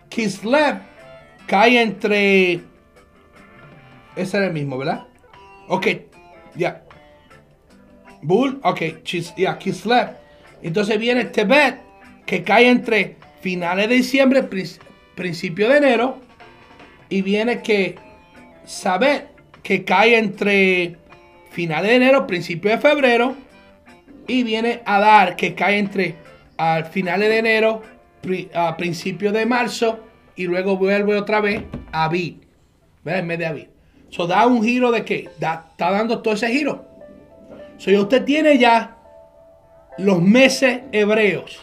Kislev 0.09 0.79
cae 1.45 1.81
entre. 1.81 2.61
Ese 4.15 4.37
era 4.37 4.47
el 4.47 4.53
mismo, 4.53 4.77
¿verdad? 4.77 5.07
Ok, 5.67 5.87
ya. 6.55 6.86
Bull, 8.21 8.59
ok, 8.63 8.79
Chis- 9.03 9.33
ya, 9.37 9.57
Kislev. 9.57 10.09
Entonces 10.63 10.99
viene 10.99 11.25
Tebet, 11.25 11.79
que 12.25 12.43
cae 12.43 12.67
entre 12.69 13.15
finales 13.41 13.87
de 13.89 13.95
diciembre, 13.95 14.43
prin- 14.43 14.79
principio 15.15 15.69
de 15.69 15.77
enero. 15.77 16.19
Y 17.09 17.21
viene 17.21 17.61
que 17.61 17.95
Sabet, 18.65 19.29
que 19.63 19.83
cae 19.85 20.17
entre 20.17 20.97
finales 21.51 21.89
de 21.91 21.95
enero, 21.95 22.27
principio 22.27 22.71
de 22.71 22.77
febrero. 22.79 23.35
Y 24.27 24.43
viene 24.43 24.81
Adar, 24.85 25.35
que 25.37 25.53
cae 25.55 25.77
entre 25.77 26.15
a 26.57 26.83
finales 26.83 27.29
de 27.29 27.37
enero, 27.37 27.81
pri- 28.21 28.49
a 28.53 28.75
principios 28.75 29.31
de 29.33 29.45
marzo. 29.45 29.99
Y 30.35 30.43
luego 30.45 30.75
vuelve 30.77 31.15
otra 31.15 31.39
vez 31.39 31.63
a 31.91 32.05
Abid. 32.05 32.35
¿Ves? 33.05 33.19
En 33.19 33.27
mes 33.27 33.39
de 33.39 33.45
Abid. 33.45 33.67
So 34.09 34.27
da 34.27 34.45
un 34.47 34.63
giro 34.63 34.91
de 34.91 35.05
qué? 35.05 35.29
Da- 35.39 35.67
está 35.71 35.91
dando 35.91 36.21
todo 36.21 36.33
ese 36.33 36.49
giro. 36.49 36.86
So 37.77 37.91
usted 37.91 38.23
tiene 38.23 38.57
ya 38.57 38.97
los 39.97 40.21
meses 40.21 40.81
hebreos. 40.91 41.59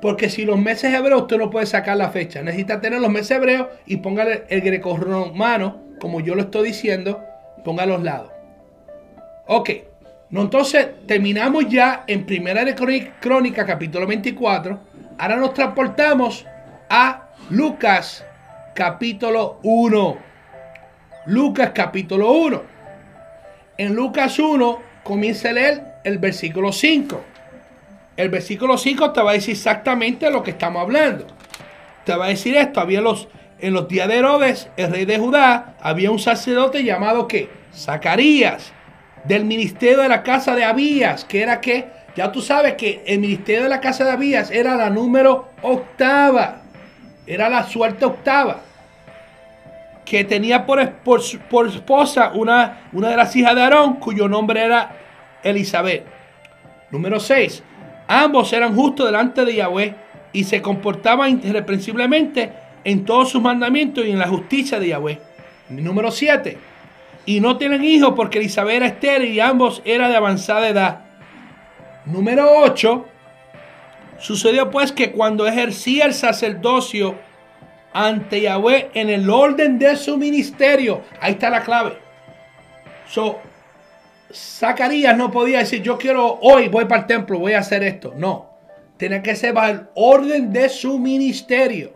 Porque 0.00 0.28
si 0.28 0.44
los 0.44 0.58
meses 0.58 0.94
hebreos 0.94 1.22
usted 1.22 1.38
no 1.38 1.50
puede 1.50 1.66
sacar 1.66 1.96
la 1.96 2.10
fecha. 2.10 2.42
Necesita 2.42 2.80
tener 2.80 3.00
los 3.00 3.10
meses 3.10 3.32
hebreos 3.32 3.68
y 3.86 3.96
póngale 3.96 4.44
el 4.48 4.60
grecorromano, 4.60 5.82
como 6.00 6.20
yo 6.20 6.34
lo 6.34 6.42
estoy 6.42 6.68
diciendo, 6.68 7.24
ponga 7.64 7.82
a 7.82 7.86
los 7.86 8.02
lados. 8.02 8.30
Ok. 9.46 9.70
No, 10.30 10.42
entonces 10.42 10.88
terminamos 11.06 11.68
ya 11.68 12.04
en 12.06 12.26
Primera 12.26 12.62
de 12.62 12.74
Crónica, 12.74 13.64
capítulo 13.64 14.06
24. 14.06 14.78
Ahora 15.16 15.36
nos 15.36 15.54
transportamos 15.54 16.44
a 16.90 17.30
Lucas 17.48 18.24
capítulo 18.74 19.58
1. 19.62 20.18
Lucas 21.26 21.70
capítulo 21.74 22.30
1. 22.30 22.62
En 23.78 23.94
Lucas 23.94 24.38
1 24.38 24.87
comienza 25.08 25.48
a 25.48 25.52
leer 25.54 25.82
el 26.04 26.18
versículo 26.18 26.70
5. 26.70 27.24
El 28.18 28.28
versículo 28.28 28.76
5 28.76 29.10
te 29.12 29.22
va 29.22 29.30
a 29.30 29.34
decir 29.34 29.54
exactamente 29.54 30.30
lo 30.30 30.42
que 30.42 30.50
estamos 30.50 30.82
hablando. 30.82 31.26
Te 32.04 32.14
va 32.14 32.26
a 32.26 32.28
decir 32.28 32.54
esto, 32.56 32.78
había 32.78 33.00
los 33.00 33.26
en 33.60 33.72
los 33.72 33.88
días 33.88 34.06
de 34.06 34.18
Herodes, 34.18 34.68
el 34.76 34.92
rey 34.92 35.04
de 35.04 35.18
Judá, 35.18 35.74
había 35.80 36.12
un 36.12 36.20
sacerdote 36.20 36.84
llamado 36.84 37.26
¿qué? 37.26 37.48
Zacarías, 37.74 38.72
del 39.24 39.44
ministerio 39.44 40.02
de 40.02 40.08
la 40.08 40.22
casa 40.22 40.54
de 40.54 40.64
Abías, 40.64 41.24
que 41.24 41.42
era 41.42 41.60
que, 41.60 41.86
ya 42.14 42.30
tú 42.30 42.40
sabes 42.40 42.74
que 42.74 43.02
el 43.06 43.18
ministerio 43.18 43.64
de 43.64 43.68
la 43.68 43.80
casa 43.80 44.04
de 44.04 44.12
Abías 44.12 44.50
era 44.50 44.76
la 44.76 44.90
número 44.90 45.48
octava, 45.62 46.62
era 47.26 47.48
la 47.48 47.64
suerte 47.66 48.04
octava, 48.04 48.60
que 50.08 50.24
tenía 50.24 50.64
por, 50.64 50.90
por, 51.00 51.20
por 51.50 51.68
esposa 51.68 52.32
una, 52.34 52.88
una 52.92 53.10
de 53.10 53.16
las 53.16 53.36
hijas 53.36 53.54
de 53.54 53.62
Aarón, 53.62 53.96
cuyo 53.96 54.26
nombre 54.26 54.64
era 54.64 54.96
Elizabeth. 55.42 56.04
Número 56.90 57.20
6. 57.20 57.62
Ambos 58.06 58.50
eran 58.54 58.74
justos 58.74 59.06
delante 59.06 59.44
de 59.44 59.56
Yahweh 59.56 59.94
y 60.32 60.44
se 60.44 60.62
comportaban 60.62 61.42
irreprensiblemente 61.44 62.50
en 62.84 63.04
todos 63.04 63.28
sus 63.28 63.42
mandamientos 63.42 64.06
y 64.06 64.10
en 64.10 64.18
la 64.18 64.28
justicia 64.28 64.80
de 64.80 64.88
Yahweh. 64.88 65.20
Número 65.68 66.10
7. 66.10 66.56
Y 67.26 67.40
no 67.40 67.58
tienen 67.58 67.84
hijos 67.84 68.14
porque 68.16 68.38
Elizabeth 68.38 68.76
era 68.76 68.86
estéril 68.86 69.34
y 69.34 69.40
ambos 69.40 69.82
eran 69.84 70.10
de 70.10 70.16
avanzada 70.16 70.68
edad. 70.68 71.00
Número 72.06 72.48
8. 72.62 73.04
Sucedió 74.18 74.70
pues 74.70 74.90
que 74.90 75.12
cuando 75.12 75.46
ejercía 75.46 76.06
el 76.06 76.14
sacerdocio 76.14 77.27
ante 77.92 78.40
Yahweh 78.40 78.90
en 78.94 79.10
el 79.10 79.28
orden 79.28 79.78
de 79.78 79.96
su 79.96 80.16
ministerio, 80.16 81.02
ahí 81.20 81.32
está 81.32 81.50
la 81.50 81.62
clave. 81.62 81.98
So, 83.08 83.38
Zacarías 84.32 85.16
no 85.16 85.30
podía 85.30 85.60
decir, 85.60 85.82
yo 85.82 85.96
quiero 85.96 86.38
hoy, 86.40 86.68
voy 86.68 86.84
para 86.84 87.02
el 87.02 87.06
templo, 87.06 87.38
voy 87.38 87.54
a 87.54 87.60
hacer 87.60 87.82
esto. 87.82 88.12
No, 88.16 88.50
tiene 88.96 89.22
que 89.22 89.34
ser 89.34 89.54
bajo 89.54 89.72
el 89.72 89.86
orden 89.94 90.52
de 90.52 90.68
su 90.68 90.98
ministerio. 90.98 91.94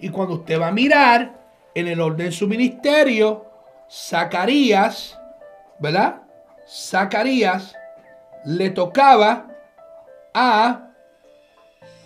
Y 0.00 0.08
cuando 0.08 0.34
usted 0.34 0.60
va 0.60 0.68
a 0.68 0.72
mirar 0.72 1.34
en 1.74 1.88
el 1.88 2.00
orden 2.00 2.26
de 2.26 2.32
su 2.32 2.46
ministerio, 2.46 3.46
Zacarías, 3.90 5.18
¿verdad? 5.78 6.22
Zacarías 6.66 7.74
le 8.44 8.70
tocaba 8.70 9.48
a 10.32 10.88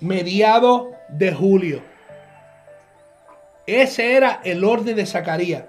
mediado 0.01 0.91
de 1.09 1.33
julio. 1.33 1.92
Ese 3.67 4.17
era 4.17 4.41
el 4.45 4.65
orden 4.65 4.97
de 4.97 5.07
Zacarías. 5.07 5.65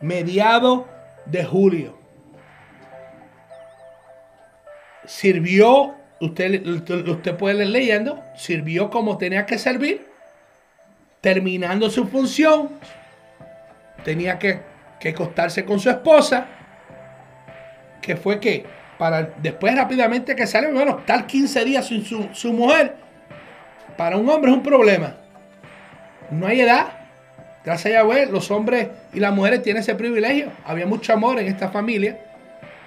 mediado 0.00 0.86
de 1.24 1.44
julio. 1.44 1.98
Sirvió, 5.04 5.94
usted, 6.20 6.66
usted 6.66 7.36
puede 7.36 7.64
ir 7.64 7.70
leyendo, 7.70 8.22
sirvió 8.36 8.90
como 8.90 9.16
tenía 9.16 9.46
que 9.46 9.58
servir, 9.58 10.06
terminando 11.20 11.88
su 11.88 12.06
función, 12.08 12.70
tenía 14.04 14.38
que, 14.38 14.60
que 15.00 15.10
acostarse 15.10 15.64
con 15.64 15.80
su 15.80 15.88
esposa, 15.88 16.46
que 18.02 18.16
fue 18.16 18.38
que 18.40 18.66
para 18.98 19.22
después 19.22 19.74
rápidamente 19.74 20.34
que 20.34 20.46
sale, 20.46 20.72
bueno, 20.72 20.98
estar 20.98 21.26
15 21.26 21.64
días 21.64 21.86
sin 21.86 22.04
su, 22.04 22.28
su 22.32 22.52
mujer, 22.52 22.96
para 23.96 24.16
un 24.16 24.28
hombre 24.28 24.50
es 24.50 24.56
un 24.56 24.62
problema. 24.62 25.16
No 26.30 26.46
hay 26.46 26.60
edad. 26.60 27.05
Gracias 27.66 27.86
a 27.86 27.98
Yahweh, 27.98 28.26
los 28.26 28.48
hombres 28.52 28.86
y 29.12 29.18
las 29.18 29.34
mujeres 29.34 29.60
tienen 29.60 29.82
ese 29.82 29.96
privilegio. 29.96 30.52
Había 30.64 30.86
mucho 30.86 31.12
amor 31.12 31.40
en 31.40 31.48
esta 31.48 31.68
familia 31.68 32.16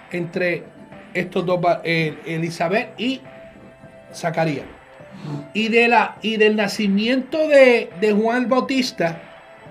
entre 0.09 0.63
estos 1.13 1.45
dos, 1.45 1.59
eh, 1.83 2.17
Elizabeth 2.25 2.97
y 2.97 3.19
Zacarías. 4.13 4.63
Y, 5.53 5.67
de 5.67 5.89
la, 5.89 6.15
y 6.21 6.37
del 6.37 6.55
nacimiento 6.55 7.45
de, 7.49 7.89
Juan 8.17 8.47
Bautista, 8.47 9.21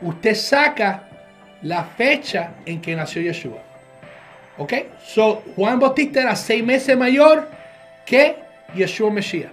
usted 0.02 0.34
saca 0.34 1.08
la 1.62 1.84
fecha 1.84 2.50
en 2.66 2.82
que 2.82 2.94
nació 2.94 3.22
Yeshua. 3.22 3.62
¿Ok? 4.58 4.74
So, 5.02 5.42
Juan 5.56 5.80
Bautista 5.80 6.20
era 6.20 6.36
seis 6.36 6.62
meses 6.62 6.98
mayor 6.98 7.48
que 8.04 8.36
Yeshua 8.74 9.10
Mesías. 9.10 9.52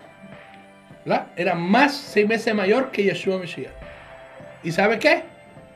¿verdad? 1.06 1.28
Era 1.38 1.56
más 1.56 1.96
seis 1.96 2.28
meses 2.28 2.54
mayor 2.54 2.92
que 2.92 3.04
Yeshua 3.04 3.38
Mesías. 3.38 3.72
¿Y 4.62 4.74
sabe 4.74 5.00
qué? 5.00 5.35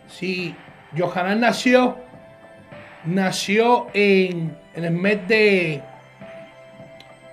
Si 0.09 0.55
Yohanan 0.93 1.39
nació, 1.41 1.97
nació 3.05 3.87
en, 3.93 4.57
el 4.73 4.91
mes 4.91 5.27
de 5.27 5.81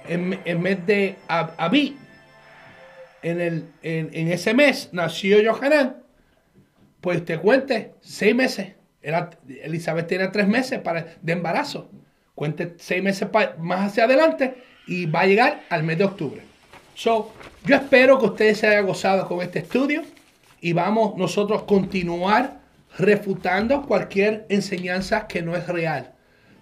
en, 0.09 0.39
el 0.45 0.59
mes 0.59 0.87
de 0.87 1.17
Ab- 1.29 1.55
Abí, 1.57 1.97
en, 3.23 3.41
el, 3.41 3.69
en, 3.83 4.11
en 4.13 4.31
ese 4.31 4.55
mes 4.55 4.91
nació 4.93 5.41
Yohanan, 5.41 5.97
pues 7.01 7.25
te 7.25 7.39
cuente 7.39 7.95
seis 8.01 8.35
meses. 8.35 8.75
Era, 9.03 9.31
Elizabeth 9.63 10.07
tenía 10.09 10.31
tres 10.33 10.49
meses 10.49 10.81
para, 10.81 11.07
de 11.21 11.33
embarazo. 11.33 11.89
Cuente 12.35 12.75
seis 12.79 13.03
meses 13.03 13.29
más 13.59 13.91
hacia 13.91 14.05
adelante 14.05 14.55
y 14.87 15.07
va 15.07 15.21
a 15.21 15.27
llegar 15.27 15.63
al 15.71 15.83
mes 15.83 15.99
de 15.99 16.05
octubre. 16.05 16.43
So, 16.95 17.33
yo 17.65 17.77
espero 17.77 18.19
que 18.19 18.27
ustedes 18.27 18.59
se 18.59 18.67
hayan 18.67 18.87
gozado 18.87 19.27
con 19.27 19.41
este 19.43 19.61
estudio 19.61 20.03
y 20.61 20.73
vamos 20.73 21.17
nosotros 21.17 21.63
continuar 21.65 22.59
refutando 22.99 23.83
cualquier 23.83 24.47
enseñanza 24.49 25.27
que 25.27 25.43
no 25.43 25.57
es 25.57 25.67
real. 25.69 26.15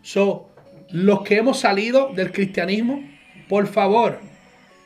So, 0.02 0.50
los 0.90 1.22
que 1.22 1.36
hemos 1.36 1.60
salido 1.60 2.12
del 2.14 2.32
cristianismo, 2.32 3.02
por 3.48 3.66
favor, 3.66 4.18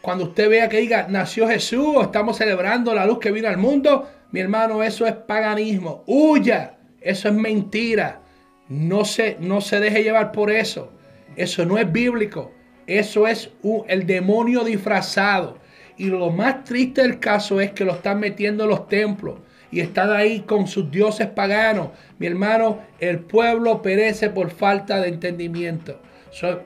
cuando 0.01 0.25
usted 0.25 0.49
vea 0.49 0.69
que 0.69 0.79
diga 0.79 1.07
nació 1.09 1.49
Jesús 1.49 1.87
o 1.97 2.03
estamos 2.03 2.37
celebrando 2.37 2.95
la 2.95 3.07
luz 3.07 3.19
que 3.19 3.33
vino 3.33 3.49
al 3.49 3.59
mundo, 3.59 4.09
mi 4.31 4.41
hermano, 4.41 4.83
eso 4.83 5.07
es 5.07 5.15
paganismo. 5.15 6.05
Huya, 6.07 6.77
eso 7.01 7.29
es 7.29 7.35
mentira. 7.35 8.21
No 8.69 9.05
se, 9.05 9.37
no 9.41 9.61
se 9.61 9.81
deje 9.81 10.03
llevar 10.03 10.33
por 10.33 10.51
eso. 10.51 10.93
Eso 11.37 11.65
no 11.65 11.79
es 11.79 11.91
bíblico. 11.91 12.53
Eso 12.87 13.27
es 13.27 13.51
el 13.89 14.07
demonio 14.07 14.65
disfrazado. 14.65 15.59
Y 15.97 16.07
lo 16.07 16.31
más 16.31 16.65
triste 16.65 17.03
del 17.03 17.19
caso 17.19 17.61
es 17.61 17.73
que 17.73 17.85
lo 17.85 17.93
están 17.93 18.21
metiendo 18.21 18.65
en 18.65 18.71
los 18.71 18.89
templos 18.89 19.41
y 19.71 19.81
están 19.81 20.11
ahí 20.11 20.41
con 20.41 20.67
sus 20.67 20.91
dioses 20.91 21.27
paganos. 21.29 21.89
Mi 22.19 22.27
hermano, 22.27 22.81
el 22.99 23.21
pueblo 23.21 23.83
perece 23.83 24.31
por 24.31 24.51
falta 24.51 25.01
de 25.01 25.09
entendimiento. 25.09 26.01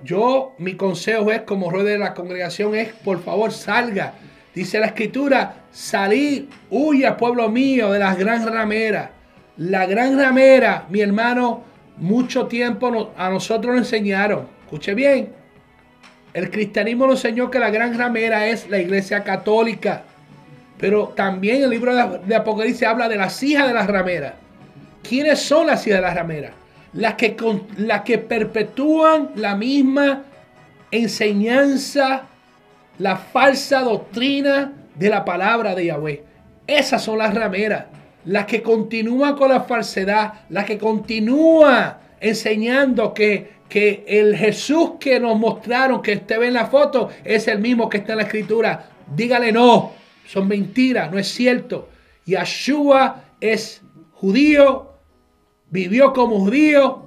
Yo, 0.05 0.55
mi 0.59 0.75
consejo 0.75 1.31
es, 1.31 1.43
como 1.43 1.71
rey 1.71 1.85
de 1.85 1.99
la 1.99 2.15
congregación, 2.15 2.75
es 2.75 2.93
por 2.93 3.23
favor 3.23 3.53
salga. 3.53 4.15
Dice 4.55 4.79
la 4.79 4.87
escritura, 4.87 5.65
salid, 5.71 6.45
huya, 6.71 7.17
pueblo 7.17 7.49
mío, 7.49 7.93
de 7.93 7.99
las 7.99 8.19
gran 8.19 8.47
rameras. 8.47 9.11
La 9.57 9.87
gran 9.87 10.19
ramera, 10.19 10.87
mi 10.91 11.01
hermano, 11.01 11.65
mucho 11.97 12.47
tiempo 12.47 13.13
a 13.17 13.31
nosotros 13.31 13.75
nos 13.75 13.87
enseñaron. 13.87 14.47
Escuche 14.65 14.95
bien, 14.95 15.33
el 16.35 16.51
cristianismo 16.51 17.07
nos 17.07 17.25
enseñó 17.25 17.51
que 17.51 17.59
la 17.59 17.71
gran 17.71 17.97
ramera 17.97 18.47
es 18.47 18.69
la 18.69 18.79
iglesia 18.79 19.23
católica. 19.23 20.05
Pero 20.83 21.13
también 21.15 21.63
el 21.63 21.71
libro 21.71 21.95
de, 21.95 22.35
Apocalipsis 22.35 22.83
habla 22.83 23.09
de 23.09 23.15
las 23.15 23.41
hijas 23.45 23.69
de 23.69 23.73
las 23.73 23.87
rameras. 23.87 24.33
¿Quiénes 25.09 25.39
son 25.39 25.69
las 25.69 25.87
hijas 25.87 26.01
de 26.01 26.03
las 26.03 26.17
rameras? 26.17 26.51
Las 26.95 27.15
que, 27.15 27.37
las 27.77 28.01
que 28.01 28.19
perpetúan 28.19 29.31
la 29.37 29.55
misma 29.55 30.25
enseñanza, 30.91 32.23
la 32.99 33.17
falsa 33.17 33.83
doctrina 33.83 34.73
de 34.97 35.09
la 35.09 35.25
palabra 35.25 35.77
de 35.77 35.87
Yahweh. 35.87 36.25
Esas 36.67 37.01
son 37.01 37.19
las 37.19 37.33
rameras. 37.33 37.85
Las 38.25 38.47
que 38.47 38.61
continúan 38.61 39.37
con 39.37 39.51
la 39.51 39.61
falsedad. 39.61 40.33
Las 40.49 40.65
que 40.65 40.79
continúan 40.79 41.97
enseñando 42.19 43.15
que, 43.15 43.53
que 43.69 44.05
el 44.09 44.37
Jesús 44.37 44.95
que 44.99 45.21
nos 45.21 45.39
mostraron, 45.39 46.03
que 46.03 46.15
usted 46.15 46.41
ve 46.41 46.49
en 46.49 46.55
la 46.55 46.67
foto, 46.67 47.09
es 47.23 47.47
el 47.47 47.61
mismo 47.61 47.89
que 47.89 47.99
está 47.99 48.15
en 48.15 48.19
la 48.19 48.25
escritura. 48.25 48.87
Dígale 49.15 49.53
no. 49.53 50.02
Son 50.27 50.49
mentiras, 50.49 51.11
no 51.11 51.19
es 51.19 51.29
cierto. 51.29 51.89
Yahshua 52.27 53.25
es 53.41 53.83
judío, 54.13 54.93
vivió 55.71 56.13
como 56.13 56.39
judío, 56.41 57.03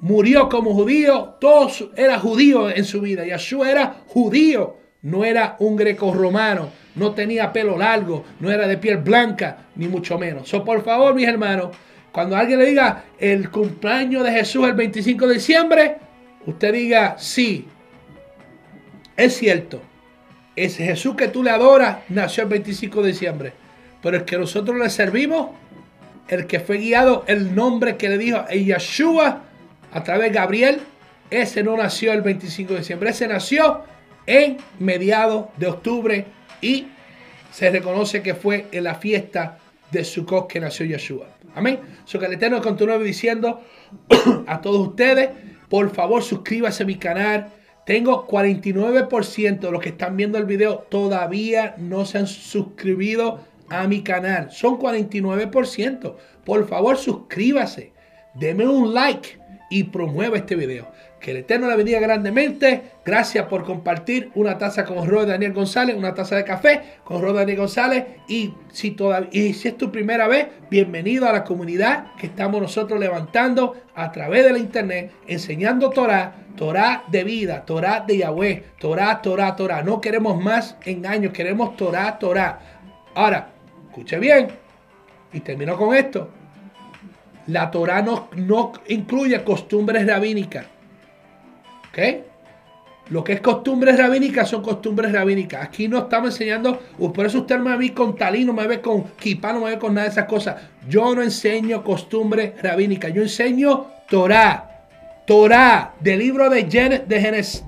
murió 0.00 0.48
como 0.48 0.74
judío, 0.74 1.36
todo 1.40 1.70
era 1.96 2.18
judío 2.18 2.70
en 2.70 2.84
su 2.84 3.00
vida. 3.00 3.24
Yahshua 3.24 3.70
era 3.70 4.02
judío, 4.06 4.76
no 5.02 5.24
era 5.24 5.56
un 5.60 5.76
greco 5.76 6.12
romano, 6.12 6.70
no 6.94 7.12
tenía 7.12 7.52
pelo 7.52 7.76
largo, 7.76 8.24
no 8.40 8.50
era 8.50 8.66
de 8.66 8.78
piel 8.78 8.98
blanca, 8.98 9.68
ni 9.76 9.88
mucho 9.88 10.18
menos. 10.18 10.48
So, 10.48 10.64
por 10.64 10.82
favor, 10.82 11.14
mis 11.14 11.28
hermanos, 11.28 11.76
cuando 12.12 12.36
alguien 12.36 12.58
le 12.58 12.66
diga 12.66 13.04
el 13.18 13.50
cumpleaños 13.50 14.24
de 14.24 14.32
Jesús 14.32 14.66
el 14.66 14.74
25 14.74 15.26
de 15.26 15.34
diciembre, 15.34 15.96
usted 16.46 16.72
diga 16.72 17.16
sí, 17.18 17.66
es 19.16 19.36
cierto. 19.36 19.80
Ese 20.64 20.84
Jesús 20.84 21.14
que 21.14 21.28
tú 21.28 21.42
le 21.42 21.50
adoras 21.50 21.98
nació 22.08 22.42
el 22.44 22.48
25 22.48 23.02
de 23.02 23.08
diciembre. 23.08 23.52
Pero 24.02 24.16
el 24.16 24.24
que 24.24 24.38
nosotros 24.38 24.76
le 24.76 24.90
servimos, 24.90 25.50
el 26.28 26.46
que 26.46 26.60
fue 26.60 26.78
guiado, 26.78 27.24
el 27.26 27.54
nombre 27.54 27.96
que 27.96 28.08
le 28.08 28.18
dijo 28.18 28.38
a 28.38 28.48
Yeshua 28.48 29.42
a 29.92 30.02
través 30.02 30.32
de 30.32 30.38
Gabriel, 30.38 30.80
ese 31.30 31.62
no 31.62 31.76
nació 31.76 32.12
el 32.12 32.22
25 32.22 32.72
de 32.72 32.78
diciembre. 32.80 33.10
Ese 33.10 33.28
nació 33.28 33.82
en 34.26 34.58
mediados 34.78 35.46
de 35.56 35.66
octubre 35.66 36.26
y 36.60 36.88
se 37.52 37.70
reconoce 37.70 38.22
que 38.22 38.34
fue 38.34 38.66
en 38.72 38.84
la 38.84 38.94
fiesta 38.94 39.58
de 39.90 40.04
Sukkot 40.04 40.48
que 40.48 40.60
nació 40.60 40.86
Yeshua. 40.86 41.28
Amén. 41.54 41.80
So 42.04 42.18
que 42.18 42.26
el 42.26 42.34
Eterno 42.34 42.60
continúe 42.60 42.98
diciendo 42.98 43.62
a 44.46 44.60
todos 44.60 44.88
ustedes, 44.88 45.30
por 45.68 45.90
favor 45.94 46.22
suscríbase 46.22 46.82
a 46.82 46.86
mi 46.86 46.96
canal. 46.96 47.48
Tengo 47.88 48.26
49% 48.26 49.60
de 49.60 49.70
los 49.70 49.80
que 49.80 49.88
están 49.88 50.14
viendo 50.14 50.36
el 50.36 50.44
video 50.44 50.80
todavía 50.90 51.74
no 51.78 52.04
se 52.04 52.18
han 52.18 52.26
suscribido 52.26 53.40
a 53.70 53.86
mi 53.86 54.02
canal. 54.02 54.50
Son 54.50 54.78
49%. 54.78 56.14
Por 56.44 56.68
favor, 56.68 56.98
suscríbase. 56.98 57.94
Deme 58.34 58.68
un 58.68 58.92
like 58.92 59.38
y 59.70 59.84
promueva 59.84 60.36
este 60.36 60.54
video. 60.54 60.86
Que 61.20 61.32
el 61.32 61.38
Eterno 61.38 61.66
la 61.66 61.74
bendiga 61.74 61.98
grandemente. 61.98 62.92
Gracias 63.04 63.46
por 63.46 63.64
compartir 63.64 64.30
una 64.34 64.56
taza 64.56 64.84
con 64.84 65.06
Robert 65.06 65.30
Daniel 65.30 65.52
González, 65.52 65.96
una 65.96 66.14
taza 66.14 66.36
de 66.36 66.44
café 66.44 66.82
con 67.02 67.20
Robert 67.20 67.38
Daniel 67.38 67.58
González. 67.58 68.04
Y 68.28 68.54
si, 68.70 68.92
todavía, 68.92 69.28
y 69.32 69.52
si 69.54 69.68
es 69.68 69.76
tu 69.76 69.90
primera 69.90 70.28
vez, 70.28 70.46
bienvenido 70.70 71.28
a 71.28 71.32
la 71.32 71.44
comunidad 71.44 72.14
que 72.16 72.26
estamos 72.26 72.62
nosotros 72.62 73.00
levantando 73.00 73.76
a 73.94 74.12
través 74.12 74.44
de 74.44 74.52
la 74.52 74.58
internet, 74.58 75.12
enseñando 75.26 75.90
Torah, 75.90 76.34
Torah 76.56 77.04
de 77.08 77.24
vida, 77.24 77.64
Torah 77.64 78.04
de 78.06 78.18
Yahweh, 78.18 78.64
Torah, 78.78 79.20
Torah, 79.20 79.56
Torah. 79.56 79.82
No 79.82 80.00
queremos 80.00 80.40
más 80.40 80.76
engaños, 80.84 81.32
queremos 81.32 81.76
Torah, 81.76 82.18
Torah. 82.18 82.60
Ahora, 83.14 83.48
escuche 83.88 84.18
bien, 84.18 84.48
y 85.32 85.40
termino 85.40 85.76
con 85.76 85.94
esto. 85.94 86.30
La 87.48 87.70
Torah 87.70 88.02
no, 88.02 88.28
no 88.36 88.72
incluye 88.88 89.42
costumbres 89.42 90.06
rabínicas. 90.06 90.66
Lo 93.10 93.24
que 93.24 93.32
es 93.32 93.40
costumbres 93.40 93.96
rabínicas 93.96 94.50
son 94.50 94.62
costumbres 94.62 95.12
rabínicas. 95.12 95.64
Aquí 95.64 95.88
no 95.88 95.98
estamos 95.98 96.30
enseñando, 96.30 96.82
uh, 96.98 97.12
por 97.12 97.24
eso 97.24 97.38
usted 97.38 97.58
me 97.58 97.74
ve 97.76 97.94
con 97.94 98.14
talí, 98.14 98.44
no 98.44 98.52
me 98.52 98.66
ve 98.66 98.80
con 98.80 99.04
kipá, 99.18 99.52
no 99.52 99.60
me 99.60 99.70
ve 99.70 99.78
con 99.78 99.94
nada 99.94 100.06
de 100.06 100.12
esas 100.12 100.26
cosas. 100.26 100.56
Yo 100.88 101.14
no 101.14 101.22
enseño 101.22 101.82
costumbres 101.82 102.60
rabínicas, 102.62 103.12
yo 103.14 103.22
enseño 103.22 103.86
Torah. 104.08 104.64
Torah, 105.26 105.94
del 106.00 106.20
libro 106.20 106.48
de, 106.48 106.70
Gen 106.70 107.02
de, 107.06 107.20
Genes 107.20 107.64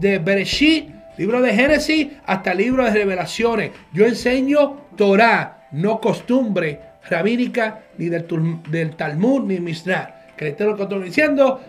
libro 1.18 1.42
de 1.42 1.52
Génesis, 1.52 2.08
hasta 2.24 2.52
el 2.52 2.58
libro 2.58 2.84
de 2.84 2.90
Revelaciones. 2.90 3.72
Yo 3.92 4.06
enseño 4.06 4.86
Torah, 4.96 5.68
no 5.72 6.00
costumbre 6.00 6.80
rabínica, 7.10 7.80
ni 7.98 8.08
del, 8.08 8.26
del 8.70 8.96
Talmud, 8.96 9.46
ni 9.46 9.60
Mishnah. 9.60 10.32
Que 10.38 10.48
estoy 10.48 11.02
diciendo. 11.02 11.60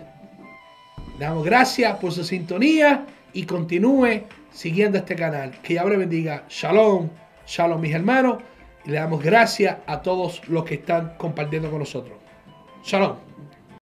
Damos 1.22 1.46
gracias 1.46 1.98
por 1.98 2.12
su 2.12 2.24
sintonía 2.24 3.06
y 3.32 3.44
continúe 3.44 4.24
siguiendo 4.52 4.98
este 4.98 5.16
canal. 5.16 5.52
Que 5.62 5.76
Yahweh 5.76 5.98
bendiga. 5.98 6.46
Shalom, 6.50 7.10
shalom 7.46 7.80
mis 7.80 7.94
hermanos. 7.94 8.38
Y 8.86 8.90
le 8.90 8.98
damos 8.98 9.22
gracias 9.22 9.78
a 9.86 10.02
todos 10.02 10.42
los 10.50 10.66
que 10.66 10.74
están 10.74 11.14
compartiendo 11.20 11.70
con 11.70 11.78
nosotros. 11.78 12.18
Shalom. 12.84 13.31